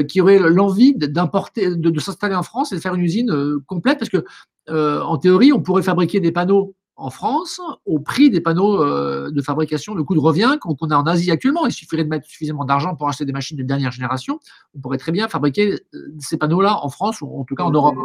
qui 0.08 0.20
auraient 0.20 0.38
l'envie 0.38 0.94
d'importer, 0.94 1.74
de, 1.74 1.90
de 1.90 2.00
s'installer 2.00 2.36
en 2.36 2.44
France 2.44 2.70
et 2.70 2.76
de 2.76 2.80
faire 2.80 2.94
une 2.94 3.02
usine 3.02 3.60
complète? 3.66 3.98
Parce 3.98 4.10
que 4.10 4.24
euh, 4.70 5.02
en 5.02 5.18
théorie, 5.18 5.52
on 5.52 5.60
pourrait 5.60 5.82
fabriquer 5.82 6.20
des 6.20 6.32
panneaux 6.32 6.74
en 6.96 7.10
France 7.10 7.60
au 7.86 7.98
prix 7.98 8.30
des 8.30 8.40
panneaux 8.40 8.82
euh, 8.82 9.30
de 9.30 9.42
fabrication 9.42 9.94
de 9.94 10.02
coût 10.02 10.14
de 10.14 10.20
revient 10.20 10.58
qu'on 10.60 10.74
a 10.74 10.96
en 10.96 11.06
Asie 11.06 11.30
actuellement. 11.30 11.66
Il 11.66 11.72
suffirait 11.72 12.04
de 12.04 12.08
mettre 12.08 12.26
suffisamment 12.26 12.64
d'argent 12.64 12.94
pour 12.94 13.08
acheter 13.08 13.24
des 13.24 13.32
machines 13.32 13.56
de 13.56 13.62
dernière 13.62 13.90
génération. 13.90 14.38
On 14.74 14.80
pourrait 14.80 14.98
très 14.98 15.12
bien 15.12 15.26
fabriquer 15.28 15.78
euh, 15.94 15.98
ces 16.18 16.36
panneaux-là 16.36 16.78
en 16.82 16.88
France 16.90 17.22
ou 17.22 17.40
en 17.40 17.44
tout 17.44 17.54
cas 17.54 17.64
en 17.64 17.70
Europe. 17.70 17.96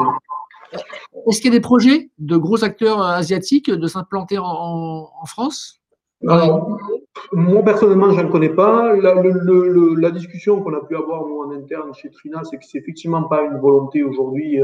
Est-ce 1.30 1.42
qu'il 1.42 1.52
y 1.52 1.56
a 1.56 1.58
des 1.58 1.62
projets 1.62 2.10
de 2.20 2.38
gros 2.38 2.64
acteurs 2.64 3.02
asiatiques 3.02 3.70
de 3.70 3.88
s'implanter 3.88 4.38
en, 4.40 5.26
France? 5.26 5.82
Moi, 6.22 7.64
personnellement, 7.64 8.12
je 8.12 8.22
ne 8.22 8.32
connais 8.32 8.50
pas. 8.50 8.96
La, 8.96 9.14
la 9.16 10.12
discussion 10.12 10.62
qu'on 10.62 10.74
a 10.74 10.82
pu 10.82 10.96
avoir, 10.96 11.26
nous, 11.28 11.44
en 11.44 11.52
interne 11.52 11.94
chez 11.94 12.10
Trina, 12.10 12.42
c'est 12.44 12.58
que 12.58 12.66
c'est 12.66 12.80
effectivement 12.80 13.24
pas 13.24 13.44
une 13.44 13.60
volonté 13.60 14.04
aujourd'hui 14.04 14.60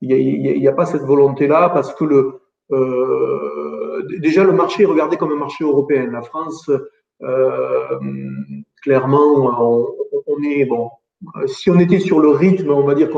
il 0.00 0.60
n'y 0.60 0.68
a, 0.68 0.72
pas 0.72 0.86
cette 0.86 1.02
volonté-là 1.02 1.70
parce 1.70 1.94
que 1.94 2.04
le, 2.04 2.40
euh, 2.72 4.02
déjà 4.20 4.44
le 4.44 4.52
marché 4.52 4.82
est 4.82 4.86
regardé 4.86 5.16
comme 5.16 5.32
un 5.32 5.36
marché 5.36 5.64
européen. 5.64 6.10
La 6.10 6.22
France, 6.22 6.70
euh, 7.22 7.98
clairement, 8.82 9.86
on, 10.26 10.42
est 10.42 10.64
bon. 10.64 10.90
Si 11.46 11.70
on 11.70 11.78
était 11.78 12.00
sur 12.00 12.20
le 12.20 12.28
rythme, 12.28 12.70
on 12.70 12.84
va 12.84 12.94
dire 12.94 13.10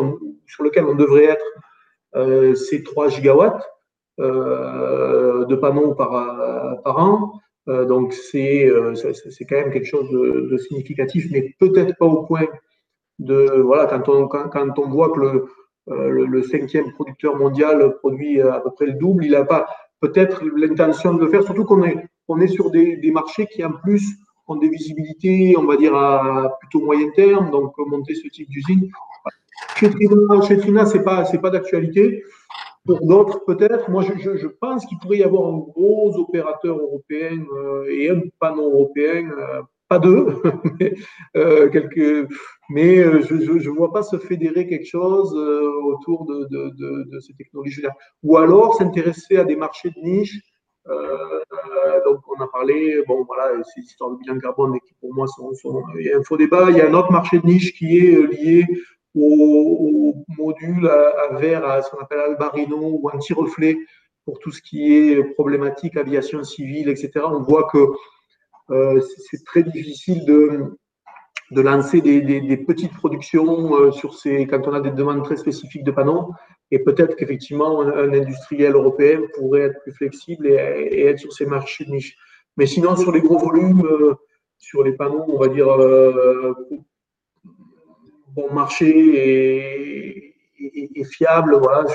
sur 0.47 0.65
lequel 0.65 0.85
on 0.85 0.95
devrait 0.95 1.25
être, 1.25 1.45
euh, 2.15 2.55
c'est 2.55 2.83
3 2.83 3.09
gigawatts 3.09 3.63
de 4.19 5.55
panneaux 5.57 5.95
par, 5.95 6.83
par 6.83 6.99
an. 6.99 7.41
donc 7.67 8.15
c'est 8.15 8.71
c'est 9.31 9.45
quand 9.45 9.57
même 9.57 9.71
quelque 9.71 9.87
chose 9.87 10.09
de, 10.11 10.57
significatif, 10.57 11.27
mais 11.31 11.55
peut-être 11.59 11.97
pas 11.99 12.07
au 12.07 12.23
point 12.23 12.47
de 13.19 13.61
voilà 13.61 13.87
quand 13.87 14.09
on 14.09 14.27
quand, 14.27 14.49
quand 14.49 14.79
on 14.79 14.89
voit 14.89 15.11
que 15.11 15.21
le 15.21 15.47
euh, 15.89 16.27
le, 16.27 16.43
cinquième 16.43 16.93
producteur 16.93 17.37
mondial 17.37 17.97
produit 17.99 18.41
à 18.41 18.61
peu 18.61 18.71
près 18.73 18.87
le 18.87 18.95
double. 18.95 19.25
Il 19.25 19.33
n'a 19.33 19.45
pas 19.45 19.67
peut-être 20.01 20.45
l'intention 20.45 21.15
de 21.15 21.25
le 21.25 21.31
faire, 21.31 21.43
surtout 21.43 21.65
qu'on 21.65 21.85
est, 21.85 22.07
on 22.29 22.41
est 22.41 22.49
sur 22.49 22.71
des, 22.71 23.11
marchés 23.13 23.47
qui 23.47 23.65
en 23.65 23.73
plus 23.73 24.05
ont 24.49 24.57
des 24.57 24.69
visibilités, 24.69 25.55
on 25.59 25.65
va 25.65 25.77
dire, 25.77 25.95
à 25.95 26.57
plutôt 26.61 26.85
moyen 26.85 27.11
terme, 27.11 27.51
donc 27.51 27.73
monter 27.79 28.15
ce 28.15 28.29
type 28.29 28.49
d'usine. 28.49 28.89
Chez 29.77 29.91
Trina, 29.91 30.87
ce 30.87 30.97
n'est 30.97 31.03
pas, 31.41 31.51
d'actualité. 31.51 32.23
pour 32.85 33.05
d'autres, 33.07 33.45
peut-être. 33.45 33.91
Moi, 33.91 34.03
je, 34.03 34.47
pense 34.47 34.87
qu'il 34.87 34.99
pourrait 34.99 35.19
y 35.19 35.25
avoir 35.25 35.53
un 35.53 35.59
gros 35.59 36.17
opérateur 36.19 36.77
européen 36.77 37.45
et 37.89 38.11
un 38.11 38.21
panneau 38.39 38.71
européen 38.73 39.29
pas 39.89 39.99
deux, 39.99 40.27
mais, 40.81 40.95
euh, 41.37 41.69
quelques, 41.69 42.29
mais 42.71 42.99
euh, 42.99 43.23
je 43.23 43.35
ne 43.35 43.77
vois 43.77 43.93
pas 43.93 44.03
se 44.03 44.19
fédérer 44.19 44.67
quelque 44.67 44.87
chose 44.87 45.35
euh, 45.37 45.71
autour 45.85 46.27
de, 46.27 47.21
ces 47.21 47.35
technologies-là. 47.35 47.91
Ou 48.23 48.37
alors 48.37 48.75
s'intéresser 48.75 49.37
à 49.37 49.45
des 49.45 49.57
marchés 49.57 49.91
de 49.91 50.01
niche. 50.01 50.41
donc, 52.05 52.21
on 52.29 52.43
a 52.43 52.49
parlé, 52.49 53.03
bon, 53.07 53.25
voilà, 53.25 53.63
c'est 53.65 53.81
l'histoire 53.81 54.11
de 54.11 54.17
bilan 54.17 54.39
carbone, 54.39 54.73
mais 54.73 54.81
qui 54.81 54.95
pour 55.01 55.13
moi 55.15 55.27
sont, 55.27 55.53
Il 55.99 56.07
y 56.07 56.13
a 56.13 56.19
un 56.19 56.23
faux 56.23 56.37
débat. 56.37 56.71
Il 56.71 56.77
y 56.77 56.81
a 56.81 56.89
un 56.89 56.95
autre 56.95 57.13
marché 57.13 57.39
de 57.39 57.47
niche 57.47 57.73
qui 57.75 57.99
est 57.99 58.17
lié 58.33 58.65
au, 59.15 60.15
au 60.29 60.43
module 60.43 60.89
à, 60.89 61.31
à 61.31 61.39
verre, 61.39 61.65
à 61.65 61.83
ce 61.83 61.91
qu'on 61.91 61.99
appelle 61.99 62.21
albarino 62.21 62.77
ou 62.77 63.09
anti-reflet 63.13 63.79
pour 64.25 64.41
tout 64.41 64.51
ce 64.51 64.61
qui 64.61 64.93
est 64.93 65.23
problématique 65.35 65.97
aviation 65.97 66.43
civile, 66.43 66.89
etc. 66.89 67.25
On 67.25 67.43
voit 67.43 67.69
que 67.73 67.79
c'est 68.69 69.45
très 69.45 69.63
difficile 69.63 70.25
de, 70.25 70.77
de 71.51 71.61
lancer 71.61 72.01
des, 72.01 72.21
des, 72.21 72.57
petites 72.57 72.93
productions 72.93 73.75
euh, 73.77 73.93
sur 73.93 74.15
ces, 74.15 74.47
quand 74.47 74.67
on 74.67 74.73
a 74.73 74.81
des 74.81 74.91
demandes 74.91 75.25
très 75.25 75.37
spécifiques 75.37 75.85
de 75.85 75.93
panneaux. 75.93 76.33
Et 76.73 76.81
peut-être 76.81 77.15
qu'effectivement, 77.15 77.83
un, 77.83 78.13
industriel 78.13 78.75
européen 78.75 79.21
pourrait 79.35 79.61
être 79.63 79.81
plus 79.83 79.93
flexible 79.93 80.49
et, 80.49 81.07
être 81.07 81.19
sur 81.19 81.33
ces 81.33 81.47
marchés 81.47 81.85
de 81.85 81.93
niche. 81.93 82.17
Mais 82.57 82.67
sinon, 82.67 82.97
sur 82.97 83.13
les 83.13 83.21
gros 83.21 83.39
volumes, 83.39 83.87
euh, 83.87 84.15
sur 84.59 84.83
les 84.83 84.93
panneaux, 84.93 85.25
on 85.29 85.39
va 85.39 85.49
dire 85.49 85.69
bon 88.35 88.53
marché 88.53 90.33
et, 90.59 91.05
fiable, 91.05 91.57
voilà, 91.57 91.87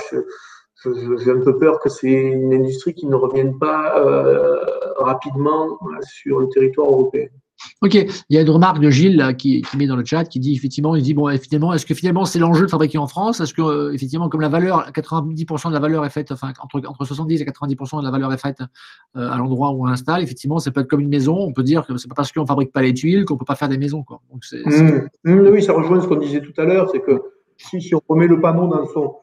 j'ai 0.83 1.31
un 1.31 1.41
peu 1.41 1.57
peur 1.59 1.79
que 1.79 1.89
c'est 1.89 2.11
une 2.11 2.53
industrie 2.53 2.93
qui 2.93 3.07
ne 3.07 3.15
revienne 3.15 3.59
pas 3.59 3.99
euh, 3.99 4.63
rapidement 5.03 5.79
sur 6.03 6.39
le 6.39 6.47
territoire 6.49 6.89
européen. 6.89 7.27
Ok, 7.81 7.93
il 7.93 8.35
y 8.35 8.37
a 8.37 8.41
une 8.41 8.49
remarque 8.49 8.79
de 8.79 8.89
Gilles 8.89 9.35
qui, 9.37 9.63
met 9.77 9.87
dans 9.87 9.95
le 9.95 10.05
chat 10.05 10.25
qui 10.25 10.39
dit 10.39 10.55
effectivement, 10.55 10.95
il 10.95 11.03
dit 11.03 11.13
bon, 11.13 11.29
finalement, 11.37 11.73
est-ce 11.73 11.85
que 11.85 11.93
finalement 11.93 12.25
c'est 12.25 12.39
l'enjeu 12.39 12.65
de 12.65 12.71
fabriquer 12.71 12.97
en 12.97 13.07
France? 13.07 13.39
Est-ce 13.39 13.53
que 13.53 13.61
euh, 13.61 13.93
effectivement, 13.93 14.29
comme 14.29 14.41
la 14.41 14.49
valeur, 14.49 14.89
90% 14.91 15.69
de 15.69 15.73
la 15.73 15.79
valeur 15.79 16.05
est 16.05 16.09
faite, 16.09 16.31
enfin 16.31 16.53
entre, 16.61 16.81
entre 16.87 17.05
70 17.05 17.41
et 17.41 17.45
90% 17.45 17.99
de 17.99 18.05
la 18.05 18.11
valeur 18.11 18.33
est 18.33 18.37
faite 18.37 18.61
euh, 19.15 19.29
à 19.29 19.37
l'endroit 19.37 19.71
où 19.71 19.85
on 19.85 19.87
installe, 19.87 20.23
effectivement, 20.23 20.59
ça 20.59 20.71
peut 20.71 20.81
être 20.81 20.87
comme 20.87 21.01
une 21.01 21.09
maison. 21.09 21.37
On 21.37 21.53
peut 21.53 21.63
dire 21.63 21.85
que 21.85 21.97
c'est 21.97 22.07
pas 22.07 22.15
parce 22.15 22.31
qu'on 22.31 22.45
fabrique 22.45 22.71
pas 22.71 22.81
les 22.81 22.93
tuiles 22.93 23.25
qu'on 23.25 23.37
peut 23.37 23.45
pas 23.45 23.55
faire 23.55 23.69
des 23.69 23.77
maisons. 23.77 24.03
Quoi. 24.03 24.21
Mmh. 24.31 25.01
Mmh, 25.23 25.47
oui, 25.51 25.63
ça 25.63 25.73
rejoint 25.73 26.01
ce 26.01 26.07
qu'on 26.07 26.17
disait 26.17 26.41
tout 26.41 26.59
à 26.59 26.65
l'heure, 26.65 26.89
c'est 26.91 27.01
que 27.01 27.21
si, 27.57 27.81
si 27.81 27.93
on 27.93 28.01
remet 28.07 28.27
le 28.27 28.39
panneau 28.39 28.67
dans 28.67 28.85
son 28.87 29.15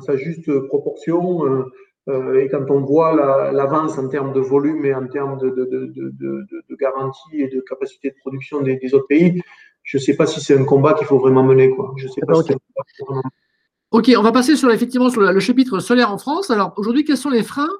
sa 0.00 0.16
juste 0.16 0.50
proportion. 0.68 1.46
Euh, 1.46 1.72
et 2.08 2.48
quand 2.48 2.70
on 2.70 2.82
voit 2.82 3.50
l'avance 3.52 3.98
en 3.98 4.08
termes 4.08 4.32
de 4.32 4.40
volume 4.40 4.84
et 4.84 4.94
en 4.94 5.08
termes 5.08 5.38
de, 5.38 5.50
de, 5.50 5.64
de, 5.64 6.46
de, 6.68 6.76
garantie 6.76 7.40
et 7.40 7.48
de 7.48 7.60
capacité 7.60 8.10
de 8.10 8.16
production 8.20 8.60
des, 8.60 8.78
autres 8.94 9.08
pays, 9.08 9.42
je 9.82 9.98
ne 9.98 10.02
sais 10.02 10.14
pas 10.14 10.26
si 10.26 10.40
c'est 10.40 10.56
un 10.56 10.64
combat 10.64 10.94
qu'il 10.94 11.06
faut 11.06 11.18
vraiment 11.18 11.42
mener. 11.42 11.70
Quoi. 11.70 11.92
Je 11.96 12.06
sais 12.06 12.20
pas 12.20 12.34
Ok, 13.90 14.12
on 14.16 14.22
va 14.22 14.32
passer 14.32 14.56
sur 14.56 14.70
effectivement 14.70 15.10
sur 15.10 15.20
le 15.20 15.40
chapitre 15.40 15.80
solaire 15.80 16.12
en 16.12 16.18
France. 16.18 16.50
Alors 16.50 16.74
aujourd'hui, 16.76 17.04
quels 17.04 17.16
sont 17.16 17.30
les 17.30 17.42
freins 17.42 17.70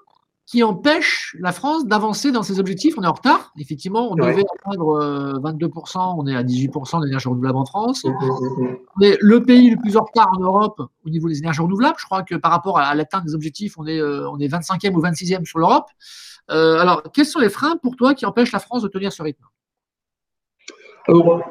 qui 0.46 0.62
empêche 0.62 1.36
la 1.40 1.50
France 1.50 1.86
d'avancer 1.86 2.30
dans 2.30 2.44
ses 2.44 2.60
objectifs. 2.60 2.94
On 2.96 3.02
est 3.02 3.06
en 3.06 3.12
retard. 3.12 3.52
Effectivement, 3.58 4.12
on 4.12 4.14
devait 4.14 4.44
atteindre 4.64 5.40
22%, 5.40 5.98
euh, 5.98 6.14
on 6.16 6.26
est 6.28 6.36
à 6.36 6.44
18% 6.44 7.02
d'énergie 7.02 7.28
renouvelable 7.28 7.58
en 7.58 7.64
France. 7.64 8.06
On 8.06 9.00
est 9.02 9.18
le 9.20 9.42
pays 9.42 9.70
le 9.70 9.76
plus 9.76 9.96
en 9.96 10.04
retard 10.04 10.30
en 10.36 10.40
Europe 10.40 10.80
au 11.04 11.10
niveau 11.10 11.28
des 11.28 11.38
énergies 11.38 11.60
renouvelables. 11.60 11.96
Je 11.98 12.04
crois 12.04 12.22
que 12.22 12.36
par 12.36 12.52
rapport 12.52 12.78
à 12.78 12.94
l'atteinte 12.94 13.24
des 13.24 13.34
objectifs, 13.34 13.76
on 13.76 13.86
est, 13.86 14.00
euh, 14.00 14.30
on 14.30 14.38
est 14.38 14.46
25e 14.46 14.94
ou 14.94 15.00
26e 15.00 15.44
sur 15.44 15.58
l'Europe. 15.58 15.88
Euh, 16.52 16.78
alors, 16.78 17.02
quels 17.12 17.26
sont 17.26 17.40
les 17.40 17.50
freins 17.50 17.76
pour 17.76 17.96
toi 17.96 18.14
qui 18.14 18.24
empêchent 18.24 18.52
la 18.52 18.60
France 18.60 18.82
de 18.82 18.88
tenir 18.88 19.12
ce 19.12 19.22
rythme? 19.22 19.44
Alors, 21.08 21.42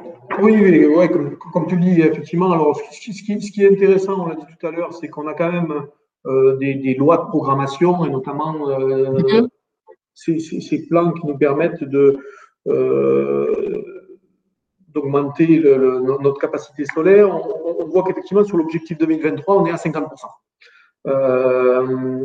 oui, 0.42 0.56
oui 0.56 1.10
comme, 1.52 1.68
tu 1.68 1.76
le 1.76 1.82
dis, 1.82 2.02
effectivement. 2.02 2.50
Alors, 2.50 2.80
ce 2.92 3.00
qui, 3.00 3.14
ce 3.14 3.52
qui 3.52 3.64
est 3.64 3.72
intéressant, 3.74 4.22
on 4.22 4.28
l'a 4.28 4.36
dit 4.36 4.46
tout 4.58 4.68
à 4.68 4.72
l'heure, 4.72 4.94
c'est 4.94 5.10
qu'on 5.10 5.28
a 5.28 5.34
quand 5.34 5.52
même 5.52 5.86
euh, 6.28 6.56
des, 6.58 6.96
lois 6.96 7.18
de 7.18 7.28
programmation 7.28 8.04
et 8.06 8.10
notamment 8.10 8.70
euh, 8.70 9.46
ces, 10.14 10.88
plans 10.88 11.12
qui 11.12 11.28
nous 11.28 11.38
permettent 11.38 11.84
de 11.84 12.18
euh, 12.68 13.84
d'augmenter 14.88 15.62
notre 16.00 16.40
capacité 16.40 16.86
solaire. 16.86 17.30
On, 17.30 17.86
voit 17.86 18.04
qu'effectivement 18.04 18.44
sur 18.44 18.58
l'objectif 18.58 18.98
2023, 18.98 19.56
on 19.62 19.66
est 19.66 19.72
à 19.72 19.76
50%. 19.76 20.08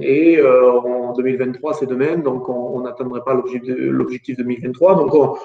et 0.01 0.41
en 0.43 1.13
2023, 1.13 1.75
c'est 1.75 1.87
demain, 1.87 2.17
donc 2.17 2.49
on 2.49 2.81
n'atteindrait 2.81 3.23
pas 3.23 3.35
l'objectif 3.35 4.37
2023. 4.37 4.95
Donc 4.95 5.15
on, 5.15 5.37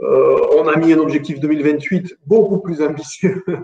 on 0.00 0.66
a 0.68 0.76
mis 0.76 0.92
un 0.92 0.98
objectif 0.98 1.40
2028 1.40 2.16
beaucoup 2.26 2.58
plus 2.60 2.82
ambitieux. 2.82 3.44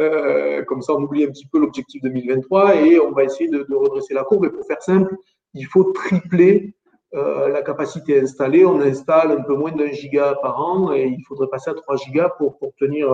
Euh, 0.00 0.64
comme 0.64 0.82
ça, 0.82 0.92
on 0.92 1.04
oublie 1.04 1.22
un 1.22 1.28
petit 1.28 1.46
peu 1.46 1.60
l'objectif 1.60 2.02
2023 2.02 2.74
et 2.74 2.98
on 2.98 3.12
va 3.12 3.22
essayer 3.22 3.48
de, 3.48 3.64
redresser 3.72 4.12
la 4.12 4.24
courbe. 4.24 4.46
Et 4.46 4.50
pour 4.50 4.66
faire 4.66 4.82
simple, 4.82 5.14
il 5.54 5.66
faut 5.66 5.84
tripler 5.92 6.74
euh, 7.14 7.48
la 7.48 7.62
capacité 7.62 8.20
installée. 8.20 8.64
On 8.64 8.80
installe 8.80 9.30
un 9.30 9.42
peu 9.42 9.54
moins 9.54 9.70
d'un 9.70 9.92
giga 9.92 10.36
par 10.42 10.60
an 10.60 10.92
et 10.92 11.04
il 11.04 11.22
faudrait 11.28 11.46
passer 11.46 11.70
à 11.70 11.74
3 11.74 11.96
gigas 11.98 12.30
pour, 12.38 12.58
pour 12.58 12.74
tenir 12.74 13.08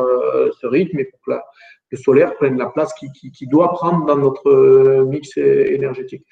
ce 0.59 0.67
rythme 0.67 1.01
et 1.01 1.05
pour 1.05 1.21
que 1.21 1.39
le 1.91 1.99
solaire 1.99 2.35
prenne 2.37 2.57
la 2.57 2.71
place 2.71 2.95
qu'il 2.95 3.49
doit 3.51 3.73
prendre 3.73 4.07
dans 4.07 4.17
notre 4.17 5.05
mix 5.05 5.37
énergétique. 5.37 6.25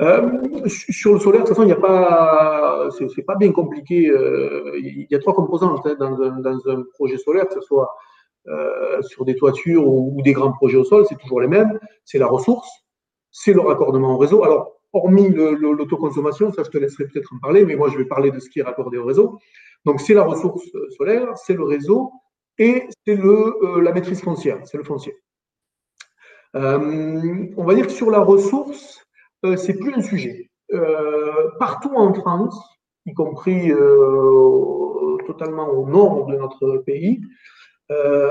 Euh, 0.00 0.66
sur 0.66 1.12
le 1.12 1.20
solaire, 1.20 1.42
de 1.42 1.46
toute 1.46 1.54
façon, 1.54 1.62
il 1.62 1.66
n'y 1.66 1.72
a 1.72 1.76
pas, 1.76 2.88
c'est 3.14 3.22
pas 3.22 3.36
bien 3.36 3.52
compliqué. 3.52 4.08
Euh, 4.08 4.72
il 4.78 5.06
y 5.10 5.14
a 5.14 5.18
trois 5.18 5.34
composantes 5.34 5.86
hein, 5.86 5.96
dans, 5.98 6.70
un, 6.70 6.82
projet 6.94 7.18
solaire, 7.18 7.46
que 7.46 7.54
ce 7.54 7.60
soit 7.60 7.94
euh, 8.48 9.02
sur 9.02 9.24
des 9.24 9.36
toitures 9.36 9.86
ou, 9.86 10.20
des 10.22 10.32
grands 10.32 10.52
projets 10.52 10.78
au 10.78 10.84
sol, 10.84 11.04
c'est 11.08 11.18
toujours 11.18 11.40
les 11.40 11.48
mêmes. 11.48 11.78
C'est 12.04 12.18
la 12.18 12.26
ressource, 12.26 12.68
c'est 13.30 13.52
le 13.52 13.60
raccordement 13.60 14.14
au 14.14 14.18
réseau. 14.18 14.42
Alors, 14.44 14.72
hormis 14.92 15.28
l'autoconsommation, 15.30 16.52
ça 16.52 16.62
je 16.64 16.70
te 16.70 16.78
laisserai 16.78 17.06
peut-être 17.06 17.32
en 17.34 17.38
parler, 17.38 17.64
mais 17.64 17.76
moi 17.76 17.88
je 17.88 17.96
vais 17.96 18.04
parler 18.04 18.30
de 18.30 18.40
ce 18.40 18.50
qui 18.50 18.60
est 18.60 18.64
raccordé 18.64 18.98
au 18.98 19.04
réseau. 19.04 19.38
Donc, 19.84 20.00
c'est 20.00 20.14
la 20.14 20.22
ressource 20.22 20.64
solaire, 20.96 21.36
c'est 21.36 21.54
le 21.54 21.64
réseau 21.64 22.12
et 22.58 22.86
c'est 23.06 23.16
la 23.16 23.92
maîtrise 23.92 24.22
foncière, 24.22 24.58
c'est 24.64 24.78
le 24.78 24.84
foncier. 24.84 25.14
on 26.54 27.64
va 27.64 27.74
dire 27.74 27.86
que 27.86 27.92
sur 27.92 28.10
la 28.10 28.20
ressource, 28.20 29.01
euh, 29.01 29.01
c'est 29.56 29.74
plus 29.74 29.94
un 29.94 30.02
sujet. 30.02 30.50
Euh, 30.72 31.50
partout 31.58 31.92
en 31.94 32.14
France, 32.14 32.58
y 33.06 33.14
compris 33.14 33.70
euh, 33.70 35.16
totalement 35.26 35.68
au 35.68 35.86
nord 35.86 36.26
de 36.26 36.36
notre 36.36 36.78
pays, 36.78 37.20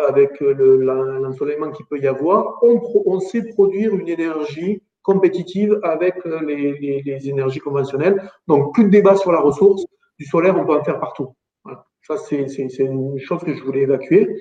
avec 0.07 0.39
l'ensoleillement 0.39 1.69
qu'il 1.69 1.85
peut 1.85 1.99
y 1.99 2.07
avoir, 2.07 2.57
on, 2.63 3.19
sait 3.19 3.43
produire 3.49 3.93
une 3.93 4.09
énergie 4.09 4.81
compétitive 5.03 5.79
avec 5.83 6.15
les, 6.25 7.29
énergies 7.29 7.59
conventionnelles. 7.59 8.27
Donc, 8.47 8.73
plus 8.73 8.85
de 8.85 8.89
débat 8.89 9.15
sur 9.15 9.31
la 9.31 9.39
ressource. 9.39 9.85
Du 10.17 10.25
solaire, 10.25 10.57
on 10.57 10.65
peut 10.65 10.73
en 10.73 10.83
faire 10.83 10.99
partout. 10.99 11.35
Ça, 12.07 12.17
c'est 12.17 12.43
une 12.79 13.19
chose 13.19 13.43
que 13.43 13.53
je 13.53 13.63
voulais 13.63 13.81
évacuer. 13.81 14.35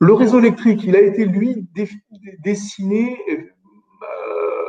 Le 0.00 0.12
réseau 0.12 0.38
électrique, 0.38 0.84
il 0.84 0.94
a 0.94 1.00
été, 1.00 1.24
lui, 1.24 1.66
dessiné 2.44 3.18
euh, 3.30 4.67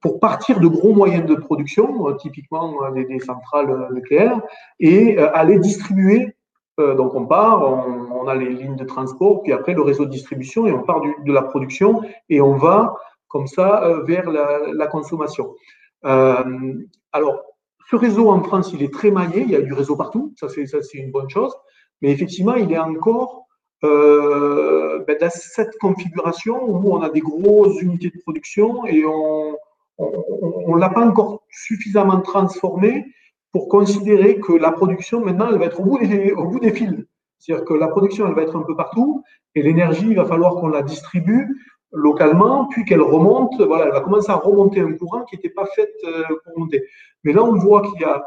pour 0.00 0.20
partir 0.20 0.60
de 0.60 0.66
gros 0.66 0.94
moyens 0.94 1.26
de 1.26 1.34
production, 1.34 2.08
euh, 2.08 2.14
typiquement 2.14 2.84
euh, 2.84 3.04
des, 3.04 3.18
centrales 3.18 3.88
nucléaires, 3.92 4.40
et 4.80 5.18
aller 5.18 5.58
distribuer. 5.58 6.34
donc 6.78 7.14
on 7.14 7.26
part, 7.26 7.62
on, 7.62 8.26
a 8.28 8.34
les 8.34 8.50
lignes 8.50 8.76
de 8.76 8.84
transport, 8.84 9.42
puis 9.42 9.52
après 9.52 9.74
le 9.74 9.82
réseau 9.82 10.04
de 10.04 10.10
distribution, 10.10 10.66
et 10.66 10.72
on 10.72 10.82
part 10.82 11.00
de 11.00 11.32
la 11.32 11.42
production, 11.42 12.02
et 12.28 12.40
on 12.40 12.56
va 12.56 12.94
comme 13.28 13.46
ça 13.46 13.68
vers 14.04 14.30
la, 14.30 14.86
consommation. 14.86 15.54
alors, 16.02 17.42
ce 17.88 17.96
réseau 17.96 18.30
en 18.30 18.42
France, 18.42 18.72
il 18.74 18.82
est 18.82 18.92
très 18.92 19.10
maillé, 19.10 19.42
il 19.42 19.50
y 19.50 19.56
a 19.56 19.62
du 19.62 19.72
réseau 19.72 19.96
partout, 19.96 20.34
ça 20.36 20.48
c'est 20.48 20.98
une 20.98 21.10
bonne 21.10 21.30
chose, 21.30 21.54
mais 22.02 22.10
effectivement, 22.10 22.54
il 22.54 22.72
est 22.72 22.78
encore 22.78 23.45
euh, 23.84 25.04
ben, 25.06 25.16
dans 25.20 25.30
cette 25.30 25.76
configuration 25.78 26.64
où 26.64 26.92
on 26.92 27.02
a 27.02 27.10
des 27.10 27.20
grosses 27.20 27.80
unités 27.80 28.10
de 28.10 28.18
production 28.20 28.86
et 28.86 29.04
on 29.04 29.56
ne 29.98 30.78
l'a 30.78 30.90
pas 30.90 31.06
encore 31.06 31.44
suffisamment 31.50 32.20
transformé 32.20 33.06
pour 33.52 33.68
considérer 33.68 34.38
que 34.40 34.52
la 34.52 34.72
production, 34.72 35.24
maintenant, 35.24 35.48
elle 35.50 35.58
va 35.58 35.66
être 35.66 35.80
au 35.80 35.84
bout 35.84 35.98
des, 35.98 36.32
au 36.32 36.44
bout 36.44 36.60
des 36.60 36.72
fils. 36.72 36.94
C'est-à-dire 37.38 37.64
que 37.64 37.74
la 37.74 37.88
production, 37.88 38.26
elle 38.26 38.34
va 38.34 38.42
être 38.42 38.56
un 38.56 38.62
peu 38.62 38.76
partout 38.76 39.22
et 39.54 39.62
l'énergie, 39.62 40.06
il 40.08 40.16
va 40.16 40.26
falloir 40.26 40.56
qu'on 40.56 40.68
la 40.68 40.82
distribue 40.82 41.48
localement, 41.92 42.66
puis 42.66 42.84
qu'elle 42.84 43.00
remonte. 43.00 43.60
Voilà, 43.60 43.86
elle 43.86 43.92
va 43.92 44.00
commencer 44.00 44.30
à 44.30 44.36
remonter 44.36 44.80
un 44.80 44.92
courant 44.92 45.24
qui 45.24 45.36
n'était 45.36 45.50
pas 45.50 45.66
fait 45.66 45.90
euh, 46.04 46.24
pour 46.44 46.58
monter. 46.58 46.82
Mais 47.24 47.32
là, 47.32 47.42
on 47.42 47.56
voit 47.56 47.82
qu'il 47.82 48.00
y 48.00 48.04
a 48.04 48.22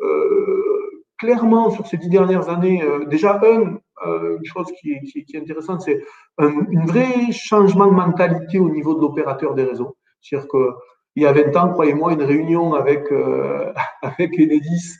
euh, 0.00 0.97
clairement, 1.18 1.70
sur 1.70 1.86
ces 1.86 1.96
dix 1.96 2.08
dernières 2.08 2.48
années, 2.48 2.82
déjà, 3.08 3.40
un, 3.44 3.78
euh, 4.06 4.38
une 4.38 4.44
chose 4.44 4.66
qui 4.80 4.92
est, 4.92 5.36
intéressante, 5.36 5.82
c'est 5.82 6.00
un, 6.38 6.52
vrai 6.86 7.32
changement 7.32 7.86
de 7.86 7.92
mentalité 7.92 8.58
au 8.58 8.70
niveau 8.70 8.94
de 8.94 9.00
l'opérateur 9.00 9.54
des 9.54 9.64
réseaux. 9.64 9.96
C'est-à-dire 10.20 10.48
qu'il 10.48 10.72
il 11.16 11.22
y 11.22 11.26
a 11.26 11.32
20 11.32 11.56
ans, 11.56 11.72
croyez-moi, 11.72 12.12
une 12.12 12.22
réunion 12.22 12.74
avec, 12.74 13.10
euh, 13.10 13.72
avec 14.02 14.38
Enedis 14.38 14.98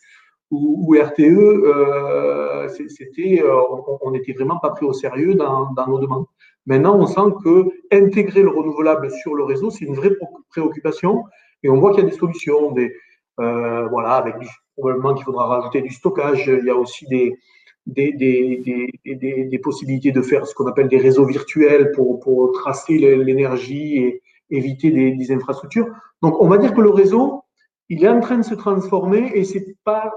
ou, 0.50 0.96
RTE, 0.98 1.20
euh, 1.20 2.68
c'était, 2.68 3.42
euh, 3.42 3.60
on 4.00 4.10
n'était 4.10 4.32
vraiment 4.32 4.58
pas 4.58 4.70
pris 4.70 4.86
au 4.86 4.94
sérieux 4.94 5.34
dans, 5.34 5.72
dans, 5.74 5.86
nos 5.86 5.98
demandes. 5.98 6.24
Maintenant, 6.64 6.98
on 6.98 7.06
sent 7.06 7.34
que 7.44 7.66
intégrer 7.94 8.42
le 8.42 8.48
renouvelable 8.48 9.10
sur 9.10 9.34
le 9.34 9.44
réseau, 9.44 9.70
c'est 9.70 9.84
une 9.84 9.94
vraie 9.94 10.12
préoccupation 10.50 11.22
et 11.62 11.68
on 11.68 11.78
voit 11.78 11.92
qu'il 11.92 12.04
y 12.04 12.06
a 12.06 12.10
des 12.10 12.16
solutions, 12.16 12.72
des, 12.72 12.86
euh, 12.86 12.94
voilà, 13.38 14.14
avec 14.14 14.38
du, 14.38 14.48
probablement 14.76 15.14
qu'il 15.14 15.24
faudra 15.24 15.46
rajouter 15.46 15.82
du 15.82 15.90
stockage. 15.90 16.46
Il 16.46 16.66
y 16.66 16.70
a 16.70 16.76
aussi 16.76 17.06
des, 17.06 17.38
des, 17.86 18.12
des, 18.12 18.92
des, 19.04 19.44
des 19.44 19.58
possibilités 19.58 20.12
de 20.12 20.22
faire 20.22 20.46
ce 20.46 20.54
qu'on 20.54 20.66
appelle 20.66 20.88
des 20.88 20.98
réseaux 20.98 21.26
virtuels 21.26 21.92
pour, 21.92 22.20
pour 22.20 22.52
tracer 22.52 22.98
l'énergie 22.98 23.96
et 23.96 24.22
éviter 24.50 24.90
des, 24.90 25.32
infrastructures. 25.32 25.88
Donc, 26.22 26.40
on 26.40 26.48
va 26.48 26.58
dire 26.58 26.74
que 26.74 26.80
le 26.80 26.90
réseau, 26.90 27.44
il 27.88 28.04
est 28.04 28.08
en 28.08 28.20
train 28.20 28.38
de 28.38 28.42
se 28.42 28.54
transformer 28.54 29.30
et 29.34 29.44
c'est 29.44 29.76
pas 29.84 30.12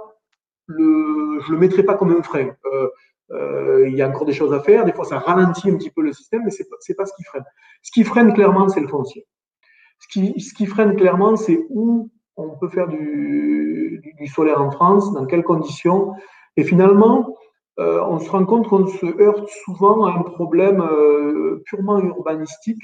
le, 0.67 1.39
je 1.45 1.51
le 1.51 1.57
mettrai 1.57 1.83
pas 1.83 1.95
comme 1.95 2.11
un 2.11 2.21
frein. 2.21 2.49
Euh, 2.65 2.87
euh, 3.31 3.87
il 3.87 3.95
y 3.95 4.01
a 4.01 4.09
encore 4.09 4.25
des 4.25 4.33
choses 4.33 4.53
à 4.53 4.59
faire. 4.59 4.85
Des 4.85 4.91
fois, 4.91 5.05
ça 5.05 5.19
ralentit 5.19 5.69
un 5.69 5.77
petit 5.77 5.89
peu 5.89 6.01
le 6.01 6.11
système, 6.11 6.43
mais 6.43 6.51
c'est 6.51 6.67
pas, 6.69 6.77
pas 6.97 7.05
ce 7.05 7.13
qui 7.15 7.23
freine. 7.23 7.45
Ce 7.81 7.91
qui 7.91 8.03
freine 8.03 8.33
clairement, 8.33 8.67
c'est 8.67 8.81
le 8.81 8.87
foncier. 8.87 9.25
Ce 9.99 10.07
qui, 10.07 10.39
ce 10.41 10.53
qui 10.53 10.65
freine 10.65 10.95
clairement, 10.95 11.37
c'est 11.37 11.65
où 11.69 12.09
on 12.37 12.57
peut 12.57 12.69
faire 12.69 12.87
du, 12.87 14.01
solaire 14.33 14.61
en 14.61 14.71
France, 14.71 15.13
dans 15.13 15.25
quelles 15.25 15.43
conditions? 15.43 16.13
Et 16.57 16.63
finalement, 16.63 17.35
euh, 17.79 18.01
on 18.03 18.19
se 18.19 18.29
rend 18.29 18.45
compte 18.45 18.67
qu'on 18.67 18.87
se 18.87 19.05
heurte 19.21 19.49
souvent 19.65 20.05
à 20.05 20.11
un 20.11 20.21
problème 20.21 20.81
euh, 20.81 21.61
purement 21.65 21.99
urbanistique, 21.99 22.83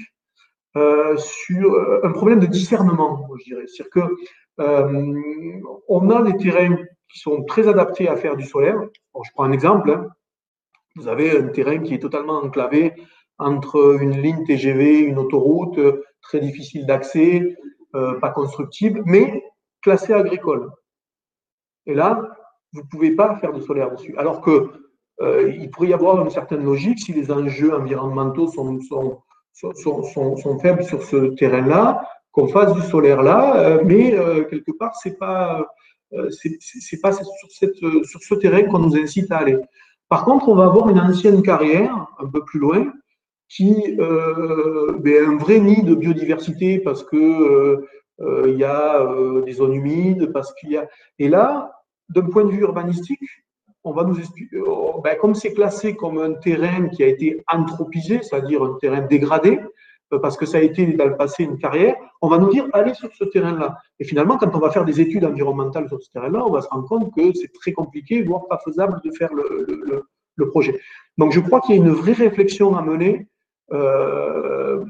euh, 0.76 1.18
sur 1.18 1.76
un 2.04 2.12
problème 2.12 2.40
de 2.40 2.46
discernement, 2.46 3.28
je 3.40 3.44
dirais. 3.46 3.66
C'est-à-dire 3.68 3.92
que 3.92 4.16
euh, 4.60 5.62
on 5.88 6.10
a 6.10 6.24
des 6.24 6.38
terrains 6.38 6.76
qui 7.10 7.20
sont 7.20 7.44
très 7.44 7.68
adaptés 7.68 8.08
à 8.08 8.16
faire 8.16 8.36
du 8.36 8.46
solaire. 8.46 8.80
Je 9.24 9.32
prends 9.34 9.46
un 9.46 9.52
exemple. 9.52 9.92
Hein. 9.92 10.08
Vous 10.96 11.08
avez 11.08 11.38
un 11.38 11.48
terrain 11.50 11.80
qui 11.80 11.94
est 11.94 12.00
totalement 12.00 12.42
enclavé 12.44 12.94
entre 13.40 14.02
une 14.02 14.20
ligne 14.20 14.44
TGV, 14.46 15.00
une 15.00 15.20
autoroute, 15.20 15.80
très 16.22 16.40
difficile 16.40 16.88
d'accès, 16.88 17.56
euh, 17.98 18.20
pas 18.20 18.30
constructible, 18.30 19.02
mais 19.06 19.44
classé 19.82 20.14
agricole. 20.14 20.72
Et 21.86 21.94
là, 21.94 22.22
vous 22.74 22.82
ne 22.82 22.88
pouvez 22.88 23.12
pas 23.12 23.36
faire 23.38 23.54
de 23.54 23.60
solaire 23.60 23.92
dessus. 23.92 24.16
Alors 24.18 24.42
que 24.42 24.72
euh, 25.22 25.52
il 25.58 25.70
pourrait 25.72 25.90
y 25.90 25.94
avoir 25.94 26.22
une 26.22 26.30
certaine 26.30 26.64
logique 26.64 27.00
si 27.00 27.12
les 27.14 27.32
enjeux 27.32 27.74
environnementaux 27.74 28.48
sont, 28.52 28.80
sont, 28.82 29.24
sont, 29.74 30.38
sont 30.38 30.60
faibles 30.60 30.84
sur 30.84 31.02
ce 31.02 31.34
terrain-là, 31.36 32.08
qu'on 32.32 32.48
fasse 32.48 32.74
du 32.74 32.82
solaire 32.82 33.24
là, 33.24 33.58
euh, 33.58 33.82
mais 33.84 34.12
quelque 34.50 34.72
part, 34.78 34.96
c'est 35.02 35.18
pas, 35.18 35.66
euh, 36.14 36.30
c'est 36.30 37.02
pas 37.02 37.12
sur 37.12 37.26
ce 37.58 38.36
terrain 38.36 38.64
qu'on 38.64 38.80
nous 38.80 38.96
incite 38.96 39.32
à 39.32 39.38
aller. 39.38 39.58
Par 40.08 40.24
contre, 40.24 40.48
on 40.48 40.56
va 40.56 40.66
avoir 40.66 40.90
une 40.90 41.00
ancienne 41.00 41.42
carrière 41.42 42.08
un 42.20 42.28
peu 42.28 42.46
plus 42.46 42.60
loin 42.60 42.94
qui 43.50 43.96
euh, 44.00 44.98
ben, 45.00 45.30
un 45.30 45.38
vrai 45.38 45.60
nid 45.60 45.84
de 45.84 45.96
biodiversité 45.96 46.80
parce 46.80 47.04
que 47.04 47.82
euh, 48.20 48.44
il 48.48 48.58
y 48.58 48.64
a 48.64 49.02
euh, 49.02 49.42
des 49.44 49.54
zones 49.54 49.74
humides, 49.74 50.32
parce 50.34 50.54
qu'il 50.56 50.72
y 50.72 50.78
a 50.78 50.88
et 51.20 51.30
là, 51.30 51.72
d'un 52.10 52.24
point 52.24 52.44
de 52.44 52.52
vue 52.52 52.62
urbanistique, 52.62 53.22
on 53.84 53.94
va 53.94 54.04
nous 54.04 54.16
ben, 55.04 55.18
comme 55.20 55.36
c'est 55.36 55.54
classé 55.54 55.96
comme 55.96 56.18
un 56.18 56.34
terrain 56.34 56.90
qui 56.90 57.04
a 57.04 57.08
été 57.08 57.42
anthropisé, 57.52 58.22
c'est-à-dire 58.22 58.64
un 58.64 58.78
terrain 58.82 59.02
dégradé, 59.02 59.60
parce 60.10 60.36
que 60.36 60.46
ça 60.46 60.58
a 60.58 60.62
été 60.62 60.86
dans 60.94 61.06
le 61.06 61.16
passé 61.16 61.44
une 61.44 61.58
carrière, 61.58 61.96
on 62.22 62.28
va 62.28 62.38
nous 62.38 62.50
dire 62.50 62.68
allez 62.74 62.94
sur 62.94 63.14
ce 63.14 63.24
terrain-là. 63.26 63.78
Et 64.00 64.04
finalement, 64.04 64.38
quand 64.38 64.54
on 64.56 64.60
va 64.60 64.72
faire 64.72 64.84
des 64.84 65.00
études 65.00 65.24
environnementales 65.24 65.88
sur 65.88 66.02
ce 66.02 66.10
terrain-là, 66.12 66.44
on 66.46 66.52
va 66.52 66.62
se 66.62 66.68
rendre 66.70 66.88
compte 66.88 67.14
que 67.14 67.34
c'est 67.34 67.52
très 67.54 67.72
compliqué, 67.72 68.24
voire 68.24 68.46
pas 68.48 68.60
faisable 68.66 69.00
de 69.04 69.12
faire 69.12 69.34
le, 69.34 70.04
le 70.38 70.50
projet. 70.50 70.80
Donc 71.18 71.32
je 71.34 71.40
crois 71.40 71.62
qu'il 71.62 71.76
y 71.76 71.80
a 71.80 71.82
une 71.82 71.92
vraie 71.92 72.14
réflexion 72.14 72.76
à 72.76 72.82
mener 72.82 73.28
euh, 73.74 74.84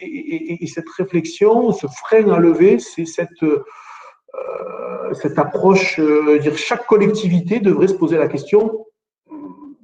et, 0.00 0.06
et, 0.06 0.64
et, 0.64 0.66
cette 0.66 0.88
réflexion, 0.88 1.72
ce 1.72 1.86
frein 1.86 2.28
à 2.30 2.38
lever, 2.38 2.78
c'est 2.78 3.04
cette, 3.04 3.42
euh, 3.42 5.14
cette 5.14 5.38
approche, 5.38 5.98
euh, 6.00 6.38
dire 6.38 6.56
chaque 6.56 6.86
collectivité 6.86 7.60
devrait 7.60 7.88
se 7.88 7.94
poser 7.94 8.18
la 8.18 8.28
question 8.28 8.86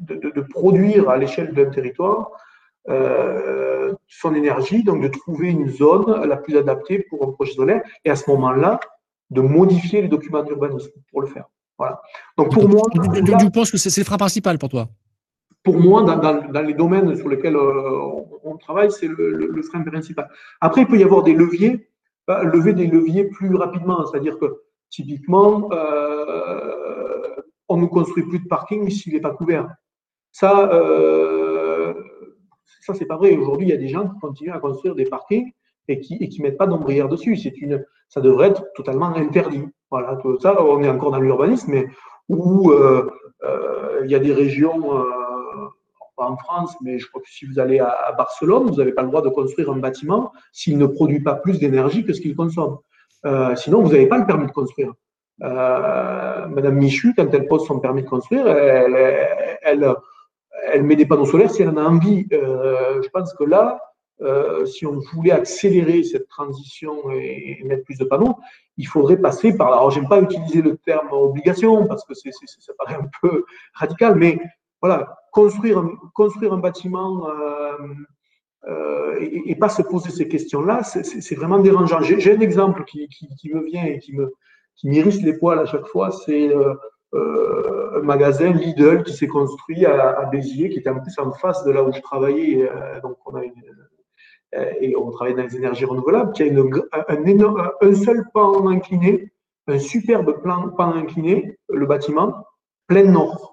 de, 0.01 0.15
de, 0.17 0.31
de 0.31 0.41
produire 0.41 1.09
à 1.09 1.17
l'échelle 1.17 1.53
d'un 1.53 1.71
territoire 1.71 2.33
euh, 2.89 3.95
son 4.09 4.35
énergie, 4.35 4.83
donc 4.83 5.03
de 5.03 5.09
trouver 5.09 5.51
une 5.51 5.69
zone 5.69 6.25
la 6.25 6.37
plus 6.37 6.57
adaptée 6.57 7.07
pour 7.09 7.27
un 7.27 7.33
projet 7.33 7.53
solaire, 7.53 7.83
et 8.05 8.11
à 8.11 8.17
ce 8.17 8.29
moment-là, 8.31 8.81
de 9.31 9.41
modifier 9.41 10.03
les 10.03 10.09
documents 10.09 10.43
d'urbanisme 10.43 10.91
pour 11.11 11.21
le 11.21 11.29
faire. 11.29 11.45
Voilà. 11.79 12.01
Donc 12.37 12.53
pour 12.53 12.69
moi, 12.69 12.83
tu, 12.93 13.23
tu 13.23 13.51
penses 13.51 13.71
que 13.71 13.79
c'est 13.79 14.01
le 14.01 14.05
frein 14.05 14.17
principal 14.17 14.59
pour 14.59 14.69
toi? 14.69 14.89
Pour 15.63 15.79
moi, 15.79 16.03
dans, 16.03 16.63
les 16.63 16.75
domaines 16.75 17.15
sur 17.17 17.29
lesquels 17.29 17.57
euh, 17.57 18.01
on, 18.45 18.57
travaille, 18.57 18.91
c'est 18.91 19.09
le, 19.09 19.63
frein 19.63 19.83
principal. 19.83 20.29
Après, 20.61 20.83
il 20.83 20.87
peut 20.87 20.99
y 20.99 21.05
avoir 21.05 21.23
des 21.23 21.35
leviers, 21.35 21.89
bah, 22.27 22.43
lever 22.45 22.73
des 22.73 22.87
leviers 22.87 23.25
plus 23.25 23.55
rapidement. 23.55 24.07
C'est-à-dire 24.07 24.39
que, 24.39 24.63
typiquement, 24.89 25.69
euh, 25.73 27.37
on 27.69 27.77
ne 27.77 27.87
construit 27.87 28.25
plus 28.25 28.41
de 28.41 28.49
parking 28.49 28.89
s'il 28.89 29.13
n'est 29.13 29.21
pas 29.21 29.35
couvert. 29.35 29.69
Ça, 30.33 30.71
euh, 30.73 31.93
ça 32.81 32.95
c'est 32.95 33.07
pas 33.07 33.17
vrai. 33.17 33.37
Aujourd'hui, 33.37 33.67
il 33.67 33.71
y 33.71 33.75
a 33.75 33.79
des 33.79 33.89
gens 33.89 34.09
qui 34.09 34.19
continuent 34.19 34.53
à 34.53 34.61
construire 34.61 34.95
des 34.95 35.05
parkings 35.05 35.53
et 35.89 36.01
qui 36.01 36.27
qui 36.29 36.41
mettent 36.41 36.59
pas 36.59 36.67
d'ombrière 36.67 37.09
dessus. 37.09 37.37
C'est 37.37 37.61
une, 37.61 37.85
ça 38.09 38.21
devrait 38.21 38.49
être 38.49 38.65
totalement 38.75 39.15
interdit. 39.15 39.65
Voilà, 39.91 40.17
tout 40.17 40.39
ça, 40.39 40.63
on 40.63 40.83
est 40.83 40.89
encore 40.89 41.11
dans 41.11 41.21
l'urbanisme, 41.21 41.73
mais 41.73 41.87
où 42.29 42.71
euh, 42.71 43.11
il 44.05 44.11
y 44.11 44.15
a 44.15 44.21
des 44.21 44.33
régions 44.33 45.05
en 46.27 46.37
France, 46.37 46.77
mais 46.83 46.99
je 46.99 47.07
crois 47.09 47.21
que 47.23 47.29
si 47.29 47.47
vous 47.47 47.59
allez 47.59 47.79
à, 47.79 48.13
Barcelone, 48.17 48.71
vous 48.71 48.77
n'avez 48.77 48.93
pas 48.93 49.03
le 49.03 49.09
droit 49.09 49.23
de 49.23 49.29
construire 49.29 49.71
un 49.71 49.77
bâtiment 49.77 50.33
s'il 50.53 50.79
ne 50.79 50.87
produit 50.87 51.21
pas 51.21 51.35
plus 51.35 51.59
d'énergie 51.59 52.05
que 52.05 52.13
ce 52.13 52.21
qu'il 52.21 52.35
consomme. 52.35 52.79
Euh, 53.27 53.55
sinon, 53.57 53.83
vous 53.83 53.93
n'avez 53.93 54.07
pas 54.07 54.19
le 54.19 54.27
permis 54.27 54.47
de 54.47 54.53
construire. 54.53 54.93
Euh, 55.43 56.47
Madame 56.49 56.75
Michu, 56.77 57.15
quand 57.17 57.33
elle 57.33 57.47
pose 57.47 57.67
son 57.67 57.79
permis 57.81 58.03
de 58.03 58.09
construire, 58.09 58.47
elle, 58.47 59.95
met 60.83 60.97
des 60.97 61.07
panneaux 61.07 61.27
solaires 61.27 61.51
si 61.51 61.63
elle 61.63 61.71
en 61.71 61.77
a 61.77 61.85
envie. 61.85 62.27
Euh, 62.33 63.03
je 63.03 63.09
pense 63.09 63.33
que 63.35 63.45
là, 63.45 63.79
si 64.67 64.85
on 64.85 64.99
voulait 65.15 65.33
accélérer 65.33 66.03
cette 66.03 66.29
transition 66.29 67.11
et, 67.11 67.59
et, 67.61 67.65
mettre 67.65 67.85
plus 67.85 67.97
de 67.97 68.05
panneaux, 68.05 68.37
il 68.77 68.87
faudrait 68.87 69.17
passer 69.17 69.57
par. 69.57 69.69
Alors, 69.69 69.91
j'aime 69.91 70.09
pas 70.09 70.21
utiliser 70.21 70.61
le 70.61 70.77
terme 70.77 71.09
obligation 71.11 71.87
parce 71.87 72.05
que 72.05 72.15
ça 72.15 72.73
paraît 72.79 72.97
un 72.97 73.09
peu 73.23 73.45
radical, 73.75 74.17
mais 74.17 74.39
voilà, 74.81 75.17
construire, 75.31 75.85
construire 76.15 76.53
un 76.53 76.59
bâtiment 76.59 77.29
euh, 77.29 77.77
euh, 78.69 79.17
et, 79.21 79.55
pas 79.57 79.69
se 79.69 79.83
poser 79.83 80.11
ces 80.11 80.29
questions-là, 80.29 80.83
c'est 80.83 81.35
vraiment 81.35 81.59
dérangeant. 81.59 82.01
J'ai 82.01 82.37
un 82.37 82.41
exemple 82.41 82.85
qui, 82.85 83.09
me 83.53 83.65
vient 83.65 83.85
et 83.85 83.99
qui 83.99 84.15
me 84.15 84.33
qui 84.77 84.89
m'irrisse 84.89 85.21
les 85.21 85.35
poils 85.35 85.59
à 85.59 85.67
chaque 85.67 85.87
fois, 85.87 86.11
c'est 86.11 86.51
euh, 86.55 87.99
un 87.99 88.03
magasin 88.03 88.51
Lidl 88.51 89.03
qui 89.03 89.13
s'est 89.13 89.27
construit 89.27 89.85
à, 89.85 90.25
Béziers, 90.33 90.71
qui 90.71 90.79
était 90.79 90.89
en 90.89 91.01
plus 91.01 91.19
en 91.19 91.33
face 91.33 91.65
de 91.65 91.71
là 91.71 91.83
où 91.83 91.93
je 91.93 92.01
travaillais. 92.01 92.71
Donc 93.03 93.19
on 93.27 93.35
a 93.35 93.45
une, 93.45 93.53
et 94.81 94.97
on 94.97 95.11
travaille 95.11 95.35
dans 95.35 95.43
les 95.43 95.57
énergies 95.57 95.85
renouvelables, 95.85 96.33
qui 96.33 96.43
a 96.43 96.47
un, 96.47 97.71
un 97.83 97.95
seul 97.95 98.25
pan 98.33 98.67
incliné, 98.69 99.31
un 99.67 99.79
superbe 99.79 100.41
plan, 100.41 100.71
pan 100.71 100.95
incliné, 100.95 101.59
le 101.69 101.85
bâtiment, 101.85 102.47
plein 102.87 103.05
nord. 103.05 103.50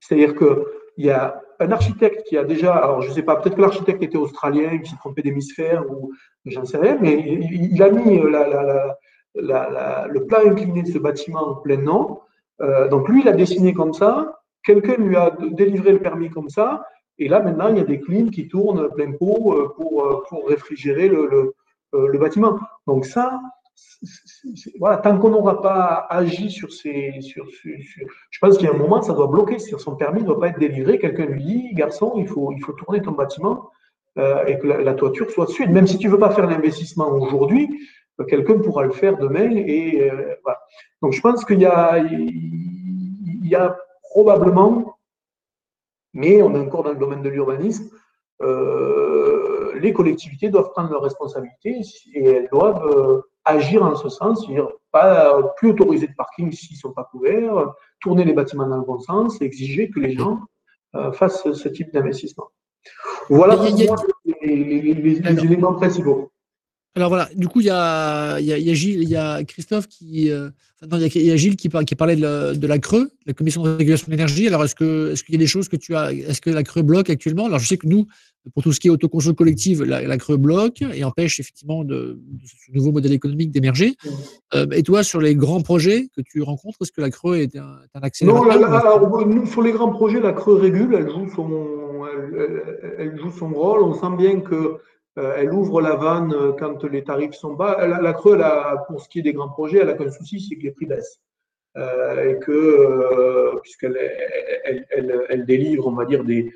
C'est-à-dire 0.00 0.34
qu'il 0.34 1.04
y 1.04 1.10
a 1.10 1.40
un 1.60 1.72
architecte 1.72 2.26
qui 2.26 2.38
a 2.38 2.44
déjà, 2.44 2.74
alors 2.74 3.02
je 3.02 3.10
ne 3.10 3.14
sais 3.14 3.22
pas, 3.22 3.36
peut-être 3.36 3.56
que 3.56 3.60
l'architecte 3.60 4.02
était 4.02 4.16
australien, 4.16 4.78
qui 4.78 4.90
s'est 4.90 4.96
trompé 4.96 5.22
d'hémisphère, 5.22 5.84
ou 5.90 6.12
j'en 6.46 6.64
sais 6.64 6.78
rien, 6.78 6.96
mais 7.00 7.14
il, 7.18 7.82
a 7.82 7.90
mis 7.90 8.18
la, 9.34 10.06
le 10.08 10.26
plan 10.26 10.38
incliné 10.46 10.82
de 10.82 10.88
ce 10.88 10.98
bâtiment 10.98 11.50
en 11.50 11.54
plein 11.56 11.76
nord. 11.76 12.26
Euh, 12.62 12.88
donc 12.88 13.08
lui, 13.08 13.20
il 13.20 13.28
a 13.28 13.32
dessiné 13.32 13.74
comme 13.74 13.92
ça, 13.92 14.40
quelqu'un 14.64 14.96
lui 14.96 15.16
a 15.16 15.36
délivré 15.52 15.92
le 15.92 16.00
permis 16.00 16.30
comme 16.30 16.48
ça, 16.48 16.82
et 17.18 17.28
là 17.28 17.40
maintenant, 17.40 17.68
il 17.68 17.76
y 17.76 17.80
a 17.80 17.84
des 17.84 18.00
clims 18.00 18.30
qui 18.30 18.48
tournent 18.48 18.88
plein 18.90 19.12
pot 19.12 19.54
euh, 19.54 19.68
pour, 19.76 20.04
euh, 20.04 20.22
pour 20.28 20.48
réfrigérer 20.48 21.08
le, 21.08 21.26
le, 21.26 22.06
le 22.06 22.18
bâtiment. 22.18 22.58
Donc 22.86 23.04
ça, 23.04 23.40
voilà, 24.78 24.96
tant 24.98 25.18
qu'on 25.18 25.30
n'aura 25.30 25.60
pas 25.60 26.06
agi 26.08 26.50
sur 26.50 26.72
ces. 26.72 27.20
Sur, 27.20 27.46
sur, 27.50 28.06
je 28.30 28.38
pense 28.40 28.56
qu'il 28.56 28.66
y 28.66 28.70
a 28.70 28.74
un 28.74 28.78
moment, 28.78 29.02
ça 29.02 29.12
doit 29.12 29.26
bloquer. 29.26 29.58
Sur 29.58 29.80
son 29.80 29.96
permis 29.96 30.22
ne 30.22 30.26
doit 30.26 30.40
pas 30.40 30.48
être 30.48 30.58
délivré. 30.58 30.98
Quelqu'un 30.98 31.26
lui 31.26 31.44
dit 31.44 31.74
garçon, 31.74 32.14
il 32.16 32.26
faut, 32.26 32.52
il 32.52 32.60
faut 32.62 32.72
tourner 32.72 33.02
ton 33.02 33.12
bâtiment 33.12 33.70
euh, 34.18 34.44
et 34.46 34.58
que 34.58 34.66
la, 34.66 34.82
la, 34.82 34.94
toiture 34.94 35.30
soit 35.30 35.46
dessus. 35.46 35.66
Même 35.66 35.86
si 35.86 35.98
tu 35.98 36.06
ne 36.06 36.12
veux 36.12 36.18
pas 36.18 36.30
faire 36.30 36.46
l'investissement 36.46 37.10
aujourd'hui, 37.10 37.68
euh, 38.20 38.24
quelqu'un 38.24 38.58
pourra 38.58 38.84
le 38.84 38.92
faire 38.92 39.18
demain. 39.18 39.50
Et, 39.50 40.10
euh, 40.10 40.34
voilà. 40.42 40.60
Donc 41.02 41.12
je 41.12 41.20
pense 41.20 41.44
qu'il 41.44 41.60
y 41.60 41.66
a, 41.66 41.98
il 41.98 43.46
y 43.46 43.54
a 43.54 43.76
probablement, 44.10 44.96
mais 46.14 46.42
on 46.42 46.54
est 46.54 46.58
encore 46.58 46.82
dans 46.82 46.92
le 46.92 46.98
domaine 46.98 47.22
de 47.22 47.28
l'urbanisme, 47.28 47.90
les 48.40 49.92
collectivités 49.92 50.48
doivent 50.48 50.70
prendre 50.70 50.90
leurs 50.90 51.02
responsabilités 51.02 51.80
et 52.14 52.24
elles 52.24 52.48
doivent 52.50 53.22
agir 53.44 53.82
en 53.82 53.94
ce 53.94 54.08
sens, 54.08 54.44
c'est-à-dire 54.44 54.68
pas 54.92 55.42
plus 55.56 55.70
autoriser 55.70 56.06
de 56.06 56.14
parking 56.14 56.52
s'ils 56.52 56.76
ne 56.76 56.80
sont 56.80 56.92
pas 56.92 57.08
couverts, 57.10 57.72
tourner 58.00 58.24
les 58.24 58.32
bâtiments 58.32 58.66
dans 58.66 58.76
le 58.76 58.84
bon 58.84 58.98
sens, 58.98 59.40
exiger 59.40 59.90
que 59.90 60.00
les 60.00 60.12
gens 60.12 60.40
fassent 61.12 61.50
ce 61.52 61.68
type 61.68 61.92
d'investissement. 61.92 62.48
Voilà 63.28 63.56
pour 63.56 63.70
moi 63.70 63.96
les 64.42 65.44
éléments 65.44 65.74
principaux. 65.74 66.29
Alors 66.96 67.08
voilà, 67.08 67.28
du 67.36 67.46
coup, 67.46 67.60
il 67.60 67.66
y 67.66 67.70
a, 67.70 68.40
y, 68.40 68.52
a, 68.52 68.74
Gilles, 68.74 69.02
il 69.02 69.08
y 69.08 69.16
a 69.16 69.44
Christophe 69.44 69.86
qui. 69.86 70.30
Euh, 70.30 70.50
non, 70.90 70.98
il 70.98 71.22
y, 71.22 71.30
a 71.30 71.36
Gilles 71.36 71.56
qui, 71.56 71.68
qui 71.68 71.94
parlait 71.94 72.16
de 72.16 72.22
la, 72.22 72.54
de 72.54 72.66
la, 72.66 72.78
Creux, 72.78 73.10
la 73.26 73.34
Commission 73.34 73.62
de 73.62 73.76
régulation 73.76 74.06
de 74.06 74.12
l'énergie. 74.12 74.48
Alors, 74.48 74.64
est-ce 74.64 74.74
qu'il 74.74 74.86
est 74.86 75.24
qu'il 75.24 75.34
y 75.34 75.38
a 75.38 75.38
des 75.38 75.46
choses 75.46 75.68
que 75.68 75.76
tu 75.76 75.94
as. 75.94 76.12
Est-ce 76.12 76.40
que 76.40 76.50
la 76.50 76.64
Creux 76.64 76.82
bloque 76.82 77.10
actuellement? 77.10 77.46
Alors, 77.46 77.58
je 77.58 77.68
sais 77.68 77.76
que 77.76 77.86
nous, 77.86 78.06
pour 78.54 78.62
tout 78.62 78.72
ce 78.72 78.80
qui 78.80 78.88
est 78.88 78.90
autoconsommation 78.90 79.34
collective, 79.34 79.84
la, 79.84 80.02
la, 80.02 80.18
Creux 80.18 80.38
bloque 80.38 80.82
et 80.82 81.04
empêche 81.04 81.38
effectivement 81.38 81.84
de, 81.84 82.18
ce 82.44 82.72
nouveau 82.72 82.92
modèle 82.92 83.12
économique 83.12 83.52
d'émerger. 83.52 83.94
Euh, 84.54 84.66
et 84.72 84.82
toi, 84.82 85.04
sur 85.04 85.20
les 85.20 85.36
grands 85.36 85.60
projets 85.60 86.08
que 86.16 86.22
tu 86.22 86.42
rencontres, 86.42 86.78
est-ce 86.80 86.92
que 86.92 87.02
la 87.02 87.10
Creux 87.10 87.36
est 87.36 87.56
un, 87.56 87.76
un 87.94 88.00
accélérateur 88.00 88.58
Non, 88.58 88.66
alors, 88.66 89.26
nous, 89.28 89.46
sur 89.46 89.62
les 89.62 89.72
grands 89.72 89.92
projets, 89.92 90.18
la 90.18 90.32
Creux 90.32 90.56
régule, 90.56 90.94
elle 90.94 91.10
joue 91.10 91.28
son, 91.36 92.06
elle, 92.34 92.94
elle 92.98 93.18
joue 93.20 93.30
son 93.30 93.50
rôle. 93.50 93.82
On 93.82 93.94
sent 93.94 94.16
bien 94.18 94.40
que 94.40 94.78
elle 95.36 95.52
ouvre 95.52 95.80
la 95.80 95.96
vanne 95.96 96.32
euh, 96.32 96.52
quand 96.52 96.84
les 96.84 97.04
tarifs 97.04 97.34
sont 97.34 97.54
bas. 97.54 97.86
La, 97.86 98.12
Creux, 98.12 98.38
pour 98.86 99.00
ce 99.00 99.08
qui 99.08 99.20
est 99.20 99.22
des 99.22 99.32
grands 99.32 99.48
projets, 99.48 99.78
elle 99.78 99.90
a 99.90 99.94
qu'un 99.94 100.10
souci, 100.10 100.40
c'est 100.40 100.56
que 100.56 100.62
les 100.62 100.72
prix 100.72 100.86
baissent. 100.86 101.20
Euh, 101.76 102.30
et 102.30 102.38
que, 102.40 103.60
puisqu'elle 103.60 103.96
elle, 105.28 105.44
délivre, 105.46 105.86
on 105.86 105.92
va 105.92 106.04
dire, 106.04 106.24
des, 106.24 106.52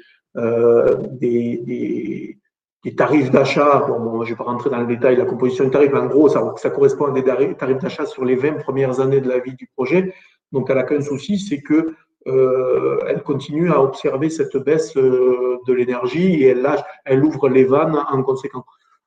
des, 1.14 2.96
tarifs 2.96 3.30
d'achat, 3.30 3.84
bon, 3.86 4.24
je 4.24 4.30
ne 4.30 4.34
vais 4.34 4.36
pas 4.36 4.44
rentrer 4.44 4.70
dans 4.70 4.80
le 4.80 4.86
détail, 4.86 5.16
la 5.16 5.24
composition 5.24 5.64
du 5.64 5.70
tarif, 5.70 5.90
mais 5.92 6.00
en 6.00 6.06
gros, 6.06 6.28
ça, 6.28 6.52
ça 6.56 6.70
correspond 6.70 7.06
à 7.06 7.12
des 7.12 7.24
tarifs 7.24 7.78
d'achat 7.78 8.06
sur 8.06 8.24
les 8.24 8.34
20 8.34 8.54
premières 8.54 9.00
années 9.00 9.20
de 9.20 9.28
la 9.28 9.38
vie 9.38 9.54
du 9.54 9.68
projet. 9.76 10.12
Donc, 10.52 10.68
elle 10.68 10.76
n'a 10.76 10.82
qu'un 10.82 11.00
souci, 11.00 11.38
c'est 11.38 11.60
que 11.60 11.74
euh, 11.74 11.94
elle 12.26 13.22
continue 13.22 13.70
à 13.70 13.82
observer 13.82 14.30
cette 14.30 14.56
baisse 14.56 14.96
euh, 14.96 15.58
de 15.66 15.72
l'énergie 15.72 16.34
et 16.34 16.48
elle, 16.48 16.66
elle 17.04 17.24
ouvre 17.24 17.48
les 17.48 17.64
vannes 17.64 17.96
en 18.10 18.22
conséquence. 18.22 18.64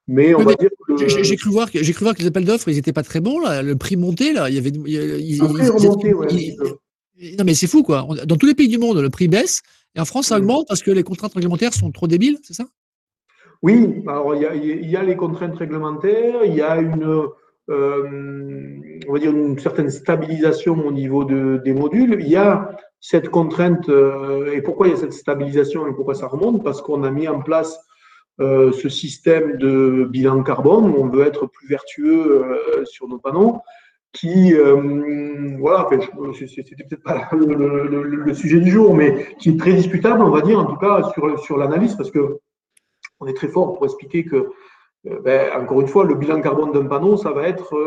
Mais 0.07 0.33
on 0.33 0.43
va 0.43 0.53
dire 0.53 0.69
que 0.87 1.07
j'ai 1.07 1.35
cru 1.35 1.49
voir 1.49 1.69
que 1.69 1.83
j'ai 1.83 1.93
cru 1.93 2.05
voir 2.05 2.15
que 2.15 2.21
les 2.21 2.27
appels 2.27 2.45
d'offres 2.45 2.69
ils 2.69 2.75
n'étaient 2.75 2.93
pas 2.93 3.03
très 3.03 3.19
bons 3.19 3.39
là. 3.39 3.61
Le 3.61 3.75
prix 3.75 3.97
montait 3.97 4.31
là. 4.31 4.49
Il 4.49 4.55
y 4.55 4.57
avait. 4.57 4.71
le 4.71 5.97
prix 5.97 6.13
ouais, 6.13 7.35
non 7.37 7.43
mais 7.43 7.53
c'est 7.53 7.67
fou 7.67 7.83
quoi. 7.83 8.07
Dans 8.25 8.37
tous 8.37 8.45
les 8.45 8.55
pays 8.55 8.69
du 8.69 8.77
monde 8.77 8.99
le 8.99 9.09
prix 9.09 9.27
baisse 9.27 9.63
et 9.95 9.99
en 9.99 10.05
France 10.05 10.27
ça 10.27 10.37
augmente 10.37 10.65
parce 10.67 10.81
que 10.81 10.91
les 10.91 11.03
contraintes 11.03 11.33
réglementaires 11.33 11.73
sont 11.73 11.91
trop 11.91 12.07
débiles, 12.07 12.37
c'est 12.43 12.53
ça? 12.53 12.65
Oui. 13.63 14.03
Alors 14.07 14.35
il 14.35 14.41
y, 14.43 14.45
a, 14.45 14.55
il 14.55 14.89
y, 14.89 14.95
a, 14.95 15.03
les 15.03 15.15
contraintes 15.17 15.57
réglementaires, 15.57 16.45
il 16.45 16.53
y 16.53 16.61
a 16.61 16.77
une 16.77 17.27
euh, 17.69 18.79
on 19.07 19.13
va 19.13 19.19
dire 19.19 19.31
une 19.31 19.59
certaine 19.59 19.89
stabilisation 19.89 20.85
au 20.85 20.91
niveau 20.91 21.25
de, 21.25 21.61
des 21.65 21.73
modules. 21.73 22.17
Il 22.19 22.29
y 22.29 22.35
a 22.35 22.77
cette 22.99 23.29
contrainte, 23.29 23.89
euh, 23.89 24.53
et 24.53 24.61
pourquoi 24.61 24.87
il 24.87 24.91
y 24.91 24.93
a 24.93 24.97
cette 24.97 25.13
stabilisation 25.13 25.87
et 25.87 25.93
pourquoi 25.93 26.15
ça 26.15 26.27
remonte? 26.27 26.63
Parce 26.63 26.81
qu'on 26.81 27.03
a 27.03 27.11
mis 27.11 27.27
en 27.27 27.41
place 27.41 27.79
euh, 28.39 28.71
ce 28.71 28.89
système 28.89 29.57
de 29.57 30.07
bilan 30.09 30.43
carbone 30.43 30.93
on 30.95 31.07
veut 31.07 31.25
être 31.25 31.47
plus 31.47 31.67
vertueux 31.67 32.45
euh, 32.45 32.85
sur 32.85 33.07
nos 33.07 33.17
panneaux, 33.17 33.61
qui, 34.13 34.53
voilà, 35.59 35.87
c'était 36.33 36.75
peut-être 36.75 37.03
pas 37.03 37.29
le, 37.33 38.33
sujet 38.33 38.59
du 38.59 38.71
jour, 38.71 38.95
mais 38.95 39.27
qui 39.37 39.49
est 39.49 39.59
très 39.59 39.73
discutable, 39.73 40.23
on 40.23 40.31
va 40.31 40.41
dire, 40.41 40.57
en 40.57 40.65
tout 40.65 40.77
cas, 40.77 41.11
sur, 41.13 41.39
sur 41.39 41.57
l'analyse, 41.57 41.93
parce 41.95 42.09
que 42.09 42.39
on 43.19 43.27
est 43.27 43.33
très 43.33 43.47
fort 43.47 43.73
pour 43.73 43.85
expliquer 43.85 44.25
que 44.25 44.49
ben, 45.03 45.61
encore 45.61 45.81
une 45.81 45.87
fois, 45.87 46.03
le 46.03 46.15
bilan 46.15 46.41
carbone 46.41 46.71
d'un 46.71 46.85
panneau, 46.85 47.17
ça 47.17 47.31
va 47.31 47.47
être 47.47 47.77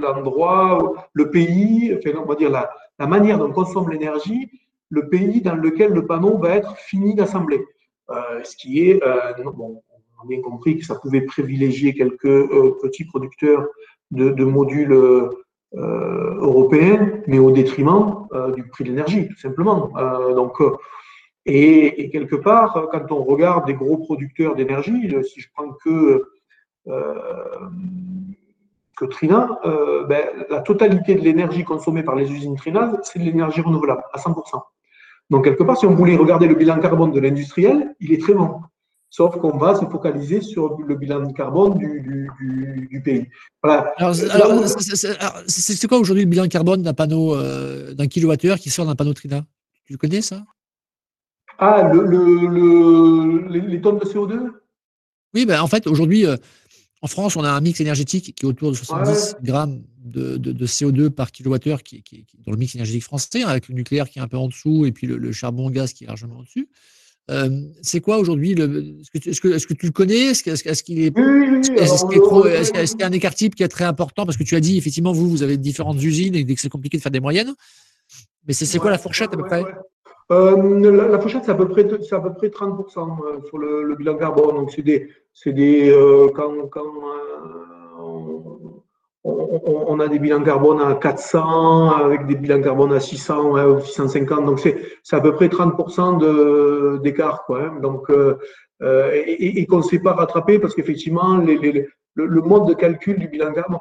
l'endroit, 0.00 0.94
le 1.12 1.30
pays, 1.30 1.94
enfin, 1.96 2.18
on 2.18 2.26
va 2.26 2.34
dire 2.34 2.50
la, 2.50 2.70
manière 3.06 3.38
dont 3.38 3.48
on 3.48 3.52
consomme 3.52 3.90
l'énergie 3.90 4.50
le 4.90 5.08
pays 5.08 5.40
dans 5.40 5.54
lequel 5.54 5.92
le 5.92 6.06
panneau 6.06 6.36
va 6.36 6.56
être 6.56 6.76
fini 6.76 7.14
d'assembler. 7.14 7.64
Euh, 8.10 8.42
ce 8.42 8.56
qui 8.56 8.88
est, 8.88 9.02
euh, 9.02 9.32
on 9.58 9.80
a 10.22 10.26
bien 10.26 10.42
compris 10.42 10.76
que 10.76 10.84
ça 10.84 10.96
pouvait 10.96 11.22
privilégier 11.22 11.94
quelques 11.94 12.26
euh, 12.26 12.76
petits 12.82 13.04
producteurs 13.04 13.66
de, 14.10 14.44
modules 14.44 15.30
européens, 15.72 17.12
mais 17.28 17.38
au 17.38 17.52
détriment 17.52 18.26
du 18.56 18.64
prix 18.66 18.82
de 18.82 18.88
l'énergie, 18.88 19.28
tout 19.28 19.38
simplement. 19.38 19.92
donc, 20.34 20.58
et, 21.46 22.02
et, 22.02 22.10
quelque 22.10 22.34
part, 22.34 22.88
quand 22.90 23.12
on 23.12 23.22
regarde 23.22 23.66
des 23.66 23.74
gros 23.74 23.98
producteurs 23.98 24.56
d'énergie, 24.56 25.14
si 25.22 25.40
je 25.40 25.48
prends 25.54 25.70
que 25.84 26.24
que 29.00 29.06
Trina, 29.06 29.58
euh, 29.64 30.04
ben, 30.04 30.22
la 30.50 30.60
totalité 30.60 31.14
de 31.14 31.22
l'énergie 31.22 31.64
consommée 31.64 32.02
par 32.02 32.14
les 32.14 32.30
usines 32.30 32.56
Trina, 32.56 32.92
c'est 33.02 33.18
de 33.18 33.24
l'énergie 33.24 33.62
renouvelable, 33.62 34.02
à 34.12 34.18
100%. 34.18 34.62
Donc, 35.30 35.44
quelque 35.44 35.62
part, 35.62 35.78
si 35.78 35.86
on 35.86 35.94
voulait 35.94 36.16
regarder 36.16 36.46
le 36.46 36.54
bilan 36.54 36.78
carbone 36.80 37.10
de 37.10 37.20
l'industriel, 37.20 37.94
il 38.00 38.12
est 38.12 38.20
très 38.20 38.34
bon. 38.34 38.60
Sauf 39.08 39.38
qu'on 39.38 39.56
va 39.56 39.74
se 39.74 39.86
focaliser 39.86 40.40
sur 40.40 40.78
le 40.78 40.94
bilan 40.96 41.32
carbone 41.32 41.78
du, 41.78 43.02
pays. 43.02 43.26
Voilà. 43.62 43.92
Alors, 43.96 44.14
c'est 44.14 45.88
quoi 45.88 45.98
aujourd'hui 45.98 46.24
le 46.24 46.30
bilan 46.30 46.46
carbone 46.46 46.82
d'un 46.82 46.94
panneau, 46.94 47.34
euh, 47.34 47.94
d'un 47.94 48.06
kilowattheure 48.06 48.58
qui 48.58 48.70
sort 48.70 48.86
d'un 48.86 48.94
panneau 48.94 49.14
Trina? 49.14 49.42
Tu 49.84 49.94
le 49.94 49.98
connais, 49.98 50.20
ça? 50.20 50.42
Ah, 51.58 51.90
le, 51.92 53.48
les, 53.48 53.80
tonnes 53.80 53.98
de 53.98 54.04
CO2 54.04 54.50
Oui, 55.34 55.46
ben, 55.46 55.60
en 55.60 55.66
fait, 55.66 55.86
aujourd'hui, 55.86 56.26
euh, 56.26 56.36
en 57.02 57.06
France, 57.06 57.36
on 57.36 57.44
a 57.44 57.50
un 57.50 57.60
mix 57.60 57.80
énergétique 57.80 58.34
qui 58.34 58.44
est 58.44 58.48
autour 58.48 58.70
de 58.70 58.76
70 58.76 59.36
grammes 59.42 59.82
de, 60.04 60.66
CO2 60.66 61.08
par 61.10 61.32
kilowattheure 61.32 61.82
qui, 61.82 62.02
qui, 62.02 62.26
dans 62.44 62.52
le 62.52 62.58
mix 62.58 62.74
énergétique 62.74 63.04
français, 63.04 63.42
avec 63.42 63.68
le 63.68 63.74
nucléaire 63.74 64.08
qui 64.08 64.18
est 64.18 64.22
un 64.22 64.28
peu 64.28 64.36
en 64.36 64.48
dessous 64.48 64.84
et 64.84 64.92
puis 64.92 65.06
le, 65.06 65.32
charbon-gaz 65.32 65.92
qui 65.92 66.04
est 66.04 66.06
largement 66.06 66.38
au-dessus. 66.38 66.68
Euh, 67.30 67.48
c'est 67.80 68.00
quoi 68.00 68.18
aujourd'hui 68.18 68.52
Est-ce 68.52 69.40
que, 69.40 69.48
est 69.48 69.66
que, 69.66 69.74
tu 69.74 69.86
le 69.86 69.92
connais? 69.92 70.30
Est-ce 70.30 70.42
qu'il 70.82 71.00
est, 71.00 71.16
est-ce 71.76 72.92
qu'il 72.92 73.00
y 73.00 73.02
a 73.02 73.06
un 73.06 73.12
écart 73.12 73.34
type 73.34 73.54
qui 73.54 73.62
est 73.62 73.68
très 73.68 73.84
important? 73.84 74.26
Parce 74.26 74.36
que 74.36 74.42
tu 74.42 74.56
as 74.56 74.60
dit, 74.60 74.76
effectivement, 74.76 75.12
vous, 75.12 75.30
vous 75.30 75.42
avez 75.42 75.56
différentes 75.56 76.02
usines 76.02 76.34
et 76.34 76.44
que 76.44 76.60
c'est 76.60 76.68
compliqué 76.68 76.96
de 76.96 77.02
faire 77.02 77.12
des 77.12 77.20
moyennes. 77.20 77.54
Mais 78.46 78.52
c'est 78.52 78.78
quoi 78.78 78.90
la 78.90 78.98
fourchette 78.98 79.32
à 79.32 79.36
peu 79.36 79.44
près? 79.44 79.64
euh, 80.30 81.08
la, 81.08 81.18
fourchette, 81.18 81.44
c'est 81.44 81.50
à 81.50 81.54
peu 81.54 81.68
près, 81.68 81.82
à 81.84 82.20
peu 82.20 82.34
près 82.34 82.48
30% 82.48 83.18
euh, 83.24 83.40
sur 83.46 83.58
le, 83.58 83.94
bilan 83.96 84.16
carbone. 84.16 84.56
Donc, 84.56 84.72
c'est 84.72 84.82
des, 84.82 85.08
c'est 85.32 85.52
des, 85.52 85.92
quand, 86.34 86.68
quand 86.70 86.84
on, 89.24 90.00
a 90.00 90.08
des 90.08 90.18
bilans 90.18 90.42
carbone 90.42 90.80
à 90.80 90.94
400, 90.94 91.90
avec 91.90 92.26
des 92.26 92.36
bilans 92.36 92.62
carbone 92.62 92.92
à 92.92 93.00
600 93.00 93.50
ou 93.68 93.80
650. 93.80 94.46
Donc, 94.46 94.60
c'est 94.60 95.16
à 95.16 95.20
peu 95.20 95.34
près 95.34 95.48
30% 95.48 97.00
d'écart. 97.02 97.44
Hein. 97.50 97.78
Donc, 97.82 98.08
euh, 98.10 98.38
euh, 98.82 99.10
et, 99.14 99.66
qu'on 99.66 99.78
ne 99.78 99.82
s'est 99.82 99.98
pas 99.98 100.14
rattrapé 100.14 100.58
parce 100.58 100.74
qu'effectivement, 100.74 101.36
le, 101.36 102.42
mode 102.42 102.68
de 102.68 102.74
calcul 102.74 103.18
du 103.18 103.28
bilan 103.28 103.52
carbone. 103.52 103.80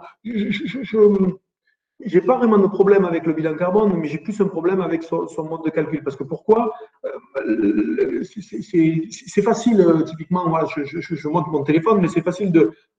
N'ai 2.06 2.22
pas 2.22 2.38
vraiment 2.38 2.58
de 2.58 2.68
problème 2.68 3.06
avec 3.06 3.26
le 3.26 3.34
bilan 3.34 3.56
carbone, 3.56 3.94
mais 3.98 4.08
j'ai 4.08 4.20
plus 4.20 4.40
un 4.42 4.48
problème 4.48 4.82
avec 4.82 5.04
son, 5.04 5.28
mode 5.44 5.64
de 5.66 5.70
calcul. 5.70 6.04
Parce 6.04 6.16
que 6.16 6.24
pourquoi 6.24 6.74
euh, 7.06 8.24
C'est 8.24 9.42
facile, 9.42 9.86
typiquement, 10.06 10.48
moi, 10.48 10.66
je, 10.76 11.28
montre 11.28 11.50
mon 11.50 11.64
téléphone, 11.64 12.00
mais 12.02 12.08
c'est 12.08 12.22
facile 12.22 12.52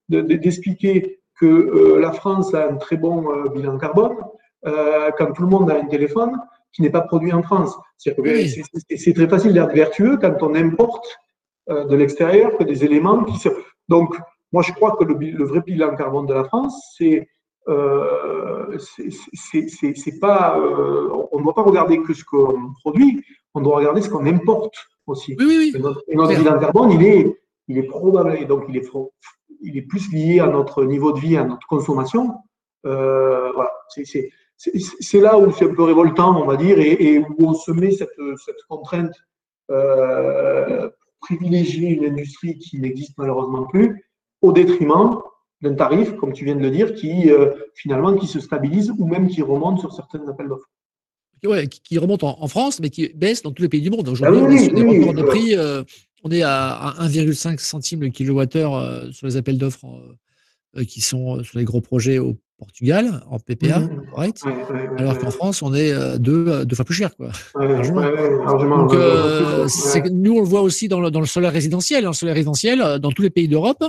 d'expliquer 0.08 1.20
que 1.40 1.46
euh, 1.46 2.00
la 2.00 2.12
France 2.12 2.54
a 2.54 2.68
un 2.68 2.76
très 2.76 2.96
bon 2.96 3.32
euh, 3.32 3.48
bilan 3.48 3.78
carbone 3.78 4.16
euh, 4.66 5.10
quand 5.16 5.32
tout 5.32 5.42
le 5.42 5.48
monde 5.48 5.70
a 5.70 5.76
un 5.76 5.86
téléphone 5.86 6.38
qui 6.72 6.82
n'est 6.82 6.90
pas 6.90 7.00
produit 7.00 7.32
en 7.32 7.42
France. 7.42 7.76
C'est 7.96 8.14
très 9.14 9.28
facile 9.28 9.54
d'être 9.54 9.72
vertueux 9.72 10.18
quand 10.18 10.42
on 10.42 10.54
importe 10.54 11.18
de 11.68 11.94
l'extérieur 11.96 12.56
que 12.56 12.64
des 12.64 12.84
éléments 12.84 13.24
qui 13.24 13.38
se... 13.38 13.48
Donc, 13.88 14.16
moi, 14.52 14.62
je 14.62 14.72
crois 14.72 14.96
que 14.96 15.04
le, 15.04 15.44
vrai 15.44 15.60
bilan 15.60 15.96
carbone 15.96 16.26
de 16.26 16.34
la 16.34 16.44
France, 16.44 16.94
c'est 16.96 17.28
euh, 17.68 18.78
c'est 18.78 20.20
pas, 20.20 20.58
on 20.58 21.38
ne 21.38 21.42
doit 21.42 21.54
pas 21.54 21.62
regarder 21.62 22.02
que 22.02 22.14
ce 22.14 22.24
qu'on 22.24 22.72
produit, 22.80 23.22
on 23.54 23.60
doit 23.60 23.76
regarder 23.76 24.00
ce 24.00 24.08
qu'on 24.08 24.26
importe 24.26 24.74
aussi. 25.06 25.36
Oui, 25.38 25.72
oui, 25.74 25.80
notre, 25.80 26.02
bilan 26.08 26.58
carbone, 26.58 26.92
il 26.92 27.02
est, 27.04 27.40
il 27.68 27.78
est 27.78 27.84
probable, 27.84 28.36
et 28.40 28.44
donc 28.44 28.64
il 28.68 28.76
est 28.76 28.88
il 29.62 29.76
est 29.76 29.82
plus 29.82 30.10
lié 30.12 30.40
à 30.40 30.46
notre 30.46 30.84
niveau 30.84 31.12
de 31.12 31.20
vie, 31.20 31.36
à 31.36 31.44
notre 31.44 31.66
consommation. 31.66 32.34
Euh, 32.86 33.52
voilà, 33.52 33.70
c'est 33.88 35.20
là 35.20 35.38
où 35.38 35.52
c'est 35.52 35.66
un 35.66 35.74
peu 35.74 35.82
révoltant, 35.82 36.40
on 36.40 36.46
va 36.46 36.56
dire, 36.56 36.78
et, 36.78 37.18
où 37.18 37.34
on 37.38 37.54
se 37.54 37.70
met 37.70 37.90
cette, 37.90 38.14
cette 38.44 38.62
contrainte 38.68 39.12
euh, 39.70 40.88
pour 40.88 41.12
privilégier 41.20 41.90
une 41.90 42.06
industrie 42.06 42.58
qui 42.58 42.78
n'existe 42.80 43.16
malheureusement 43.18 43.66
plus, 43.66 44.06
au 44.42 44.52
détriment 44.52 45.20
d'un 45.62 45.74
tarif, 45.74 46.16
comme 46.16 46.32
tu 46.32 46.44
viens 46.44 46.56
de 46.56 46.60
le 46.60 46.70
dire, 46.70 46.94
qui 46.94 47.30
euh, 47.30 47.50
finalement 47.74 48.16
qui 48.16 48.26
se 48.26 48.40
stabilise 48.40 48.92
ou 48.98 49.06
même 49.06 49.28
qui 49.28 49.42
remonte 49.42 49.80
sur 49.80 49.92
certains 49.92 50.26
appels 50.28 50.48
d'offres. 50.48 50.70
Ouais, 51.44 51.66
qui 51.68 51.98
remonte 51.98 52.22
en, 52.22 52.48
France, 52.48 52.80
mais 52.80 52.90
qui 52.90 53.10
baisse 53.14 53.42
dans 53.42 53.50
tous 53.50 53.62
les 53.62 53.70
pays 53.70 53.80
du 53.80 53.88
monde. 53.88 54.06
Aujourd'hui, 54.08 54.40
ah 54.42 54.46
on 54.46 54.50
est 54.50 54.64
sur 54.64 54.74
des 54.74 54.82
records 54.82 55.14
de 55.14 55.22
prix 55.22 55.56
on 56.22 56.30
est 56.30 56.42
à, 56.42 56.94
1,5 57.00 57.58
centime 57.58 58.02
le 58.02 58.10
kilowattheure 58.10 59.06
sur 59.10 59.26
les 59.26 59.38
appels 59.38 59.56
d'offres 59.56 59.86
qui 60.86 61.00
sont 61.00 61.42
sur 61.42 61.58
les 61.58 61.64
gros 61.64 61.80
projets 61.80 62.18
au 62.18 62.36
Portugal 62.58 63.22
en 63.30 63.38
PPA, 63.38 63.78
mmh. 63.78 64.98
alors 64.98 65.18
qu'en 65.18 65.30
France, 65.30 65.62
on 65.62 65.72
est 65.72 66.18
deux, 66.18 66.66
deux, 66.66 66.76
fois 66.76 66.84
plus 66.84 66.94
cher. 66.94 67.16
Quoi, 67.16 67.30
Donc, 67.54 68.92
nous, 70.10 70.32
on 70.34 70.40
le 70.40 70.46
voit 70.46 70.60
aussi 70.60 70.88
dans 70.88 71.00
le, 71.00 71.10
dans 71.10 71.20
le 71.20 71.26
solaire 71.26 71.52
résidentiel. 71.52 72.04
Dans 72.04 72.10
le 72.10 72.14
solaire 72.14 72.34
résidentiel, 72.34 72.98
dans 72.98 73.12
tous 73.12 73.22
les 73.22 73.30
pays 73.30 73.48
d'Europe, 73.48 73.82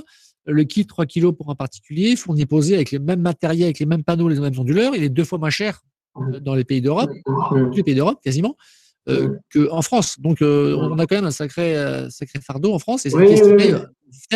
le 0.45 0.63
kit 0.63 0.85
3 0.85 1.05
kg 1.05 1.31
pour 1.31 1.49
un 1.49 1.55
particulier, 1.55 2.15
fourni 2.15 2.45
posé 2.45 2.75
avec 2.75 2.91
les 2.91 2.99
mêmes 2.99 3.21
matériels, 3.21 3.65
avec 3.65 3.79
les 3.79 3.85
mêmes 3.85 4.03
panneaux, 4.03 4.27
les 4.27 4.39
mêmes 4.39 4.57
onduleurs, 4.57 4.95
il 4.95 5.03
est 5.03 5.09
deux 5.09 5.23
fois 5.23 5.37
moins 5.37 5.49
cher 5.49 5.81
mmh. 6.15 6.39
dans 6.39 6.55
les 6.55 6.63
pays 6.63 6.81
d'Europe, 6.81 7.11
tous 7.25 7.75
les 7.75 7.83
pays 7.83 7.95
d'Europe 7.95 8.19
quasiment, 8.23 8.55
euh, 9.09 9.37
qu'en 9.53 9.81
France. 9.81 10.19
Donc, 10.19 10.41
euh, 10.41 10.75
on 10.77 10.97
a 10.99 11.05
quand 11.05 11.15
même 11.15 11.25
un 11.25 11.31
sacré, 11.31 11.75
euh, 11.77 12.09
sacré 12.09 12.39
fardeau 12.39 12.73
en 12.73 12.79
France 12.79 13.05
et 13.05 13.09
c'est 13.09 13.17
oui, 13.17 13.37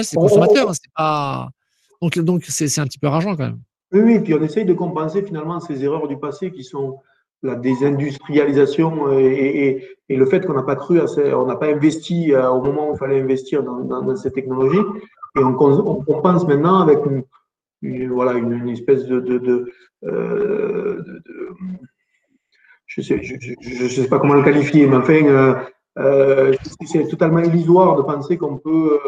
c'est 0.04 0.16
consommateur. 0.16 0.70
Hein, 0.70 0.74
c'est 0.74 0.92
pas... 0.96 1.50
Donc, 2.02 2.20
donc 2.20 2.44
c'est, 2.48 2.80
un 2.80 2.86
petit 2.86 3.00
peu 3.00 3.08
rageant 3.08 3.36
quand 3.36 3.46
même. 3.46 3.62
Oui, 3.92 4.02
oui, 4.02 4.20
puis 4.20 4.34
on 4.34 4.42
essaye 4.42 4.66
de 4.66 4.74
compenser 4.74 5.24
finalement 5.24 5.60
ces 5.60 5.84
erreurs 5.84 6.08
du 6.08 6.18
passé 6.18 6.52
qui 6.52 6.64
sont 6.64 7.00
la 7.46 7.56
désindustrialisation 7.56 9.12
et, 9.18 9.88
le 10.08 10.26
fait 10.26 10.46
qu'on 10.46 10.54
n'a 10.54 10.64
pas 10.64 10.76
cru, 10.76 11.00
on 11.00 11.46
n'a 11.46 11.56
pas 11.56 11.68
investi 11.68 12.36
au 12.36 12.62
moment 12.62 12.90
où 12.90 12.94
il 12.94 12.98
fallait 12.98 13.22
investir 13.22 13.64
dans, 13.64 14.16
ces 14.16 14.32
technologies. 14.32 14.86
Et 15.38 15.44
on, 15.44 15.54
compense 15.54 16.48
maintenant 16.48 16.80
avec 16.80 17.00
une, 17.06 17.24
voilà, 18.10 18.34
une, 18.34 18.70
espèce 18.70 19.06
de, 19.06 19.72
euh, 20.06 21.04
je 22.86 23.02
ne 23.02 23.06
sais, 23.06 23.22
je, 23.22 23.88
sais 23.88 24.08
pas 24.08 24.20
comment 24.20 24.36
le 24.36 24.44
qualifier, 24.44 24.88
mais 24.88 24.98
enfin, 24.98 25.26
euh, 25.26 25.56
euh, 25.98 26.54
c'est 26.86 27.08
totalement 27.08 27.40
illusoire 27.40 27.96
de 27.96 28.04
penser 28.04 28.38
qu'on 28.38 28.58
peut, 28.58 29.00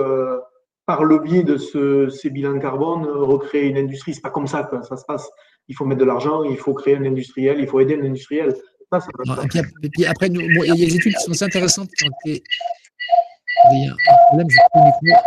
par 0.87 1.03
le 1.03 1.19
biais 1.19 1.43
de 1.43 1.57
ce, 1.57 2.09
ces 2.09 2.31
bilans 2.31 2.57
carbone, 2.59 3.05
recréer 3.05 3.67
une 3.67 3.77
industrie. 3.77 4.15
C'est 4.15 4.21
pas 4.21 4.31
comme 4.31 4.47
ça 4.47 4.63
que 4.63 4.81
ça 4.83 4.97
se 4.97 5.05
passe. 5.05 5.29
Il 5.67 5.75
faut 5.75 5.85
mettre 5.85 5.99
de 5.99 6.05
l'argent, 6.05 6.43
il 6.43 6.57
faut 6.57 6.73
créer 6.73 6.95
un 6.95 7.05
industriel, 7.05 7.59
il 7.59 7.67
faut 7.67 7.81
aider 7.81 7.95
un 7.95 8.05
industriel. 8.05 8.55
et, 9.83 9.89
puis, 9.89 10.05
après, 10.05 10.27
il 10.29 10.65
y 10.65 10.71
a 10.71 10.87
des 10.87 10.95
études 10.95 11.13
qui 11.13 11.23
sont 11.23 11.31
assez 11.31 11.43
intéressantes. 11.43 11.89
Il 12.25 12.41
y 13.73 13.87
a 13.87 13.91
un 13.91 14.27
problème, 14.29 14.47
j'ai 14.49 14.57
le 14.75 14.85
micro 14.85 15.21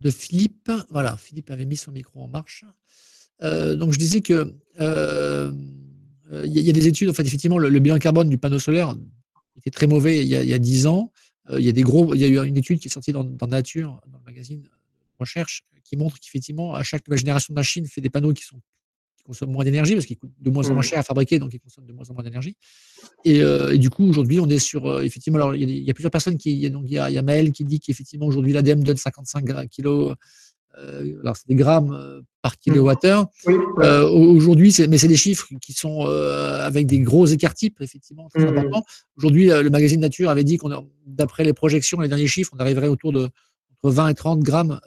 de 0.00 0.10
Philippe. 0.10 0.72
Voilà, 0.90 1.16
Philippe 1.16 1.50
avait 1.50 1.64
mis 1.64 1.76
son 1.76 1.92
micro 1.92 2.20
en 2.20 2.28
marche. 2.28 2.64
Euh, 3.44 3.76
donc 3.76 3.92
je 3.92 3.98
disais 3.98 4.20
que 4.20 4.54
euh, 4.80 5.52
il 6.44 6.58
y, 6.58 6.68
a 6.68 6.72
des 6.72 6.88
études, 6.88 7.08
en 7.10 7.12
fait, 7.12 7.22
effectivement, 7.22 7.58
le, 7.58 7.78
bilan 7.78 7.98
carbone 7.98 8.28
du 8.28 8.38
panneau 8.38 8.58
solaire 8.58 8.94
était 9.56 9.70
très 9.70 9.86
mauvais 9.86 10.20
il 10.20 10.26
y 10.26 10.52
a, 10.52 10.58
dix 10.58 10.86
ans. 10.86 11.12
Euh, 11.50 11.60
il 11.60 11.66
y 11.66 11.68
a 11.68 11.72
des 11.72 11.82
gros, 11.82 12.14
il 12.14 12.20
y 12.20 12.24
a 12.24 12.28
eu 12.28 12.46
une 12.46 12.56
étude 12.56 12.78
qui 12.78 12.88
est 12.88 12.90
sortie 12.90 13.12
dans, 13.12 13.24
Nature, 13.46 14.00
dans 14.06 14.18
le 14.18 14.24
magazine 14.24 14.62
Recherche, 15.18 15.64
qui 15.84 15.96
montre 15.96 16.18
qu'effectivement, 16.20 16.74
à 16.74 16.82
chaque 16.82 17.06
nouvelle 17.06 17.18
génération 17.18 17.52
de 17.52 17.58
machines 17.58 17.86
fait 17.86 18.00
des 18.00 18.10
panneaux 18.10 18.32
qui 18.32 18.44
sont 18.44 18.60
consomment 19.28 19.52
moins 19.52 19.64
d'énergie 19.64 19.94
parce 19.94 20.06
qu'ils 20.06 20.16
coûtent 20.16 20.32
de 20.40 20.50
moins 20.50 20.64
en 20.68 20.72
moins 20.72 20.80
mmh. 20.80 20.84
cher 20.84 20.98
à 20.98 21.02
fabriquer, 21.02 21.38
donc 21.38 21.52
ils 21.52 21.60
consomment 21.60 21.86
de 21.86 21.92
moins 21.92 22.08
en 22.08 22.14
moins 22.14 22.24
d'énergie. 22.24 22.56
Et, 23.24 23.42
euh, 23.42 23.76
du 23.76 23.90
coup, 23.90 24.08
aujourd'hui, 24.08 24.40
on 24.40 24.48
est 24.48 24.58
sur 24.58 24.86
euh, 24.86 25.02
effectivement. 25.02 25.38
Alors, 25.38 25.54
il 25.54 25.70
y, 25.70 25.90
a 25.90 25.94
plusieurs 25.94 26.10
personnes 26.10 26.38
qui. 26.38 26.68
Donc, 26.70 26.84
il 26.86 26.94
y 26.94 26.98
a, 26.98 27.10
il 27.10 27.14
y 27.14 27.18
a 27.18 27.22
Maël 27.22 27.52
qui 27.52 27.64
dit 27.64 27.78
qu'effectivement, 27.78 28.26
aujourd'hui, 28.26 28.52
l'ADM 28.54 28.82
donne 28.82 28.96
55 28.96 29.68
kilos. 29.68 30.14
Euh, 30.78 31.20
alors, 31.20 31.36
c'est 31.36 31.46
des 31.46 31.54
grammes 31.54 32.22
par 32.48 32.58
kilowattheure. 32.58 33.26
aujourd'hui, 34.12 34.74
mais 34.88 34.98
c'est 34.98 35.08
des 35.08 35.16
chiffres 35.16 35.48
qui 35.60 35.72
sont 35.72 36.06
avec 36.06 36.86
des 36.86 37.00
gros 37.00 37.26
écarts 37.26 37.54
types, 37.54 37.80
effectivement, 37.80 38.28
très 38.28 38.44
mmh. 38.44 38.58
importants. 38.58 38.84
Aujourd'hui, 39.16 39.46
le 39.48 39.70
magazine 39.70 40.00
Nature 40.00 40.30
avait 40.30 40.44
dit 40.44 40.56
qu'on, 40.56 40.88
d'après 41.06 41.44
les 41.44 41.52
projections, 41.52 42.00
les 42.00 42.08
derniers 42.08 42.26
chiffres, 42.26 42.52
on 42.56 42.60
arriverait 42.60 42.88
autour 42.88 43.12
de 43.12 43.28
entre 43.80 43.94
20 43.94 44.08
et 44.08 44.14
30 44.14 44.40
grammes 44.40 44.80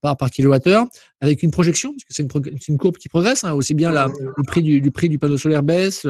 par, 0.00 0.16
par 0.16 0.30
kilowattheure, 0.30 0.86
avec 1.20 1.42
une 1.42 1.50
projection, 1.50 1.92
parce 1.92 2.04
que 2.04 2.14
c'est 2.14 2.22
une, 2.22 2.58
une, 2.68 2.78
courbe 2.78 2.96
qui 2.96 3.08
progresse, 3.08 3.44
hein, 3.44 3.52
aussi 3.52 3.74
bien 3.74 3.90
la, 3.90 4.06
le 4.06 4.42
prix 4.44 4.62
du, 4.62 4.90
prix 4.90 5.08
du 5.08 5.18
panneau 5.18 5.38
solaire 5.38 5.62
baisse, 5.62 6.06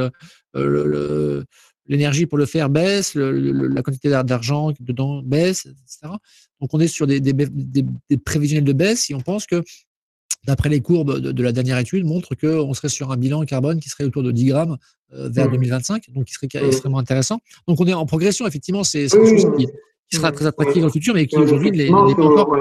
euh, 0.56 1.44
l'énergie 1.86 2.26
pour 2.26 2.38
le 2.38 2.46
faire 2.46 2.68
baisse, 2.68 3.14
la 3.14 3.82
quantité 3.82 4.10
d'argent 4.10 4.72
dedans 4.80 5.22
baisse, 5.22 5.66
etc. 5.66 6.12
Donc 6.60 6.74
on 6.74 6.80
est 6.80 6.88
sur 6.88 7.06
des, 7.06 7.20
des, 7.20 7.32
des, 7.32 7.84
des, 8.10 8.16
prévisionnels 8.18 8.64
de 8.64 8.72
baisse 8.72 9.08
et 9.10 9.14
on 9.14 9.20
pense 9.20 9.46
que, 9.46 9.62
d'après 10.46 10.68
les 10.68 10.80
courbes 10.80 11.18
de, 11.18 11.42
la 11.42 11.52
dernière 11.52 11.78
étude, 11.78 12.04
montre 12.04 12.34
qu'on 12.34 12.72
serait 12.74 12.88
sur 12.88 13.10
un 13.10 13.16
bilan 13.16 13.44
carbone 13.44 13.80
qui 13.80 13.88
serait 13.88 14.04
autour 14.04 14.22
de 14.22 14.32
10 14.32 14.46
grammes 14.46 14.76
euh, 15.12 15.28
vers 15.28 15.50
2025, 15.50 16.10
donc 16.10 16.24
qui 16.24 16.34
serait 16.34 16.48
extrêmement 16.66 16.98
intéressant. 16.98 17.40
Donc 17.66 17.80
on 17.80 17.86
est 17.86 17.94
en 17.94 18.06
progression, 18.06 18.46
effectivement, 18.46 18.84
c'est 18.84 19.08
quelque 19.08 19.40
chose 19.40 19.56
qui, 19.58 19.66
qui 20.10 20.16
sera 20.16 20.32
très 20.32 20.46
attractif 20.46 20.80
dans 20.80 20.86
le 20.86 20.92
futur, 20.92 21.14
mais 21.14 21.26
qui 21.26 21.36
aujourd'hui 21.36 21.70
n'est 21.70 21.88
pas 21.88 22.24
encore. 22.24 22.56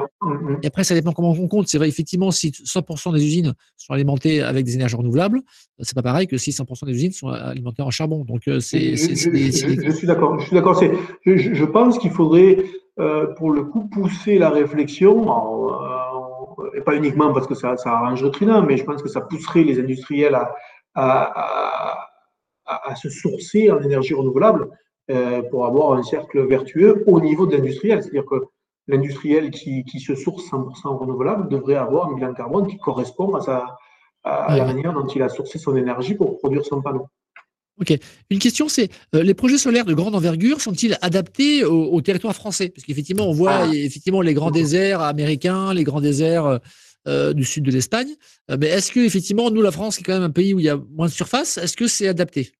Et 0.61 0.67
après, 0.67 0.84
ça 0.84 0.93
dépend 0.93 1.13
comment 1.13 1.32
on 1.32 1.47
compte. 1.47 1.67
C'est 1.67 1.78
vrai, 1.78 1.88
effectivement, 1.88 2.32
si 2.32 2.49
100% 2.49 3.13
des 3.13 3.23
usines 3.23 3.53
sont 3.78 3.93
alimentées 3.93 4.41
avec 4.41 4.65
des 4.65 4.75
énergies 4.75 4.95
renouvelables, 4.95 5.41
c'est 5.80 5.95
pas 5.95 6.01
pareil 6.01 6.28
que 6.28 6.38
si 6.38 6.51
100% 6.51 6.86
des 6.86 6.93
usines 6.93 7.11
sont 7.11 7.30
alimentées 7.30 7.82
en 7.82 7.89
charbon. 7.89 8.25
Donc, 8.25 8.47
euh, 8.47 8.59
c'est. 8.59 8.97
Je, 8.97 9.91
suis 9.91 10.07
d'accord. 10.07 10.39
Je 10.39 10.45
suis 10.45 10.55
d'accord. 10.55 10.82
Je, 11.25 11.38
je, 11.38 11.65
pense 11.65 11.99
qu'il 11.99 12.11
faudrait, 12.11 12.57
euh, 12.99 13.28
pour 13.36 13.51
le 13.51 13.63
coup, 13.63 13.88
pousser 13.88 14.38
la 14.38 14.49
réflexion. 14.49 15.30
Euh, 15.30 16.07
et 16.78 16.82
pas 16.82 16.95
uniquement 16.95 17.34
parce 17.34 17.47
que 17.47 17.55
ça, 17.55 17.75
ça 17.78 17.91
arrange 17.91 18.23
le 18.23 18.32
Trina, 18.32 18.61
mais 18.61 18.78
je 18.78 18.84
pense 18.84 19.01
que 19.01 19.09
ça 19.09 19.21
pousserait 19.21 19.63
les 19.63 19.80
industriels 19.80 20.36
à, 20.36 20.55
à, 20.95 22.07
à, 22.65 22.91
à 22.91 22.95
se 22.95 23.09
sourcer 23.09 23.69
en 23.71 23.82
énergie 23.82 24.13
renouvelable. 24.13 24.69
Euh, 25.09 25.41
pour 25.41 25.65
avoir 25.65 25.93
un 25.93 26.03
cercle 26.03 26.45
vertueux 26.45 27.05
au 27.07 27.21
niveau 27.21 27.45
de 27.45 27.55
l'industriel. 27.55 28.03
C'est-à-dire 28.03 28.25
que 28.25 28.43
l'industriel 28.88 29.51
qui, 29.51 29.86
qui, 29.86 30.01
se 30.01 30.15
source 30.15 30.51
100% 30.51 30.97
renouvelable 30.97 31.47
devrait 31.47 31.75
avoir 31.75 32.09
un 32.09 32.15
bilan 32.15 32.34
carbone 32.34 32.67
qui 32.67 32.78
correspond 32.78 33.34
à, 33.36 33.39
sa, 33.39 33.78
à 34.25 34.57
la 34.57 34.65
manière 34.65 34.91
dont 34.91 35.07
il 35.07 35.21
a 35.21 35.30
sourcé 35.30 35.59
son 35.59 35.78
énergie 35.78 36.15
pour 36.15 36.38
produire 36.39 36.65
son 36.65 36.82
panneau. 36.82 37.07
Ok. 37.80 37.93
Une 38.30 38.39
question, 38.39 38.67
c'est 38.69 38.89
euh, 39.13 39.23
les 39.23 39.34
projets 39.34 39.57
solaires 39.57 39.86
de 39.86 39.93
grande 39.93 40.15
envergure 40.15 40.61
sont-ils 40.61 40.97
adaptés 41.01 41.63
au, 41.63 42.01
territoire 42.01 42.34
français? 42.34 42.69
Parce 42.69 42.86
qu'effectivement, 42.86 43.30
on 43.30 43.34
voit 43.34 43.65
ah. 43.65 43.73
effectivement 43.73 44.21
les 44.21 44.34
grands 44.34 44.51
déserts 44.51 45.01
américains, 45.01 45.73
les 45.73 45.84
grands 45.84 46.01
déserts 46.01 46.59
euh, 47.07 47.34
du 47.34 47.45
sud 47.45 47.63
de 47.63 47.71
l'Espagne. 47.71 48.09
mais 48.59 48.67
est-ce 48.67 48.91
que 48.91 48.99
effectivement, 48.99 49.51
nous, 49.51 49.61
la 49.61 49.71
France, 49.71 49.97
qui 49.97 50.01
est 50.01 50.05
quand 50.05 50.13
même 50.13 50.23
un 50.23 50.32
pays 50.32 50.53
où 50.53 50.59
il 50.59 50.65
y 50.65 50.69
a 50.69 50.78
moins 50.95 51.07
de 51.07 51.11
surface, 51.11 51.57
est-ce 51.57 51.78
que 51.78 51.88
c'est 51.88 52.07
adapté? 52.07 52.51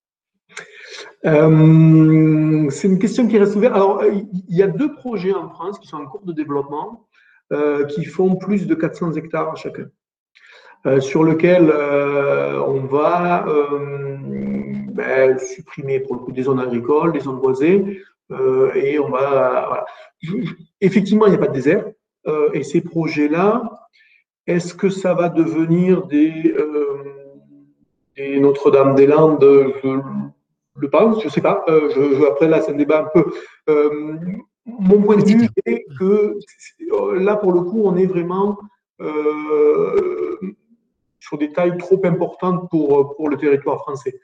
Euh, 1.26 2.70
c'est 2.70 2.88
une 2.88 2.98
question 2.98 3.26
qui 3.26 3.38
reste 3.38 3.56
ouverte. 3.56 3.74
Alors, 3.74 4.02
il 4.04 4.56
y 4.56 4.62
a 4.62 4.68
deux 4.68 4.92
projets 4.94 5.34
en 5.34 5.48
France 5.48 5.78
qui 5.78 5.88
sont 5.88 5.96
en 5.96 6.06
cours 6.06 6.24
de 6.24 6.32
développement, 6.32 7.08
euh, 7.52 7.84
qui 7.86 8.04
font 8.04 8.36
plus 8.36 8.66
de 8.66 8.74
400 8.74 9.14
hectares 9.14 9.56
chacun, 9.56 9.86
euh, 10.86 11.00
sur 11.00 11.24
lequel 11.24 11.72
on 11.72 12.80
va 12.86 13.46
supprimer 15.38 16.00
pour 16.00 16.14
le 16.16 16.20
coup 16.20 16.32
des 16.32 16.42
zones 16.42 16.60
agricoles, 16.60 17.12
des 17.12 17.20
zones 17.20 17.40
boisées, 17.40 18.02
et 18.74 18.98
on 18.98 19.08
va. 19.10 19.86
Effectivement, 20.80 21.26
il 21.26 21.30
n'y 21.30 21.36
a 21.36 21.38
pas 21.38 21.48
de 21.48 21.52
désert, 21.52 21.84
et 22.52 22.62
ces 22.62 22.80
projets-là, 22.80 23.88
est-ce 24.46 24.74
que 24.74 24.90
ça 24.90 25.14
va 25.14 25.28
devenir 25.28 26.06
des, 26.06 26.54
des 28.16 28.40
Notre-Dame-des-Landes 28.40 29.44
je 30.80 30.86
pense, 30.86 31.22
je 31.22 31.28
sais 31.28 31.40
pas. 31.40 31.64
Euh, 31.68 32.28
après, 32.28 32.48
là, 32.48 32.60
c'est 32.62 32.72
un 32.72 32.76
débat 32.76 33.04
un 33.04 33.08
peu. 33.20 33.32
Euh, 33.68 34.16
mon 34.66 35.02
point 35.02 35.16
de 35.16 35.24
vue 35.24 35.48
est 35.66 35.84
que 35.98 36.38
là, 37.16 37.36
pour 37.36 37.52
le 37.52 37.62
coup, 37.62 37.82
on 37.84 37.96
est 37.96 38.06
vraiment 38.06 38.58
euh, 39.00 40.38
sur 41.18 41.38
des 41.38 41.52
tailles 41.52 41.76
trop 41.78 42.00
importantes 42.04 42.68
pour, 42.70 43.16
pour 43.16 43.28
le 43.28 43.36
territoire 43.36 43.78
français. 43.80 44.20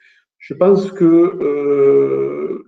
Je 0.47 0.53
pense 0.53 0.91
que 0.91 2.63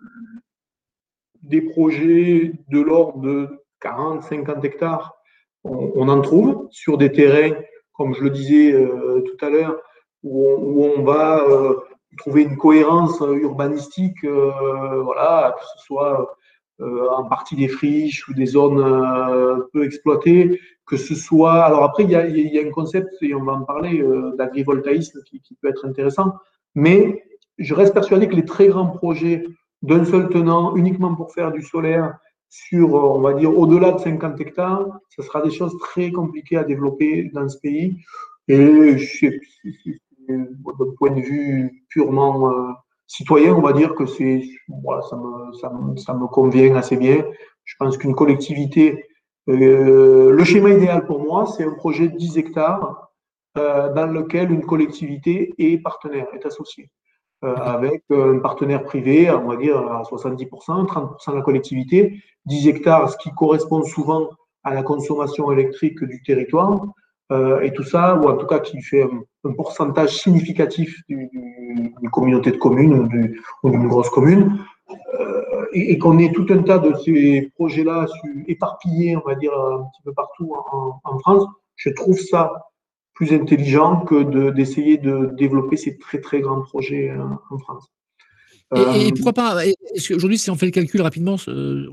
des 1.43 1.61
projets 1.61 2.53
de 2.69 2.81
l'ordre 2.81 3.19
de 3.19 3.49
40, 3.81 4.23
50 4.23 4.65
hectares, 4.65 5.13
on, 5.63 6.07
en 6.09 6.21
trouve 6.21 6.67
sur 6.71 6.97
des 6.97 7.11
terrains, 7.11 7.55
comme 7.93 8.15
je 8.15 8.23
le 8.23 8.31
disais 8.31 8.73
tout 8.73 9.45
à 9.45 9.51
l'heure, 9.51 9.79
où, 10.23 10.85
on 10.85 11.03
va 11.03 11.45
trouver 12.17 12.43
une 12.43 12.57
cohérence 12.57 13.21
euh, 13.21 13.35
urbanistique, 13.35 14.23
euh, 14.23 15.01
voilà, 15.03 15.55
que 15.57 15.63
ce 15.75 15.85
soit 15.85 16.35
euh, 16.81 17.07
en 17.09 17.25
partie 17.25 17.55
des 17.55 17.67
friches 17.67 18.27
ou 18.27 18.33
des 18.33 18.47
zones 18.47 19.67
peu 19.71 19.85
exploitées, 19.85 20.59
que 20.85 20.97
ce 20.97 21.13
soit. 21.13 21.63
Alors 21.63 21.83
après, 21.83 22.03
il 22.03 22.09
y 22.09 22.15
a, 22.15 22.61
un 22.61 22.71
concept, 22.71 23.09
et 23.21 23.35
on 23.35 23.43
va 23.43 23.53
en 23.53 23.63
parler, 23.63 24.03
d'agrivoltaïsme 24.35 25.21
qui, 25.23 25.55
peut 25.61 25.69
être 25.69 25.85
intéressant, 25.85 26.33
mais 26.75 27.23
je 27.57 27.73
reste 27.73 27.93
persuadé 27.93 28.27
que 28.27 28.35
les 28.35 28.45
très 28.45 28.67
grands 28.67 28.87
projets 28.87 29.43
d'un 29.81 30.05
seul 30.05 30.29
tenant, 30.29 30.75
uniquement 30.75 31.15
pour 31.15 31.33
faire 31.33 31.51
du 31.51 31.61
solaire, 31.61 32.17
sur, 32.49 32.93
on 32.93 33.19
va 33.19 33.33
dire, 33.33 33.57
au-delà 33.57 33.91
de 33.91 33.99
50 33.99 34.39
hectares, 34.39 34.87
ce 35.09 35.21
sera 35.21 35.41
des 35.41 35.51
choses 35.51 35.77
très 35.79 36.11
compliquées 36.11 36.57
à 36.57 36.63
développer 36.63 37.29
dans 37.33 37.47
ce 37.49 37.57
pays. 37.59 37.97
Et 38.47 38.95
d'un 40.27 40.45
point 40.97 41.11
de 41.11 41.21
vue 41.21 41.83
purement 41.89 42.49
euh, 42.51 42.71
citoyen, 43.05 43.53
on 43.53 43.61
va 43.61 43.73
dire 43.73 43.93
que 43.95 44.05
c'est, 44.05 44.43
ça, 45.09 45.17
me, 45.17 45.97
ça, 45.97 46.13
me, 46.13 46.27
convient 46.27 46.75
assez 46.75 46.95
bien. 46.95 47.25
Je 47.65 47.75
pense 47.77 47.97
qu'une 47.97 48.15
collectivité, 48.15 49.05
le 49.47 50.43
schéma 50.45 50.69
idéal 50.69 51.05
pour 51.05 51.21
moi, 51.21 51.45
c'est 51.45 51.65
un 51.65 51.73
projet 51.73 52.07
de 52.07 52.15
10 52.15 52.37
hectares 52.37 53.11
dans 53.55 54.11
lequel 54.11 54.51
une 54.51 54.65
collectivité 54.65 55.53
est 55.57 55.79
partenaire, 55.79 56.27
est 56.33 56.45
associée. 56.45 56.89
Avec 57.41 58.03
un 58.09 58.39
partenaire 58.39 58.83
privé, 58.83 59.29
on 59.29 59.47
va 59.47 59.57
dire 59.57 59.77
à 59.77 60.01
70%, 60.03 60.87
30% 60.87 61.31
de 61.31 61.35
la 61.35 61.41
collectivité, 61.41 62.21
10 62.45 62.67
hectares, 62.67 63.11
ce 63.11 63.17
qui 63.17 63.29
correspond 63.31 63.83
souvent 63.83 64.29
à 64.63 64.73
la 64.73 64.83
consommation 64.83 65.51
électrique 65.51 66.03
du 66.03 66.21
territoire, 66.23 66.81
euh, 67.31 67.59
et 67.61 67.73
tout 67.73 67.83
ça, 67.83 68.15
ou 68.15 68.29
en 68.29 68.37
tout 68.37 68.47
cas 68.47 68.59
qui 68.59 68.81
fait 68.81 69.03
un, 69.03 69.51
pourcentage 69.53 70.17
significatif 70.17 71.01
d'une 71.07 72.09
communauté 72.11 72.51
de 72.51 72.57
communes 72.57 73.09
ou 73.63 73.69
d'une 73.69 73.87
grosse 73.87 74.09
commune, 74.09 74.59
euh, 75.19 75.65
et, 75.71 75.97
qu'on 75.97 76.19
ait 76.19 76.31
tout 76.31 76.45
un 76.49 76.63
tas 76.63 76.79
de 76.79 76.93
ces 76.95 77.51
projets-là 77.55 78.07
éparpillés, 78.47 79.15
on 79.15 79.27
va 79.27 79.35
dire, 79.35 79.53
un 79.53 79.83
petit 79.83 80.01
peu 80.03 80.13
partout 80.13 80.53
en, 81.03 81.19
France, 81.19 81.45
je 81.75 81.89
trouve 81.91 82.17
ça 82.17 82.51
plus 83.17 83.33
intelligent 83.33 84.05
que 84.05 84.51
d'essayer 84.51 84.97
de, 84.97 85.31
développer 85.37 85.75
ces 85.75 85.97
très 85.97 86.21
très 86.21 86.39
grands 86.39 86.61
projets 86.61 87.09
euh, 87.09 87.23
en 87.49 87.57
France. 87.57 87.91
Et, 88.75 89.11
pourquoi 89.13 89.33
pas 89.33 89.65
Est-ce 89.65 90.09
qu'aujourd'hui, 90.09 90.37
si 90.37 90.49
on 90.51 90.55
fait 90.55 90.65
le 90.65 90.71
calcul 90.71 91.01
rapidement, 91.01 91.33
on 91.33 91.37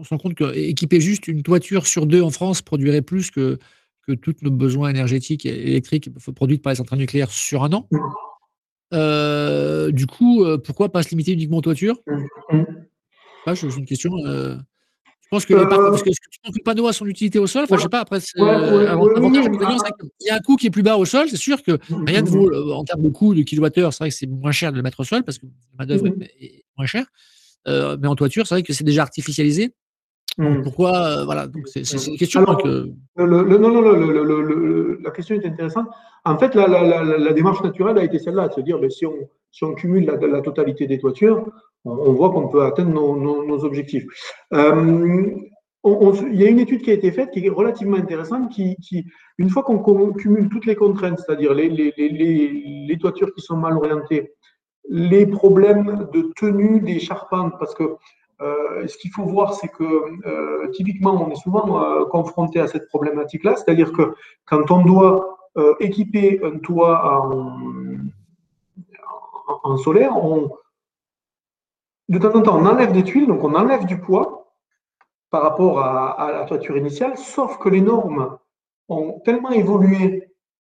se 0.05 0.09
rend 0.11 0.19
compte 0.19 0.35
qu'équiper 0.35 1.01
juste 1.01 1.29
une 1.29 1.43
toiture 1.43 1.87
sur 1.87 2.05
deux 2.07 2.21
en 2.21 2.31
France 2.31 2.63
produirait 2.63 3.03
plus 3.03 3.31
que 3.31 3.59
que 4.07 4.13
tous 4.13 4.35
nos 4.43 4.51
besoins 4.51 4.91
énergétiques 4.91 5.47
et 5.47 5.71
électriques 5.71 6.11
produits 6.35 6.59
par 6.59 6.73
les 6.73 6.77
centrales 6.77 6.99
nucléaires 6.99 7.31
sur 7.31 7.65
un 7.65 7.73
an. 7.73 7.89
Mmh. 7.91 7.99
Euh, 8.93 9.91
du 9.91 10.07
coup, 10.07 10.45
euh, 10.45 10.59
pourquoi 10.59 10.91
pas 10.91 11.03
se 11.03 11.11
limiter 11.11 11.33
uniquement 11.33 11.59
aux 11.59 11.63
toitures? 11.63 11.97
Mmh. 12.07 12.65
ah, 13.47 13.57
C'est 13.57 13.67
une 13.67 13.87
question. 13.87 14.13
Euh, 14.27 14.57
pense 15.35 15.47
que, 15.47 15.55
les 15.55 15.67
parce 15.67 16.03
que, 16.03 16.11
le 16.11 16.63
panneau 16.65 16.87
a 16.87 16.93
son 16.93 17.07
utilité 17.07 17.39
au 17.39 17.47
sol. 17.47 17.65
Enfin, 17.65 17.77
je 17.77 17.83
sais 17.83 17.89
pas. 17.89 18.01
Après, 18.01 18.19
il 18.37 18.45
y 20.27 20.31
a 20.31 20.35
un 20.35 20.41
coût 20.41 20.57
qui 20.57 20.69
est 20.69 20.71
plus 20.71 20.83
bas 20.83 20.97
au 20.97 21.05
sol. 21.05 21.29
C'est 21.29 21.37
sûr 21.37 21.63
que 21.63 21.73
mmh, 21.73 22.05
rien 22.07 22.23
ne 22.23 22.29
vaut 22.29 22.73
en 22.73 22.85
termes 22.85 23.03
de 23.03 23.09
coût 23.09 23.35
de 23.35 23.43
kilowattheure. 23.43 23.93
C'est 23.93 24.05
vrai 24.05 24.11
que 24.11 24.17
c'est 24.17 24.27
moins 24.27 24.53
cher 24.53 24.73
de 24.73 24.77
le 24.77 24.83
mettre 24.83 25.01
au 25.01 25.05
sol 25.05 25.23
parce 25.23 25.39
que 25.39 25.47
la 25.47 25.85
main 25.85 25.87
d'œuvre 25.87 26.07
est 26.41 26.65
moins 26.77 26.87
chère. 26.87 27.07
mais 27.67 28.09
en 28.09 28.15
toiture, 28.15 28.47
c'est 28.47 28.55
vrai 28.55 28.63
que 28.63 28.73
c'est 28.73 28.85
déjà 28.85 29.03
artificialisé. 29.03 29.73
Mmh. 30.39 30.63
Pourquoi 30.63 30.97
euh, 30.97 31.25
Voilà, 31.25 31.47
c'est 31.67 31.81
une 32.09 32.17
question. 32.17 32.41
non, 32.43 32.57
non, 33.17 33.81
la 35.03 35.11
question 35.11 35.37
est 35.37 35.47
intéressante. 35.47 35.89
En 36.25 36.39
fait, 36.39 36.55
la, 36.55 37.33
démarche 37.33 37.63
naturelle 37.63 37.99
a 37.99 38.05
été 38.05 38.19
celle-là, 38.19 38.49
de 38.49 38.55
se 38.55 38.61
dire, 38.61 38.79
ben, 38.79 38.91
si, 38.91 39.07
on, 39.07 39.15
si 39.53 39.65
on 39.65 39.75
cumule 39.75 40.07
la, 40.07 40.41
totalité 40.41 40.87
des 40.87 40.99
toitures, 40.99 41.47
on, 41.85 42.13
voit 42.13 42.31
qu'on 42.31 42.49
peut 42.49 42.63
atteindre 42.63 42.93
nos, 42.93 43.65
objectifs. 43.65 44.05
Euh, 44.53 45.31
il 45.85 46.41
y 46.41 46.45
a 46.45 46.49
une 46.49 46.61
étude 46.61 46.83
qui 46.83 46.91
a 46.91 46.95
été 46.95 47.13
faite 47.13 47.31
qui 47.31 47.45
est 47.45 47.51
relativement 47.51 47.99
intéressante, 47.99 48.51
qui, 48.51 49.07
une 49.37 49.51
fois 49.51 49.63
qu'on 49.63 50.13
cumule 50.15 50.49
toutes 50.49 50.65
les 50.65 50.77
contraintes, 50.77 51.19
c'est-à-dire 51.19 51.53
les, 51.53 51.69
les, 51.69 52.99
toitures 52.99 53.35
qui 53.35 53.43
sont 53.43 53.57
mal 53.57 53.77
orientées, 53.77 54.33
les 54.89 55.27
problèmes 55.27 56.09
de 56.13 56.33
tenue 56.37 56.81
des 56.81 57.01
charpentes, 57.01 57.55
parce 57.59 57.75
que 57.75 57.97
euh, 58.41 58.87
ce 58.87 58.97
qu'il 58.97 59.11
faut 59.11 59.25
voir, 59.25 59.53
c'est 59.55 59.69
que 59.69 59.85
euh, 59.85 60.69
typiquement, 60.73 61.27
on 61.27 61.31
est 61.31 61.37
souvent 61.37 62.05
confronté 62.07 62.61
à 62.61 62.67
cette 62.67 62.89
problématique-là, 62.89 63.57
c'est-à-dire 63.57 63.93
que 63.93 64.15
quand 64.47 64.71
on 64.71 64.83
doit 64.85 65.39
équiper 65.81 66.41
un 66.43 66.59
toit 66.59 67.29
en, 69.63 69.77
solaire, 69.77 70.17
on, 70.17 70.51
de 72.09 72.19
temps 72.19 72.35
en 72.35 72.43
temps, 72.43 72.59
on 72.59 72.67
enlève 72.67 72.93
des 72.93 73.05
tuiles, 73.05 73.27
donc 73.27 73.43
on 73.43 73.55
enlève 73.55 73.87
du 73.87 73.99
poids 73.99 74.53
par 75.31 75.43
rapport 75.43 75.81
à, 75.81 76.31
la 76.33 76.45
toiture 76.45 76.77
initiale, 76.77 77.17
sauf 77.17 77.59
que 77.59 77.69
les 77.69 77.81
normes 77.81 78.39
ont 78.89 79.21
tellement 79.25 79.51
évolué 79.51 80.29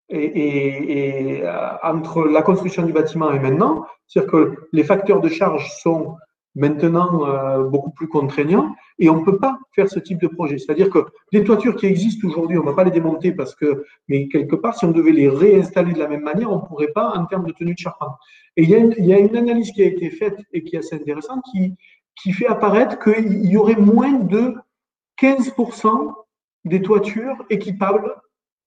et, 0.09 1.43
entre 1.83 2.23
la 2.25 2.41
construction 2.41 2.83
du 2.83 2.93
bâtiment 2.93 3.31
et 3.31 3.39
maintenant, 3.39 3.85
c'est-à-dire 4.07 4.31
que 4.31 4.55
les 4.71 4.83
facteurs 4.83 5.21
de 5.21 5.29
charge 5.29 5.71
sont 5.81 6.15
maintenant 6.55 7.25
euh, 7.27 7.63
beaucoup 7.63 7.91
plus 7.91 8.07
contraignant 8.07 8.75
et 8.99 9.09
on 9.09 9.19
ne 9.19 9.25
peut 9.25 9.37
pas 9.37 9.57
faire 9.73 9.89
ce 9.89 9.99
type 9.99 10.19
de 10.19 10.27
projet. 10.27 10.57
C'est-à-dire 10.57 10.89
que 10.89 10.99
les 11.31 11.43
toitures 11.43 11.75
qui 11.75 11.85
existent 11.85 12.27
aujourd'hui, 12.27 12.57
on 12.57 12.61
ne 12.61 12.65
va 12.67 12.75
pas 12.75 12.83
les 12.83 12.91
démonter 12.91 13.31
parce 13.31 13.55
que, 13.55 13.85
mais 14.07 14.27
quelque 14.27 14.55
part, 14.55 14.75
si 14.75 14.85
on 14.85 14.91
devait 14.91 15.11
les 15.11 15.29
réinstaller 15.29 15.93
de 15.93 15.99
la 15.99 16.07
même 16.07 16.23
manière, 16.23 16.51
on 16.51 16.57
ne 16.57 16.67
pourrait 16.67 16.91
pas 16.93 17.13
en 17.15 17.25
termes 17.25 17.45
de 17.45 17.53
tenue 17.53 17.73
de 17.73 17.79
charpente. 17.79 18.15
Et 18.57 18.63
il 18.63 18.69
y, 18.69 18.75
a 19.13 19.19
une, 19.19 19.35
analyse 19.35 19.71
qui 19.71 19.81
a 19.81 19.85
été 19.85 20.09
faite 20.09 20.37
et 20.51 20.63
qui 20.63 20.75
est 20.75 20.79
assez 20.79 20.95
intéressante 20.95 21.41
qui, 21.51 21.73
qui 22.21 22.33
fait 22.33 22.47
apparaître 22.47 22.99
qu'il 22.99 23.45
y 23.45 23.55
aurait 23.55 23.75
moins 23.75 24.11
de 24.11 24.55
15% 25.21 26.13
des 26.65 26.81
toitures 26.81 27.43
équipables 27.49 28.13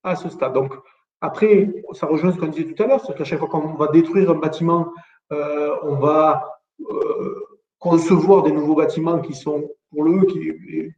à 0.03 0.17
ce 0.17 0.29
stade. 0.31 0.55
Donc, 0.55 0.75
après, 1.21 1.71
ça 1.93 2.07
rejoint 2.07 2.33
ce 2.33 2.39
qu'on 2.39 2.47
disait 2.47 2.73
tout 2.73 2.83
à 2.83 2.87
l'heure, 2.87 3.05
c'est 3.05 3.17
qu'à 3.17 3.25
chaque 3.25 3.39
fois 3.39 3.49
qu'on 3.49 3.75
va 3.75 3.89
détruire 3.89 4.31
un 4.31 4.35
bâtiment, 4.35 4.93
euh, 5.33 5.75
on 5.83 5.97
va 5.97 6.61
euh, 6.81 7.54
concevoir 7.79 8.43
des 8.43 8.53
nouveaux 8.53 8.75
bâtiments 8.75 9.21
qui 9.21 9.35
sont 9.35 9.69
pour 9.91 10.05
le, 10.05 10.25
qui, 10.27 10.93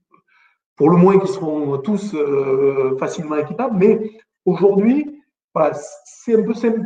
pour 0.77 0.91
le 0.91 0.97
moins 0.97 1.18
qui 1.18 1.27
seront 1.27 1.79
tous 1.79 2.14
euh, 2.14 2.97
facilement 2.99 3.37
équipables. 3.37 3.77
Mais 3.77 4.11
aujourd'hui, 4.45 5.22
voilà, 5.55 5.77
c'est 6.05 6.39
un 6.39 6.43
peu 6.43 6.55
simple. 6.55 6.81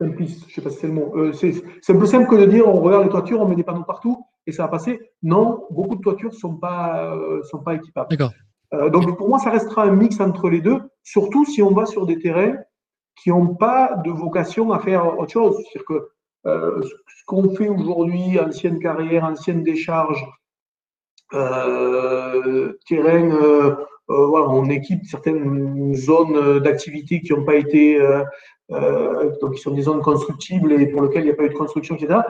Simpliste, 0.00 0.44
je 0.48 0.54
sais 0.54 0.60
pas 0.60 0.70
si 0.70 0.76
c'est 0.76 0.86
le 0.86 0.92
mot. 0.92 1.12
Euh, 1.16 1.32
c'est 1.32 1.52
un 1.88 1.98
peu 1.98 2.06
simple 2.06 2.28
que 2.28 2.36
de 2.36 2.46
dire 2.46 2.68
on 2.68 2.80
regarde 2.80 3.04
les 3.04 3.10
toitures, 3.10 3.40
on 3.40 3.48
met 3.48 3.56
des 3.56 3.64
panneaux 3.64 3.82
partout 3.82 4.24
et 4.46 4.52
ça 4.52 4.64
va 4.64 4.68
passer. 4.68 5.00
Non, 5.22 5.66
beaucoup 5.70 5.96
de 5.96 6.00
toitures 6.00 6.30
ne 6.30 6.36
sont 6.36 6.54
pas, 6.54 7.14
euh, 7.16 7.42
sont 7.42 7.58
pas 7.58 7.74
équipables. 7.74 8.16
donc 8.92 9.16
pour 9.16 9.28
moi, 9.28 9.38
ça 9.40 9.50
restera 9.50 9.84
un 9.84 9.96
mix 9.96 10.20
entre 10.20 10.50
les 10.50 10.60
deux, 10.60 10.78
surtout 11.02 11.44
si 11.46 11.62
on 11.62 11.72
va 11.72 11.86
sur 11.86 12.06
des 12.06 12.18
terrains 12.20 12.56
qui 13.20 13.30
n'ont 13.30 13.56
pas 13.56 13.96
de 14.04 14.10
vocation 14.10 14.70
à 14.70 14.78
faire 14.78 15.18
autre 15.18 15.32
chose. 15.32 15.56
C'est-à-dire 15.56 15.84
que 15.86 16.08
euh, 16.48 16.80
ce 16.82 17.24
qu'on 17.26 17.54
fait 17.54 17.68
aujourd'hui, 17.68 18.38
ancienne 18.40 18.78
carrière, 18.78 19.24
ancienne 19.24 19.62
décharge, 19.62 20.24
euh, 21.34 22.72
terrain, 22.86 23.30
euh, 23.30 23.74
voilà, 24.08 24.48
on 24.48 24.70
équipe 24.70 25.04
certaines 25.04 25.94
zones 25.94 26.60
d'activité 26.60 27.20
qui 27.20 27.32
n'ont 27.32 27.44
pas 27.44 27.56
été, 27.56 28.00
donc 28.70 29.54
qui 29.54 29.60
sont 29.60 29.72
des 29.72 29.82
zones 29.82 30.00
constructibles 30.00 30.72
et 30.72 30.86
pour 30.86 31.02
lesquelles 31.02 31.24
il 31.24 31.26
n'y 31.26 31.32
a 31.32 31.36
pas 31.36 31.44
eu 31.44 31.50
de 31.50 31.54
construction, 31.54 31.94
etc. 31.96 32.20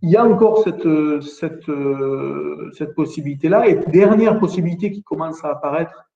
Il 0.00 0.08
y 0.08 0.16
a 0.16 0.24
encore 0.24 0.64
cette, 0.64 0.88
cette 2.72 2.94
possibilité-là. 2.94 3.68
Et 3.68 3.74
dernière 3.74 4.38
possibilité 4.38 4.90
qui 4.90 5.02
commence 5.02 5.44
à 5.44 5.50
apparaître, 5.50 6.06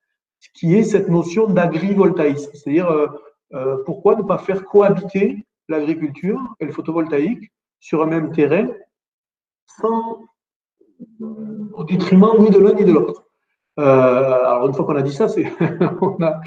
qui 0.55 0.75
est 0.75 0.85
cette 0.85 1.11
notion 1.11 1.47
d'agrivoltaïsme. 1.47 2.53
C'est-à-dire, 2.55 2.89
pourquoi 3.85 4.17
ne 4.17 4.23
pas 4.23 4.39
faire 4.39 4.65
cohabiter 4.65 5.45
l'agriculture 5.69 6.41
et 6.61 6.67
le 6.67 6.73
photovoltaïque 6.73 7.51
sur 7.81 8.03
un 8.03 8.07
même 8.07 8.33
terrain 8.33 8.69
sans 9.81 10.21
au 11.73 11.85
détriment 11.85 12.39
ni 12.39 12.51
de 12.51 12.59
l'un 12.59 12.75
ni 12.75 12.85
de 12.85 12.93
l'autre. 12.93 13.27
Euh, 13.79 13.83
alors 13.83 14.67
une 14.69 14.75
fois 14.75 14.85
qu'on 14.85 14.97
a 14.97 15.03
dit 15.03 15.13
ça, 15.13 15.29
c'est 15.29 15.45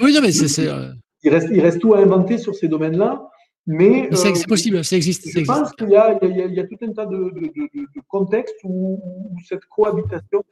oui 0.00 0.14
non 0.14 0.20
mais 0.22 0.32
c'est 0.32 0.66
euh, 0.66 0.92
il 1.22 1.30
reste 1.30 1.48
il 1.52 1.60
reste 1.60 1.80
tout 1.80 1.94
à 1.94 1.98
inventer 1.98 2.38
sur 2.38 2.54
ces 2.54 2.68
domaines-là, 2.68 3.28
mais 3.66 4.08
c'est 4.12 4.30
euh, 4.30 4.44
possible, 4.48 4.82
ça 4.82 4.96
existe. 4.96 5.28
Je 5.28 5.44
pense 5.44 5.72
qu'il 5.72 5.88
y, 5.88 5.92
y, 5.92 6.54
y, 6.54 6.60
a 6.60 6.64
tout 6.64 6.78
un 6.82 6.92
tas 6.92 7.04
de, 7.04 7.16
de, 7.16 7.68
de, 7.74 8.00
contextes 8.08 8.56
où, 8.64 8.98
où, 9.30 9.36
cette 9.46 9.64
cohabitation 9.66 10.42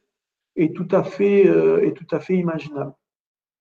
est 0.55 0.75
tout 0.77 0.89
à 0.91 1.03
fait 1.03 1.47
est 1.47 1.97
tout 1.97 2.15
à 2.15 2.21
fait 2.21 2.37
imaginable. 2.37 2.93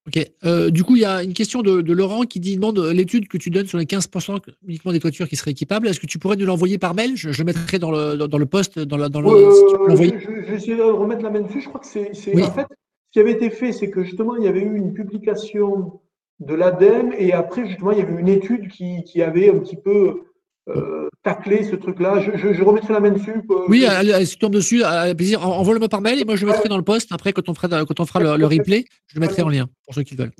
Ok. 0.08 0.24
Euh, 0.46 0.70
du 0.70 0.84
coup, 0.84 0.96
il 0.96 1.02
y 1.02 1.06
a 1.06 1.24
une 1.24 1.34
question 1.34 1.62
de, 1.64 1.92
Laurent 1.92 2.24
qui 2.24 2.40
dit, 2.40 2.56
demande 2.56 2.78
euh, 2.78 2.94
l'étude 2.94 3.28
que 3.28 3.38
tu 3.38 3.50
donnes 3.50 3.66
sur 3.66 3.80
les 3.80 3.86
15% 3.86 4.40
uniquement 4.68 4.92
des 4.92 5.00
toitures 5.00 5.28
qui 5.28 5.36
seraient 5.36 5.52
équipables. 5.52 5.88
Est-ce 5.88 6.00
que 6.00 6.06
tu 6.06 6.20
pourrais 6.20 6.36
nous 6.36 6.46
l'envoyer 6.46 6.78
par 6.78 6.94
mail? 6.94 7.16
Je, 7.16 7.30
le 7.30 7.44
mettrai 7.44 7.80
dans 7.80 7.92
le, 7.92 8.16
dans, 8.16 8.38
le 8.38 8.46
post, 8.46 8.78
dans, 8.78 8.98
le. 8.98 9.06
je, 9.06 10.48
vais 10.48 10.56
essayer 10.56 10.78
de 10.78 10.84
remettre 10.84 11.24
la 11.24 11.32
main 11.32 11.42
dessus. 11.42 11.62
Je 11.62 11.70
crois 11.70 11.82
que 11.82 11.88
c'est. 11.88 12.12
En 12.12 12.52
fait, 12.52 12.68
ce 12.70 13.12
qui 13.12 13.20
avait 13.20 13.32
été 13.32 13.50
fait, 13.50 13.72
c'est 13.72 13.90
que 13.90 14.04
justement, 14.04 14.36
il 14.36 14.44
y 14.44 14.48
avait 14.48 14.62
eu 14.62 14.76
une 14.76 14.94
publication 14.94 16.00
de 16.40 16.54
l'ADEME 16.54 17.14
et 17.18 17.34
après, 17.34 17.66
justement, 17.66 17.92
il 17.92 18.00
y 18.00 18.02
avait 18.02 18.20
une 18.20 18.28
étude 18.28 18.68
qui, 18.68 19.04
qui 19.04 19.22
avait 19.22 19.50
un 19.50 19.58
petit 19.58 19.78
peu 19.78 20.22
euh, 20.70 21.10
tacler 21.26 21.64
ce 21.64 21.76
truc-là. 21.76 22.22
Je, 22.22 22.64
remettrai 22.64 22.94
la 22.94 23.00
main 23.00 23.10
dessus. 23.10 23.34
Euh, 23.50 23.56
oui, 23.68 23.84
elle, 23.84 24.28
se 24.28 24.38
tourne 24.38 24.54
dessus, 24.54 24.84
avec 24.84 25.18
plaisir. 25.18 25.46
Envoie-le-moi 25.46 25.90
par 25.90 26.00
mail 26.00 26.22
et 26.22 26.24
moi 26.24 26.36
je 26.36 26.46
le 26.46 26.52
mettrai 26.52 26.70
dans 26.70 26.78
le 26.78 26.84
post. 26.84 27.12
Après, 27.12 27.34
quand 27.34 27.50
on 27.50 27.54
fera, 27.56 27.84
quand 27.84 28.00
on 28.00 28.06
fera 28.06 28.38
le, 28.38 28.46
replay, 28.46 28.86
je 29.08 29.16
le 29.16 29.22
mettrai 29.22 29.42
en 29.42 29.50
lien 29.50 29.66
pour 29.84 29.96
ceux 29.96 30.04
qui 30.04 30.16
veulent. 30.16 30.32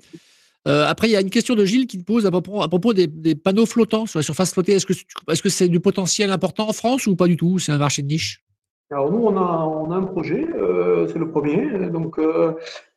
Euh, 0.68 0.86
après, 0.88 1.08
il 1.10 1.12
y 1.12 1.16
a 1.16 1.22
une 1.22 1.30
question 1.32 1.56
de 1.56 1.66
Gilles 1.66 1.88
qui 1.88 1.98
te 1.98 2.04
pose 2.04 2.26
à 2.26 2.32
propos, 2.32 2.62
à 2.62 2.68
propos 2.68 2.94
des, 2.94 3.36
panneaux 3.36 3.66
flottants 3.66 4.06
sur 4.06 4.20
la 4.20 4.24
surface 4.24 4.54
flottée. 4.54 4.74
Est-ce 4.74 4.86
que 4.86 4.94
est-ce 4.94 5.42
que 5.42 5.50
c'est 5.50 5.68
du 5.68 5.80
potentiel 5.80 6.32
important 6.32 6.70
en 6.70 6.74
France 6.74 7.08
ou 7.08 7.16
pas 7.16 7.28
du 7.28 7.36
tout? 7.36 7.58
C'est 7.58 7.72
un 7.72 7.80
marché 7.80 8.04
de 8.04 8.08
niche? 8.08 8.44
Alors 8.92 9.12
nous, 9.12 9.18
on 9.18 9.36
a, 9.36 9.66
on 9.66 9.92
a 9.92 9.96
un 9.96 10.04
projet, 10.04 10.46
c'est 11.08 11.18
le 11.18 11.30
premier. 11.32 11.90
Donc, 11.90 12.20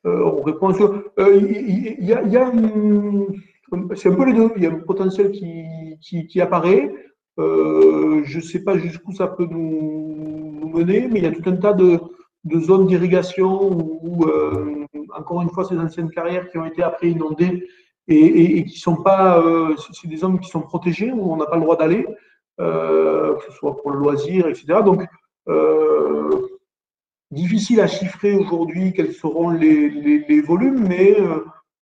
on 0.04 0.42
répond 0.42 0.74
sur. 0.74 1.04
Il 1.18 1.96
y, 2.00 2.12
a, 2.12 2.22
y 2.22 2.36
a 2.36 2.52
c'est 3.96 4.08
un 4.08 4.14
peu 4.14 4.24
les 4.26 4.34
deux. 4.34 4.50
Il 4.56 4.62
y 4.62 4.66
a 4.66 4.70
un 4.70 4.80
potentiel 4.80 5.30
qui, 5.30 5.64
qui, 6.02 6.26
qui 6.26 6.40
apparaît. 6.40 6.90
Euh, 7.38 8.22
je 8.24 8.38
ne 8.38 8.42
sais 8.42 8.60
pas 8.60 8.76
jusqu'où 8.78 9.12
ça 9.12 9.28
peut 9.28 9.46
nous, 9.46 10.70
mener, 10.74 11.08
mais 11.08 11.20
il 11.20 11.24
y 11.24 11.26
a 11.26 11.32
tout 11.32 11.48
un 11.48 11.56
tas 11.56 11.72
de, 11.72 12.00
zones 12.60 12.86
d'irrigation 12.86 13.70
où, 14.02 14.26
encore 15.14 15.42
une 15.42 15.50
fois, 15.50 15.64
ces 15.64 15.78
anciennes 15.78 16.10
carrières 16.10 16.48
qui 16.50 16.58
ont 16.58 16.66
été 16.66 16.82
après 16.82 17.08
inondées 17.10 17.66
et, 18.06 18.64
qui 18.64 18.78
sont 18.78 18.96
pas, 18.96 19.42
c'est 19.92 20.08
des 20.08 20.18
zones 20.18 20.38
qui 20.40 20.48
sont 20.48 20.60
protégées 20.60 21.10
où 21.10 21.32
on 21.32 21.36
n'a 21.36 21.46
pas 21.46 21.56
le 21.56 21.62
droit 21.62 21.76
d'aller, 21.76 22.06
que 22.58 23.38
ce 23.46 23.52
soit 23.52 23.76
pour 23.76 23.90
le 23.90 23.98
loisir, 23.98 24.46
etc. 24.46 24.80
Donc, 24.84 25.04
difficile 27.30 27.80
à 27.80 27.86
chiffrer 27.86 28.34
aujourd'hui 28.34 28.92
quels 28.92 29.12
seront 29.12 29.50
les, 29.50 30.40
volumes, 30.42 30.86
mais 30.86 31.16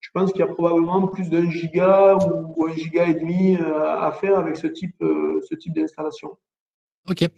je 0.07 0.11
pense 0.13 0.31
qu'il 0.31 0.41
y 0.41 0.45
a 0.45 0.47
probablement 0.47 1.09
plus 1.09 1.29
d'un 1.29 1.51
giga 1.51 2.17
ou 2.17 2.67
un 2.67 2.75
giga 2.75 3.09
et 3.09 3.15
demi 3.15 3.57
à 3.57 4.13
faire 4.13 4.39
avec 4.39 4.57
ce 4.57 4.69
type, 4.69 4.95
ce 5.01 5.55
type 5.57 5.75
d'installation. 5.75 6.37
Ok. 7.11 7.29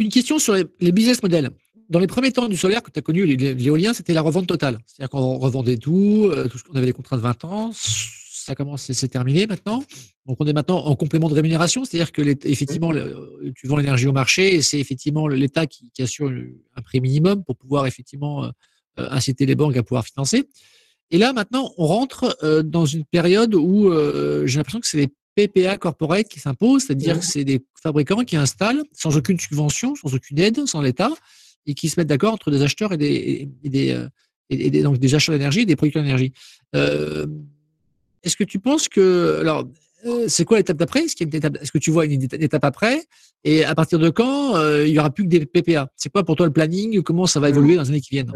Une 0.00 0.08
question 0.08 0.38
sur 0.38 0.54
les, 0.54 0.92
business 0.92 1.22
models. 1.22 1.50
Dans 1.88 1.98
les 1.98 2.06
premiers 2.06 2.32
temps 2.32 2.48
du 2.48 2.56
solaire 2.56 2.82
que 2.82 2.90
tu 2.90 2.98
as 2.98 3.02
connu, 3.02 3.26
l'éolien, 3.26 3.92
c'était 3.92 4.14
la 4.14 4.22
revente 4.22 4.46
totale. 4.46 4.78
C'est-à-dire 4.86 5.10
qu'on 5.10 5.38
revendait 5.38 5.76
tout, 5.76 6.28
euh, 6.30 6.48
qu'on 6.66 6.76
avait 6.76 6.86
des 6.86 6.92
contrats 6.92 7.16
de 7.16 7.22
20 7.22 7.44
ans. 7.44 7.70
Ça 7.74 8.54
commence, 8.54 8.90
c'est 8.90 9.08
terminé 9.08 9.46
maintenant. 9.46 9.84
Donc 10.26 10.38
on 10.40 10.46
est 10.46 10.52
maintenant 10.52 10.78
en 10.78 10.96
complément 10.96 11.28
de 11.28 11.34
rémunération, 11.34 11.84
c'est-à-dire 11.84 12.10
que 12.10 12.22
effectivement, 12.44 12.92
tu 13.54 13.68
vends 13.68 13.76
l'énergie 13.76 14.08
au 14.08 14.12
marché 14.12 14.56
et 14.56 14.62
c'est 14.62 14.80
effectivement 14.80 15.28
l'État 15.28 15.66
qui, 15.66 15.92
assure 16.00 16.32
un 16.74 16.82
prix 16.82 17.00
minimum 17.00 17.44
pour 17.44 17.56
pouvoir 17.56 17.86
effectivement 17.86 18.44
euh, 18.44 18.50
inciter 18.96 19.46
les 19.46 19.54
banques 19.54 19.76
à 19.76 19.84
pouvoir 19.84 20.04
financer. 20.04 20.48
Et 21.12 21.18
là 21.18 21.32
maintenant, 21.32 21.72
on 21.78 21.86
rentre 21.86 22.36
euh, 22.42 22.62
dans 22.62 22.86
une 22.86 23.04
période 23.04 23.54
où 23.54 23.92
j'ai 24.44 24.56
l'impression 24.56 24.80
que 24.80 24.86
c'est 24.88 24.98
les 24.98 25.12
PPA 25.34 25.78
corporate 25.78 26.28
qui 26.28 26.40
s'impose, 26.40 26.84
c'est-à-dire 26.84 27.20
que 27.20 27.24
c'est 27.24 27.44
des 27.44 27.64
fabricants 27.82 28.22
qui 28.24 28.36
installent 28.36 28.82
sans 28.92 29.16
aucune 29.16 29.38
subvention, 29.38 29.94
sans 29.94 30.14
aucune 30.14 30.38
aide, 30.38 30.66
sans 30.66 30.82
l'État, 30.82 31.10
et 31.66 31.74
qui 31.74 31.88
se 31.88 31.98
mettent 31.98 32.08
d'accord 32.08 32.34
entre 32.34 32.50
des 32.50 32.62
acheteurs 32.62 32.92
et 32.92 32.96
des, 32.96 33.48
des, 33.64 33.90
euh, 33.90 34.82
donc 34.82 34.98
des 34.98 35.14
acheteurs 35.14 35.34
d'énergie 35.34 35.60
et 35.60 35.66
des 35.66 35.76
producteurs 35.76 36.02
d'énergie. 36.02 36.32
Euh, 36.74 37.26
est-ce 38.22 38.36
que 38.36 38.44
tu 38.44 38.58
penses 38.58 38.88
que 38.88 39.38
alors 39.40 39.66
euh, 40.06 40.26
c'est 40.28 40.44
quoi 40.44 40.58
l'étape 40.58 40.76
d'après? 40.76 41.04
Est-ce 41.04 41.22
est 41.22 41.70
que 41.70 41.78
tu 41.78 41.90
vois 41.90 42.04
une 42.06 42.22
étape 42.22 42.64
après? 42.64 43.02
Et 43.44 43.64
à 43.64 43.74
partir 43.74 43.98
de 43.98 44.10
quand 44.10 44.60
il 44.82 44.88
y 44.88 44.98
aura 44.98 45.10
plus 45.10 45.24
que 45.24 45.28
des 45.28 45.46
PPA 45.46 45.88
C'est 45.96 46.10
quoi 46.10 46.24
pour 46.24 46.36
toi 46.36 46.46
le 46.46 46.52
planning? 46.52 47.02
Comment 47.02 47.26
ça 47.26 47.40
va 47.40 47.48
évoluer 47.48 47.76
dans 47.76 47.82
les 47.82 47.88
années 47.88 48.00
qui 48.00 48.10
viennent? 48.10 48.32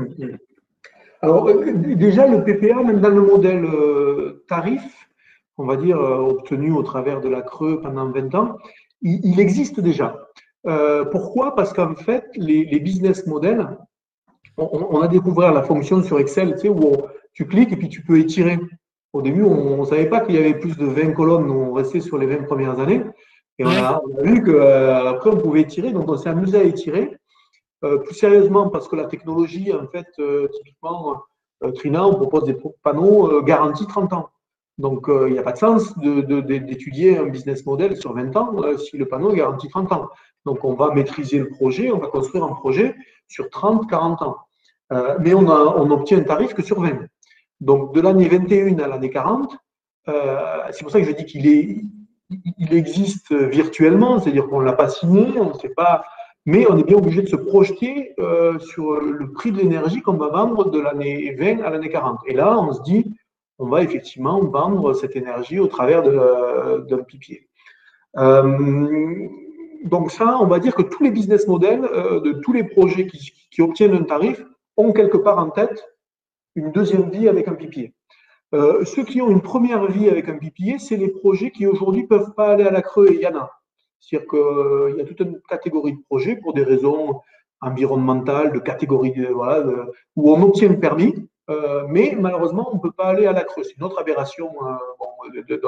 Alors 1.27 1.51
déjà 1.75 2.29
le 2.29 2.45
PPA, 2.45 2.83
même 2.85 3.01
dans 3.01 3.09
le 3.09 3.21
modèle 3.21 3.67
tarif, 4.47 5.07
on 5.59 5.65
va 5.65 5.77
dire, 5.77 5.99
euh, 5.99 6.19
obtenu 6.19 6.73
au 6.73 6.83
travers 6.83 7.21
de 7.21 7.29
la 7.29 7.43
Creux 7.43 7.81
pendant 7.81 8.11
20 8.11 8.35
ans, 8.35 8.59
il, 9.03 9.41
existe 9.41 9.81
déjà. 9.81 10.17
Euh, 10.67 11.05
pourquoi? 11.05 11.55
Parce 11.55 11.73
qu'en 11.73 11.95
fait, 11.95 12.25
les, 12.37 12.81
business 12.81 13.27
models, 13.27 13.67
on, 14.57 15.01
a 15.01 15.09
découvert 15.09 15.53
la 15.53 15.63
fonction 15.63 16.03
sur 16.03 16.19
Excel, 16.19 16.55
tu 16.55 16.63
sais, 16.63 16.69
où 16.69 16.93
tu 17.35 17.47
cliques 17.47 17.73
et 17.73 17.77
puis 17.77 17.89
tu 17.89 18.03
peux 18.03 18.19
étirer. 18.19 18.59
Au 19.13 19.23
début, 19.23 19.43
on 19.43 19.81
ne 19.81 19.85
savait 19.85 20.09
pas 20.09 20.21
qu'il 20.21 20.35
y 20.35 20.39
avait 20.39 20.55
plus 20.55 20.77
de 20.77 20.87
20 20.87 21.13
colonnes, 21.13 21.51
on 21.51 21.73
restait 21.73 22.01
sur 22.01 22.19
les 22.19 22.27
20 22.27 22.45
premières 22.45 22.79
années. 22.81 23.03
Et 23.59 23.65
on, 23.65 23.69
a, 23.69 24.01
vu 24.23 24.43
qu'après, 24.43 25.31
euh, 25.31 25.33
on 25.33 25.37
pouvait 25.37 25.63
étirer, 25.63 25.93
donc 25.93 26.09
on 26.09 26.17
s'est 26.17 26.29
amusé 26.29 26.59
à 26.59 26.65
étirer. 26.65 27.17
Plus 27.81 28.15
sérieusement, 28.15 28.71
parce 28.71 28.89
que 28.89 28.97
la 28.97 29.05
technologie, 29.05 29.73
en 29.73 29.87
fait, 29.89 30.07
typiquement, 30.55 31.23
Trina, 31.75 32.07
on 32.07 32.15
propose 32.15 32.45
des 32.45 32.57
panneaux 32.83 33.43
garantis 33.43 33.87
30 33.87 34.13
ans. 34.13 34.31
Donc, 34.79 35.09
euh, 35.09 35.29
il 35.29 35.33
n'y 35.33 35.39
a 35.39 35.43
pas 35.43 35.53
de 35.53 35.59
sens 35.59 35.97
d'étudier 35.99 37.17
un 37.19 37.27
business 37.27 37.65
model 37.65 37.97
sur 37.97 38.13
20 38.13 38.37
ans 38.37 38.63
euh, 38.63 38.77
si 38.77 38.99
le 38.99 39.07
panneau 39.07 39.33
est 39.33 39.37
garanti 39.37 39.69
30 39.69 39.93
ans. 39.93 40.09
Donc, 40.45 40.65
on 40.65 40.75
va 40.75 40.93
maîtriser 40.93 41.39
le 41.39 41.49
projet, 41.49 41.91
on 41.91 41.99
va 41.99 42.09
construire 42.09 42.45
un 42.45 42.53
projet 42.53 42.95
sur 43.27 43.49
30, 43.49 43.89
40 43.89 44.23
ans. 44.23 44.37
Euh, 44.93 45.17
mais 45.19 45.33
on, 45.35 45.49
a, 45.49 45.77
on 45.79 45.91
un 45.91 46.21
tarif 46.23 46.53
que 46.53 46.63
sur 46.63 46.81
20. 46.81 47.07
Donc, 47.61 47.95
de 47.95 48.01
l'année 48.03 48.29
21 48.29 48.79
à 48.81 48.87
l'année 48.87 49.11
40, 49.11 49.57
c'est 50.71 50.83
pour 50.83 50.93
ça 50.93 51.01
que 51.01 51.07
je 51.07 51.13
dis 51.13 51.25
qu'il 51.25 51.91
existe 52.71 53.33
virtuellement, 53.33 54.21
c'est-à-dire 54.21 54.47
qu'on 54.47 54.61
ne 54.61 54.65
l'a 54.65 54.75
pas 54.75 54.89
signé, 54.89 55.41
on 55.41 55.53
ne 55.53 55.59
sait 55.59 55.71
pas, 55.71 56.05
mais 56.47 56.67
on 56.71 56.79
est 56.79 56.85
bien 56.85 56.97
obligé 56.97 57.23
de 57.23 57.29
se 57.29 57.37
projeter 57.37 58.15
sur 58.61 59.01
le 59.01 59.33
prix 59.33 59.53
de 59.53 59.59
l'énergie 59.59 60.01
qu'on 60.01 60.15
va 60.15 60.29
vendre 60.29 60.71
de 60.71 60.81
l'année 60.81 61.35
20 61.39 61.61
à 61.63 61.71
l'année 61.71 61.91
40. 61.91 62.21
Et 62.27 62.35
là, 62.35 62.59
on 62.59 62.73
se 62.73 62.83
dit, 62.83 63.05
on 63.59 63.69
va 63.69 63.83
effectivement 63.83 64.41
vendre 64.41 64.93
cette 64.95 65.17
énergie 65.17 65.59
au 65.59 65.67
travers 65.67 66.03
d'un 66.03 66.99
pipier. 66.99 67.49
Euh, 68.19 69.29
donc 69.85 70.11
ça, 70.11 70.39
on 70.41 70.47
va 70.47 70.59
dire 70.59 70.75
que 70.75 70.83
tous 70.83 71.03
les 71.03 71.11
business 71.11 71.47
models 71.47 71.85
euh, 71.85 72.21
de 72.21 72.33
tous 72.33 72.53
les 72.53 72.65
projets 72.65 73.07
qui, 73.07 73.33
obtiennent 73.59 73.95
un 73.95 74.03
tarif 74.03 74.45
ont 74.77 74.93
quelque 74.93 75.17
part 75.17 75.39
en 75.39 75.49
tête 75.49 75.83
une 76.57 76.73
deuxième 76.73 77.11
vie 77.11 77.29
avec 77.29 77.49
un 77.49 77.55
pipier. 77.55 77.95
Euh, 78.55 78.85
ceux 78.85 79.05
qui 79.05 79.23
ont 79.23 79.31
une 79.31 79.41
première 79.41 79.87
vie 79.87 80.11
avec 80.11 80.29
un 80.29 80.37
pipier, 80.37 80.79
c'est 80.79 80.97
les 80.97 81.09
projets 81.09 81.51
qui 81.51 81.67
aujourd'hui 81.67 82.03
ne 82.03 82.07
peuvent 82.07 82.35
pas 82.35 82.53
aller 82.53 82.65
à 82.65 82.71
la 82.71 82.83
creux, 82.83 83.09
et 83.09 83.15
il 83.15 83.21
y 83.21 83.27
en 83.27 83.37
a. 83.37 83.56
C'est-à-dire 84.01 84.29
qu'il 84.29 84.99
y 84.99 85.01
a 85.01 85.05
toute 85.05 85.21
une 85.21 85.41
catégorie 85.49 85.95
de 85.95 86.03
projets 86.09 86.37
pour 86.37 86.55
des 86.55 86.63
raisons 86.63 87.21
environnementales, 87.61 88.53
de 88.53 88.59
catégorie, 88.59 89.15
voilà, 89.33 89.65
où 90.15 90.33
on 90.33 90.43
obtient 90.43 90.69
le 90.69 90.79
permis, 90.79 91.15
euh, 91.49 91.85
mais 91.89 92.17
malheureusement, 92.19 92.69
on 92.73 92.77
ne 92.77 92.81
peut 92.81 92.93
pas 92.93 93.07
aller 93.07 93.27
à 93.27 93.33
la 93.33 93.45
creux. 93.45 93.63
C'est 93.63 93.77
une 93.77 93.85
autre 93.85 94.01
aberration 94.01 94.51
euh, 94.65 95.43
de, 95.43 95.61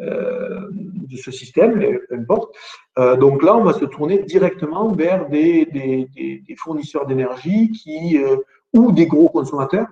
euh, 0.00 0.68
de 0.70 1.16
ce 1.16 1.30
système, 1.30 1.76
mais 1.76 1.98
peu 2.08 2.14
importe. 2.14 2.54
donc 3.18 3.42
là, 3.42 3.56
on 3.56 3.64
va 3.64 3.72
se 3.72 3.84
tourner 3.84 4.22
directement 4.22 4.92
vers 4.92 5.28
des, 5.28 5.66
des, 5.66 6.56
fournisseurs 6.56 7.06
d'énergie 7.06 7.70
qui 7.70 8.18
ou 8.72 8.92
des 8.92 9.06
gros 9.06 9.28
consommateurs 9.28 9.88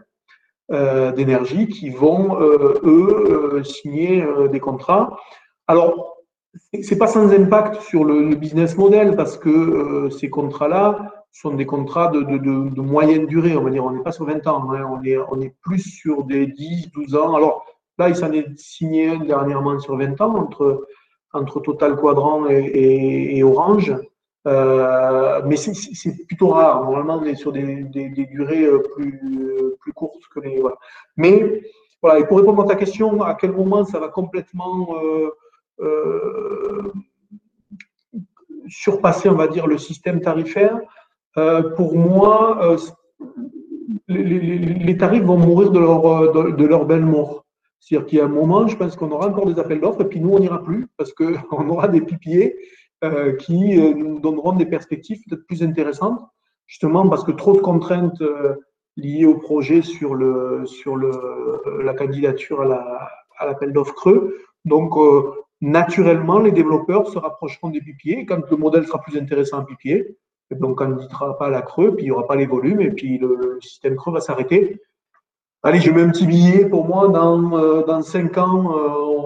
d'énergie 0.70 1.66
qui 1.68 1.89
vont, 1.89 2.39
eux, 2.41 3.62
signer 3.64 4.24
des 4.51 4.61
contrats. 4.61 5.18
Alors, 5.66 6.17
c'est 6.82 6.98
pas 6.98 7.06
sans 7.06 7.32
impact 7.32 7.80
sur 7.82 8.04
le, 8.04 8.34
business 8.34 8.76
model 8.76 9.16
parce 9.16 9.36
que 9.36 10.09
ces 10.11 10.30
contrats-là, 10.30 11.18
sont 11.32 11.54
des 11.54 11.66
contrats 11.66 12.09
de, 12.09 12.22
de, 12.22 12.80
moyenne 12.80 13.26
durée, 13.26 13.56
on 13.56 13.62
va 13.62 13.70
dire. 13.70 13.84
On 13.84 13.90
n'est 13.90 14.02
pas 14.02 14.12
sur 14.12 14.24
20 14.24 14.46
ans, 14.46 14.72
hein. 14.72 14.84
on, 14.90 15.02
est, 15.04 15.16
on 15.30 15.40
est 15.40 15.54
plus 15.62 15.80
sur 15.80 16.24
des 16.24 16.46
10, 16.46 16.90
12 16.92 17.14
ans. 17.14 17.34
Alors 17.36 17.64
là, 17.98 18.09
il 18.09 18.16
s'en 18.16 18.32
est 18.32 18.46
signé 18.59 19.11
un 19.11 19.24
dernièrement 19.24 19.78
sur 19.78 19.96
20 19.96 20.20
ans 20.20 20.34
entre, 20.36 20.86
entre 21.32 21.61
Total 21.61 21.96
Quadrant 21.96 22.46
et, 22.48 23.42
Orange. 23.42 23.94
Euh, 24.46 25.42
mais 25.46 25.56
c'est 25.56 26.26
plutôt 26.26 26.48
rare. 26.48 26.82
Normalement, 26.82 27.20
on 27.22 27.24
est 27.24 27.34
sur 27.34 27.52
des, 27.52 27.84
des, 27.84 28.26
durées 28.26 28.64
euh, 28.64 28.82
plus, 28.94 29.20
plus 29.80 29.92
courtes 29.92 30.22
que 30.34 30.40
les. 30.40 30.61
Voilà. 30.61 30.76
Mais 31.16 31.62
voilà, 32.00 32.20
et 32.20 32.26
pour 32.26 32.38
répondre 32.38 32.62
à 32.62 32.66
ta 32.66 32.76
question, 32.76 33.22
à 33.22 33.34
quel 33.34 33.52
moment 33.52 33.84
ça 33.84 33.98
va 33.98 34.09
complètement 34.09 34.88
euh, 34.94 35.26
euh 35.26 35.30
surpasser, 38.68 39.29
on 39.29 39.35
va 39.35 39.49
dire, 39.49 39.66
le 39.66 39.79
système 39.79 40.20
tarifaire 40.20 40.79
euh, 41.39 41.70
pour 41.76 41.97
moi, 41.97 42.59
euh, 42.62 42.76
les, 44.09 44.97
tarifs 44.97 45.22
vont 45.22 45.39
mourir 45.39 45.70
de 45.70 45.79
leur, 45.79 46.07
euh, 46.07 46.53
de, 46.53 46.64
leur 46.64 46.85
belle 46.85 47.05
mort. 47.05 47.45
C'est-à-dire 47.79 48.07
qu'il 48.07 48.18
y 48.18 48.20
a 48.20 48.24
un 48.24 48.29
moment, 48.29 48.66
je 48.66 48.76
pense 48.76 48.97
qu'on 48.97 49.11
aura 49.12 49.29
encore 49.29 49.47
des 49.47 49.61
appels 49.61 49.81
d'offres 49.81 50.01
et 50.01 50.09
puis 50.09 50.20
nous, 50.20 50.31
on 50.31 50.41
n'ira 50.41 50.62
plus 50.62 50.89
parce 50.97 51.12
qu'on 51.12 51.68
aura 51.68 51.89
des 51.89 52.01
pipiers 52.01 52.57
qui 53.39 53.79
nous 53.95 54.18
donneront 54.18 54.55
des 54.55 54.66
perspectives 54.66 55.20
peut-être 55.22 55.47
plus 55.47 55.62
intéressantes, 55.62 56.20
justement 56.66 57.09
parce 57.09 57.22
que 57.22 57.31
trop 57.31 57.53
de 57.53 57.61
contraintes 57.61 58.20
liées 58.97 59.24
au 59.24 59.37
projet 59.37 59.83
sur, 59.83 60.16
le, 60.16 60.66
sur 60.66 60.97
le, 60.97 61.12
la 61.85 61.95
candidature 61.95 62.61
à 62.61 63.47
l'appel 63.47 63.72
d'offres 63.72 63.95
creux. 63.95 64.37
Donc, 64.64 64.95
naturellement, 65.61 66.38
les 66.38 66.52
développeurs 66.52 67.09
se 67.09 67.18
rapprocheront 67.18 67.70
des 67.70 67.80
pipiers. 67.80 68.26
Quand 68.26 68.48
le 68.50 68.56
modèle 68.56 68.86
sera 68.86 69.00
plus 69.00 69.18
intéressant 69.18 69.59
en 69.59 69.64
pipier, 69.64 70.16
donc, 70.56 70.80
on 70.80 70.88
ne 70.88 71.38
pas 71.38 71.50
la 71.50 71.62
creux, 71.62 71.94
puis 71.94 72.06
il 72.06 72.09
n'y 72.09 72.11
aura 72.11 72.26
pas 72.26 72.36
les 72.36 72.46
volumes, 72.46 72.80
et 72.80 72.90
puis 72.90 73.18
le, 73.18 73.59
système 73.61 73.96
creux 73.96 74.12
va 74.12 74.20
s'arrêter. 74.20 74.80
Allez, 75.62 75.80
je 75.80 75.90
mets 75.90 76.02
un 76.02 76.11
petit 76.11 76.26
billet. 76.26 76.66
Pour 76.66 76.86
moi, 76.86 77.09
dans, 77.09 77.59
euh, 77.59 77.84
dans 77.84 78.00
5 78.00 78.38
ans, 78.38 78.78
euh, 78.78 79.24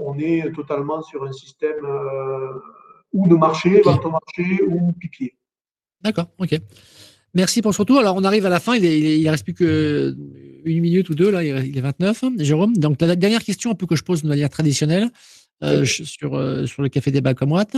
on, 0.00 0.18
est 0.18 0.52
totalement 0.54 1.02
sur 1.02 1.24
un 1.24 1.32
système 1.32 1.84
euh, 1.84 2.52
ou 3.12 3.28
de 3.28 3.34
marché, 3.34 3.82
vente 3.82 4.04
au 4.04 4.10
marché, 4.10 4.62
ou 4.66 4.92
pipier. 4.92 5.36
D'accord, 6.00 6.26
ok. 6.38 6.56
Merci 7.34 7.62
pour 7.62 7.74
ce 7.74 7.80
retour. 7.82 7.98
Alors, 7.98 8.16
on 8.16 8.24
arrive 8.24 8.46
à 8.46 8.48
la 8.48 8.60
fin. 8.60 8.76
Il 8.76 9.24
ne 9.24 9.30
reste 9.30 9.44
plus 9.44 9.54
que 9.54 10.16
une 10.64 10.80
minute 10.80 11.10
ou 11.10 11.14
deux. 11.14 11.30
Là, 11.30 11.42
il 11.42 11.76
est 11.76 11.80
29, 11.80 12.24
Jérôme. 12.38 12.76
Donc, 12.76 13.00
la 13.00 13.16
dernière 13.16 13.42
question 13.42 13.72
un 13.72 13.74
peu 13.74 13.86
que 13.86 13.96
je 13.96 14.04
pose 14.04 14.22
de 14.22 14.28
manière 14.28 14.50
traditionnelle 14.50 15.10
sur, 15.84 16.68
sur 16.68 16.82
le 16.82 16.88
Café 16.88 17.10
Débat 17.10 17.34
comme 17.34 17.52
Watt, 17.52 17.76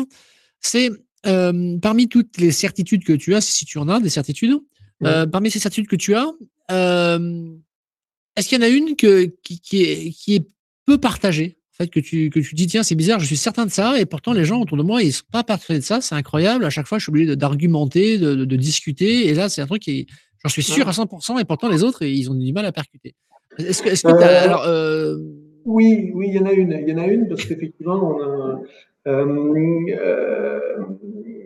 c'est 0.60 0.90
euh, 1.26 1.78
parmi 1.78 2.08
toutes 2.08 2.38
les 2.38 2.52
certitudes 2.52 3.04
que 3.04 3.12
tu 3.12 3.34
as, 3.34 3.40
si 3.40 3.64
tu 3.64 3.78
en 3.78 3.88
as 3.88 4.00
des 4.00 4.10
certitudes, 4.10 4.58
euh, 5.04 5.26
parmi 5.26 5.50
ces 5.50 5.58
certitudes 5.58 5.88
que 5.88 5.96
tu 5.96 6.14
as, 6.14 6.30
euh, 6.70 7.48
est-ce 8.36 8.48
qu'il 8.48 8.58
y 8.58 8.60
en 8.60 8.64
a 8.64 8.68
une 8.68 8.96
que, 8.96 9.32
qui, 9.42 9.82
est, 9.82 10.10
qui 10.12 10.36
est 10.36 10.46
peu 10.86 10.98
partagée? 10.98 11.58
Fait 11.72 11.88
que 11.88 12.00
tu, 12.00 12.30
que 12.30 12.40
tu 12.40 12.54
dis, 12.54 12.66
tiens, 12.66 12.82
c'est 12.82 12.94
bizarre, 12.94 13.20
je 13.20 13.26
suis 13.26 13.36
certain 13.36 13.66
de 13.66 13.70
ça, 13.70 14.00
et 14.00 14.06
pourtant 14.06 14.32
les 14.32 14.44
gens 14.44 14.60
autour 14.60 14.78
de 14.78 14.82
moi, 14.82 15.02
ils 15.02 15.08
ne 15.08 15.12
sont 15.12 15.24
pas 15.30 15.44
persuadés 15.44 15.80
de 15.80 15.84
ça, 15.84 16.00
c'est 16.00 16.14
incroyable. 16.14 16.64
À 16.64 16.70
chaque 16.70 16.86
fois, 16.86 16.98
je 16.98 17.04
suis 17.04 17.10
obligé 17.10 17.36
d'argumenter, 17.36 18.18
de, 18.18 18.34
de, 18.34 18.56
discuter, 18.56 19.26
et 19.26 19.34
là, 19.34 19.48
c'est 19.48 19.60
un 19.60 19.66
truc 19.66 19.82
qui, 19.82 20.06
j'en 20.42 20.48
suis 20.48 20.62
sûr 20.62 20.88
à 20.88 20.92
100%, 20.92 21.38
et 21.38 21.44
pourtant 21.44 21.68
les 21.68 21.82
autres, 21.82 22.02
ils 22.02 22.30
ont 22.30 22.34
du 22.34 22.52
mal 22.52 22.64
à 22.64 22.72
percuter. 22.72 23.14
Est-ce 23.58 23.82
que, 23.82 23.88
est 23.88 24.02
que 24.02 24.08
euh, 24.08 24.44
alors, 24.44 24.62
euh... 24.64 25.18
Oui, 25.66 26.12
oui, 26.14 26.28
il 26.28 26.34
y 26.34 26.38
en 26.38 26.46
a 26.46 26.52
une, 26.52 26.72
il 26.72 26.88
y 26.88 26.92
en 26.94 26.98
a 26.98 27.06
une, 27.06 27.28
parce 27.28 27.44
qu'effectivement, 27.44 28.18
a. 28.20 28.24
Euh, 28.24 28.60
euh, 29.08 30.60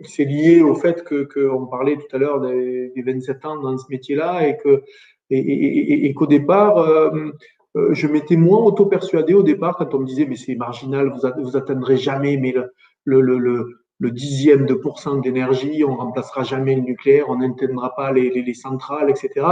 c'est 0.03 0.25
lié 0.25 0.61
au 0.61 0.73
fait 0.73 1.03
que 1.03 1.23
qu'on 1.23 1.67
parlait 1.67 1.95
tout 1.95 2.15
à 2.15 2.17
l'heure 2.17 2.41
des, 2.41 2.91
des, 2.95 3.01
27 3.03 3.45
ans 3.45 3.57
dans 3.57 3.77
ce 3.77 3.85
métier-là 3.89 4.47
et 4.47 4.57
que 4.57 4.83
et, 5.29 5.37
et, 5.39 6.05
et 6.07 6.13
qu'au 6.13 6.25
départ, 6.25 6.77
euh, 6.79 7.31
euh, 7.77 7.93
je 7.93 8.07
m'étais 8.07 8.35
moins 8.35 8.59
auto-persuadé 8.59 9.33
au 9.33 9.43
départ 9.43 9.77
quand 9.77 9.93
on 9.93 9.99
me 9.99 10.05
disait 10.05 10.25
mais 10.25 10.35
c'est 10.35 10.55
marginal, 10.55 11.09
vous, 11.09 11.43
vous 11.43 11.55
atteindrez 11.55 11.97
jamais 11.97 12.37
mais 12.37 12.51
le, 12.51 13.21
le, 13.21 13.37
le, 13.37 13.81
le 13.99 14.11
dixième 14.11 14.65
de 14.65 14.73
pourcent 14.73 15.15
d'énergie, 15.17 15.83
on 15.83 15.95
remplacera 15.95 16.43
jamais 16.43 16.75
le 16.75 16.81
nucléaire, 16.81 17.29
on 17.29 17.37
n'éteindra 17.37 17.93
pas 17.95 18.11
les, 18.11 18.31
les, 18.31 18.41
les, 18.41 18.53
centrales, 18.55 19.09
etc. 19.09 19.45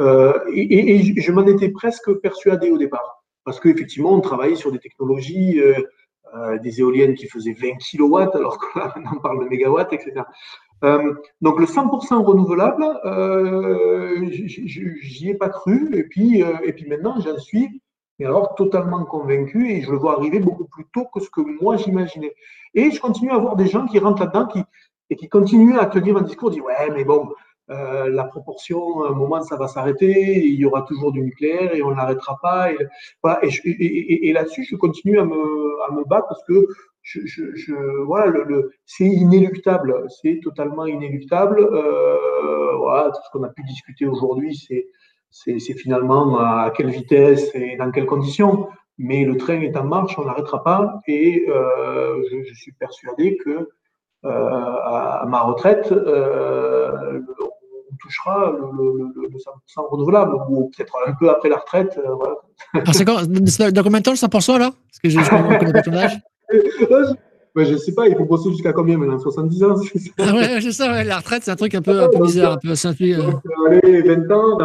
Euh, 0.00 0.32
et, 0.54 0.96
et, 0.96 1.20
je 1.20 1.32
m'en 1.32 1.46
étais 1.46 1.68
presque 1.68 2.12
persuadé 2.14 2.70
au 2.70 2.78
départ 2.78 3.21
parce 3.44 3.60
qu'effectivement 3.60 4.12
on 4.12 4.20
travaillait 4.20 4.56
sur 4.56 4.72
des 4.72 4.78
technologies 4.78 5.60
euh, 5.60 5.74
euh, 6.34 6.58
des 6.58 6.80
éoliennes 6.80 7.14
qui 7.14 7.26
faisaient 7.26 7.52
20 7.52 7.76
kilowatts, 7.76 8.34
alors 8.34 8.58
qu'on 8.58 9.18
parle 9.22 9.44
de 9.44 9.48
mégawatts, 9.48 9.92
etc. 9.92 10.22
Euh, 10.84 11.14
donc 11.40 11.60
le 11.60 11.66
100% 11.66 12.24
renouvelable, 12.24 12.84
j'y 15.02 15.28
ai 15.28 15.34
pas 15.34 15.48
cru, 15.50 15.90
et 15.94 16.04
puis, 16.04 16.40
et 16.40 16.72
puis 16.72 16.86
maintenant 16.88 17.20
j'en 17.20 17.38
suis, 17.38 17.82
alors 18.24 18.54
totalement 18.54 19.04
convaincu, 19.04 19.70
et 19.70 19.82
je 19.82 19.90
le 19.90 19.98
vois 19.98 20.16
arriver 20.16 20.40
beaucoup 20.40 20.64
plus 20.64 20.86
tôt 20.92 21.06
que 21.12 21.20
ce 21.20 21.28
que 21.28 21.40
moi 21.60 21.76
j'imaginais. 21.76 22.34
Et 22.74 22.90
je 22.90 23.00
continue 23.00 23.30
à 23.30 23.38
voir 23.38 23.56
des 23.56 23.66
gens 23.66 23.86
qui 23.86 23.98
rentrent 23.98 24.22
là-dedans 24.22 24.46
qui, 24.46 24.62
et 25.10 25.16
qui 25.16 25.28
continuent 25.28 25.78
à 25.78 25.86
tenir 25.86 26.16
un 26.16 26.22
discours, 26.22 26.50
disent 26.50 26.62
ouais, 26.62 26.90
mais 26.94 27.04
bon, 27.04 27.28
euh, 27.72 28.10
la 28.10 28.24
proportion, 28.24 29.04
à 29.04 29.08
un 29.08 29.14
moment, 29.14 29.42
ça 29.42 29.56
va 29.56 29.68
s'arrêter, 29.68 30.44
il 30.44 30.54
y 30.54 30.64
aura 30.64 30.82
toujours 30.82 31.12
du 31.12 31.20
nucléaire 31.20 31.74
et 31.74 31.82
on 31.82 31.94
n'arrêtera 31.94 32.38
pas. 32.42 32.70
Et, 32.72 34.32
là-dessus, 34.32 34.64
je 34.64 34.76
continue 34.76 35.18
à 35.18 35.24
me, 35.24 36.04
battre 36.08 36.26
parce 36.28 36.44
que 36.44 36.66
c'est 38.86 39.06
inéluctable, 39.06 40.06
c'est 40.22 40.40
totalement 40.42 40.86
inéluctable. 40.86 41.60
Euh, 41.60 43.10
tout 43.10 43.20
ce 43.24 43.30
qu'on 43.32 43.44
a 43.44 43.48
pu 43.48 43.62
discuter 43.62 44.06
aujourd'hui, 44.06 44.54
c'est, 45.30 45.58
finalement 45.74 46.38
à 46.38 46.70
quelle 46.74 46.90
vitesse 46.90 47.50
et 47.54 47.76
dans 47.76 47.90
quelles 47.90 48.06
conditions. 48.06 48.68
Mais 48.98 49.24
le 49.24 49.36
train 49.36 49.60
est 49.60 49.76
en 49.76 49.84
marche, 49.84 50.18
on 50.18 50.24
n'arrêtera 50.24 50.62
pas, 50.62 51.00
et 51.08 51.46
euh, 51.48 52.22
je, 52.30 52.54
suis 52.54 52.72
persuadé 52.72 53.36
que 53.38 53.70
à, 54.24 55.24
ma 55.26 55.40
retraite, 55.40 55.92
touchera 58.12 58.52
le, 58.52 59.12
le, 59.16 59.28
le 59.28 59.38
100% 59.38 59.90
renouvelable, 59.90 60.32
ou 60.48 60.70
peut-être 60.76 60.96
un 61.06 61.12
peu 61.12 61.30
après 61.30 61.48
la 61.48 61.56
retraite. 61.56 61.98
Euh, 61.98 62.14
voilà. 62.14 62.34
Ah, 62.74 62.92
c'est 62.92 63.04
dans 63.04 63.82
combien 63.82 64.00
de 64.00 64.04
temps 64.04 64.12
le 64.12 64.16
100% 64.16 64.58
là? 64.58 64.70
Parce 64.70 64.98
que 65.02 65.08
je 65.08 65.18
ne 65.18 65.58
connais 65.58 65.72
pas 65.72 65.82
ton 65.82 65.94
âge. 65.94 66.18
Ouais, 67.54 67.66
je 67.66 67.76
sais 67.76 67.92
pas, 67.92 68.08
il 68.08 68.16
faut 68.16 68.24
bosser 68.24 68.50
jusqu'à 68.50 68.72
combien 68.72 68.96
maintenant? 68.96 69.18
70 69.18 69.64
ans 69.64 69.74
ah 70.18 70.34
ouais, 70.34 70.60
c'est 70.62 70.72
ça, 70.72 70.90
ouais, 70.90 71.04
la 71.04 71.18
retraite, 71.18 71.42
c'est 71.44 71.50
un 71.50 71.56
truc 71.56 71.74
un 71.74 71.82
peu, 71.82 72.02
un 72.02 72.08
peu 72.08 72.22
bizarre, 72.22 72.52
un 72.52 72.56
peu 72.56 72.74
simple. 72.74 73.02
Euh... 73.02 73.30
Allez, 73.68 74.00
20 74.00 74.30
ans, 74.30 74.58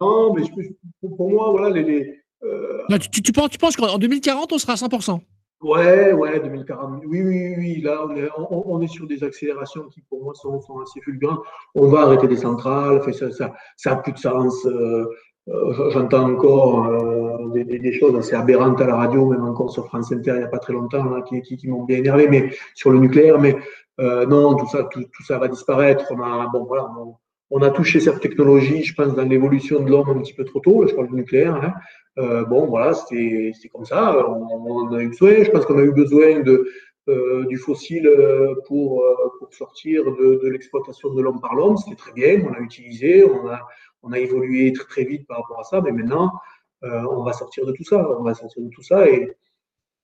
non, 0.00 0.34
mais 0.34 0.42
je, 0.42 1.08
pour 1.16 1.30
moi, 1.30 1.50
voilà, 1.52 1.70
les. 1.70 1.84
les 1.84 2.20
euh... 2.42 2.82
non, 2.88 2.98
tu, 2.98 3.22
tu, 3.22 3.30
penses, 3.30 3.50
tu 3.50 3.58
penses 3.58 3.76
qu'en 3.76 3.96
2040, 3.96 4.52
on 4.52 4.58
sera 4.58 4.72
à 4.72 4.76
100% 4.76 5.20
Ouais, 5.62 6.12
ouais, 6.12 6.38
2040. 6.40 7.02
Oui, 7.06 7.22
oui, 7.22 7.54
oui. 7.56 7.80
Là, 7.80 8.04
on 8.06 8.14
est, 8.14 8.28
on, 8.36 8.74
on 8.74 8.80
est, 8.82 8.88
sur 8.88 9.06
des 9.06 9.24
accélérations 9.24 9.88
qui, 9.88 10.02
pour 10.02 10.22
moi, 10.22 10.34
sont, 10.34 10.60
sont 10.60 10.80
assez 10.80 11.00
fulgurantes. 11.00 11.40
On 11.74 11.88
va 11.88 12.02
arrêter 12.02 12.28
des 12.28 12.36
centrales. 12.36 13.02
Ça, 13.14 13.30
ça, 13.32 13.54
ça 13.76 13.92
a 13.92 13.96
plus 13.96 14.12
de 14.12 14.18
sens. 14.18 14.66
Euh, 14.66 15.06
euh, 15.48 15.90
J'entends 15.90 16.32
encore 16.32 16.86
euh, 16.88 17.48
des, 17.50 17.64
des, 17.64 17.92
choses 17.92 18.16
assez 18.16 18.34
aberrantes 18.34 18.80
à 18.80 18.86
la 18.86 18.96
radio, 18.96 19.26
même 19.26 19.44
encore 19.44 19.70
sur 19.70 19.86
France 19.86 20.10
Inter 20.10 20.32
il 20.32 20.38
n'y 20.38 20.44
a 20.44 20.48
pas 20.48 20.58
très 20.58 20.72
longtemps, 20.72 21.04
là, 21.04 21.22
qui, 21.22 21.40
qui, 21.42 21.56
qui 21.56 21.68
m'ont 21.68 21.84
bien 21.84 21.98
énervé, 21.98 22.28
mais 22.28 22.50
sur 22.74 22.90
le 22.90 22.98
nucléaire. 22.98 23.38
Mais 23.38 23.56
euh, 24.00 24.26
non, 24.26 24.56
tout 24.56 24.66
ça, 24.66 24.84
tout, 24.84 25.04
tout, 25.04 25.22
ça 25.22 25.38
va 25.38 25.48
disparaître. 25.48 26.04
On 26.10 26.16
bon, 26.50 26.64
voilà, 26.64 26.88
on 27.50 27.62
a 27.62 27.70
touché 27.70 28.00
cette 28.00 28.20
technologie, 28.20 28.82
je 28.82 28.94
pense, 28.94 29.14
dans 29.14 29.22
l'évolution 29.22 29.82
de 29.82 29.90
l'homme 29.90 30.08
un 30.08 30.18
petit 30.20 30.34
peu 30.34 30.44
trop 30.44 30.60
tôt. 30.60 30.86
Je 30.86 30.94
parle 30.94 31.08
du 31.08 31.14
nucléaire. 31.14 31.54
Hein. 31.54 31.72
Euh, 32.18 32.44
bon, 32.44 32.66
voilà, 32.66 32.94
c'est 32.94 33.52
comme 33.72 33.84
ça. 33.84 34.26
On, 34.28 34.88
on, 34.88 34.92
a 34.94 35.02
eu 35.02 35.08
besoin. 35.08 35.44
Je 35.44 35.50
pense 35.50 35.64
qu'on 35.64 35.78
a 35.78 35.82
eu 35.82 35.92
besoin 35.92 36.42
euh, 37.08 37.46
du 37.46 37.56
fossile 37.56 38.10
pour, 38.66 39.04
pour 39.38 39.54
sortir 39.54 40.04
de, 40.04 40.48
l'exploitation 40.48 41.14
de 41.14 41.22
l'homme 41.22 41.40
par 41.40 41.54
l'homme, 41.54 41.76
est 41.90 41.96
très 41.96 42.12
bien. 42.12 42.42
On 42.48 42.52
a 42.52 42.60
utilisé, 42.60 43.24
on 44.02 44.12
a, 44.12 44.18
évolué 44.18 44.72
très, 44.72 44.86
très 44.86 45.04
vite 45.04 45.26
par 45.26 45.38
rapport 45.38 45.60
à 45.60 45.64
ça, 45.64 45.80
mais 45.80 45.92
maintenant, 45.92 46.32
euh, 46.84 47.02
on 47.10 47.22
va 47.22 47.32
sortir 47.32 47.66
de 47.66 47.72
tout 47.72 47.84
ça. 47.84 48.06
On 48.18 48.22
va 48.22 48.34
sortir 48.34 48.62
de 48.62 48.68
tout 48.68 48.82
ça. 48.82 49.08
Et 49.08 49.24
euh, 49.24 49.34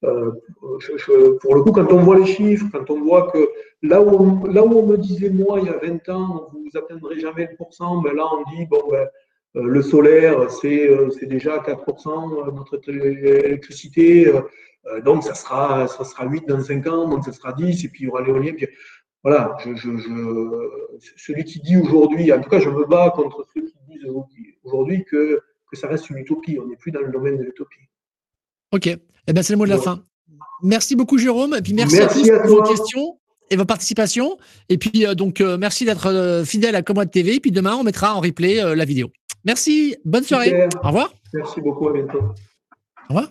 pour 0.03 1.55
le 1.55 1.63
coup, 1.63 1.73
quand 1.73 1.93
on 1.93 2.03
voit 2.03 2.19
les 2.19 2.27
chiffres, 2.27 2.67
quand 2.73 2.91
on 2.91 3.01
voit 3.01 3.31
que 3.31 3.39
là 3.83 4.01
où 4.01 4.11
on, 4.11 4.45
là 4.47 4.65
où 4.65 4.79
on 4.79 4.87
me 4.87 4.97
disait, 4.97 5.31
moi, 5.31 5.61
il 5.61 5.67
y 5.67 5.69
a 5.69 5.79
20 5.79 6.09
ans, 6.09 6.49
vous 6.53 6.69
n'atteindrez 6.75 7.21
jamais 7.21 7.49
le 7.51 7.57
pourcent, 7.57 8.01
ben 8.03 8.15
là, 8.15 8.25
on 8.33 8.51
dit, 8.51 8.67
bon, 8.67 8.83
ben, 8.91 9.09
euh, 9.57 9.63
le 9.63 9.83
solaire, 9.83 10.51
c'est 10.51 10.89
euh, 10.89 11.11
déjà 11.23 11.59
4% 11.59 12.47
de 12.47 12.51
notre 12.53 12.79
électricité. 12.89 14.29
Euh, 14.29 15.01
donc, 15.03 15.23
ça 15.23 15.35
sera, 15.35 15.87
ça 15.89 16.05
sera 16.05 16.27
8 16.27 16.49
dans 16.49 16.61
5 16.61 16.87
ans, 16.87 17.09
donc 17.09 17.25
ça 17.25 17.33
sera 17.33 17.53
10, 17.53 17.85
et 17.85 17.89
puis 17.89 18.05
il 18.05 18.07
y 18.07 18.11
aura 18.11 18.23
l'éolien. 18.23 18.53
Voilà, 19.23 19.57
celui 21.17 21.45
qui 21.45 21.61
dit 21.61 21.77
aujourd'hui, 21.77 22.33
en 22.33 22.41
tout 22.41 22.51
cas, 22.51 22.59
je 22.59 22.69
me 22.69 22.85
bats 22.87 23.13
contre 23.15 23.47
ceux 23.55 23.63
qui 23.63 23.77
disent 23.89 24.11
aujourd'hui 24.65 25.05
que, 25.05 25.41
que 25.71 25.77
ça 25.77 25.87
reste 25.87 26.11
une 26.11 26.19
utopie. 26.19 26.59
On 26.61 26.67
n'est 26.67 26.77
plus 26.77 26.91
dans 26.91 27.03
le 27.03 27.13
domaine 27.13 27.39
de 27.39 27.45
l'utopie. 27.45 27.89
Ok, 28.73 28.87
eh 28.87 29.33
ben, 29.33 29.43
c'est 29.43 29.53
le 29.53 29.59
mot 29.59 29.65
de 29.65 29.71
la 29.71 29.79
fin. 29.79 30.03
Merci 30.63 30.97
beaucoup, 30.97 31.19
Jérôme. 31.19 31.55
Et 31.55 31.63
puis 31.63 31.75
merci, 31.75 31.97
merci 31.97 32.31
à 32.31 32.39
tous 32.39 32.49
pour 32.49 32.57
vos 32.57 32.63
questions 32.63 33.19
et 33.51 33.57
vos 33.57 33.65
participations. 33.65 34.39
Et 34.69 34.79
puis, 34.79 35.07
euh, 35.07 35.15
donc, 35.15 35.41
euh, 35.41 35.59
merci 35.59 35.85
d'être 35.85 36.07
euh, 36.07 36.45
fidèle 36.45 36.75
à 36.75 36.83
Commode 36.83 37.11
TV. 37.11 37.37
Et 37.37 37.41
puis 37.41 37.51
demain, 37.51 37.77
on 37.77 37.83
mettra 37.83 38.15
en 38.15 38.21
replay 38.21 38.63
la 38.75 38.85
vidéo. 38.85 39.11
Merci. 39.45 39.97
Bonne 40.05 40.25
soirée. 40.25 40.47
Super. 40.47 40.69
Au 40.83 40.87
revoir. 40.89 41.13
Merci 41.35 41.61
beaucoup. 41.61 41.89
À 41.89 41.93
bientôt. 41.93 42.19
Au 42.19 43.15
revoir. 43.15 43.29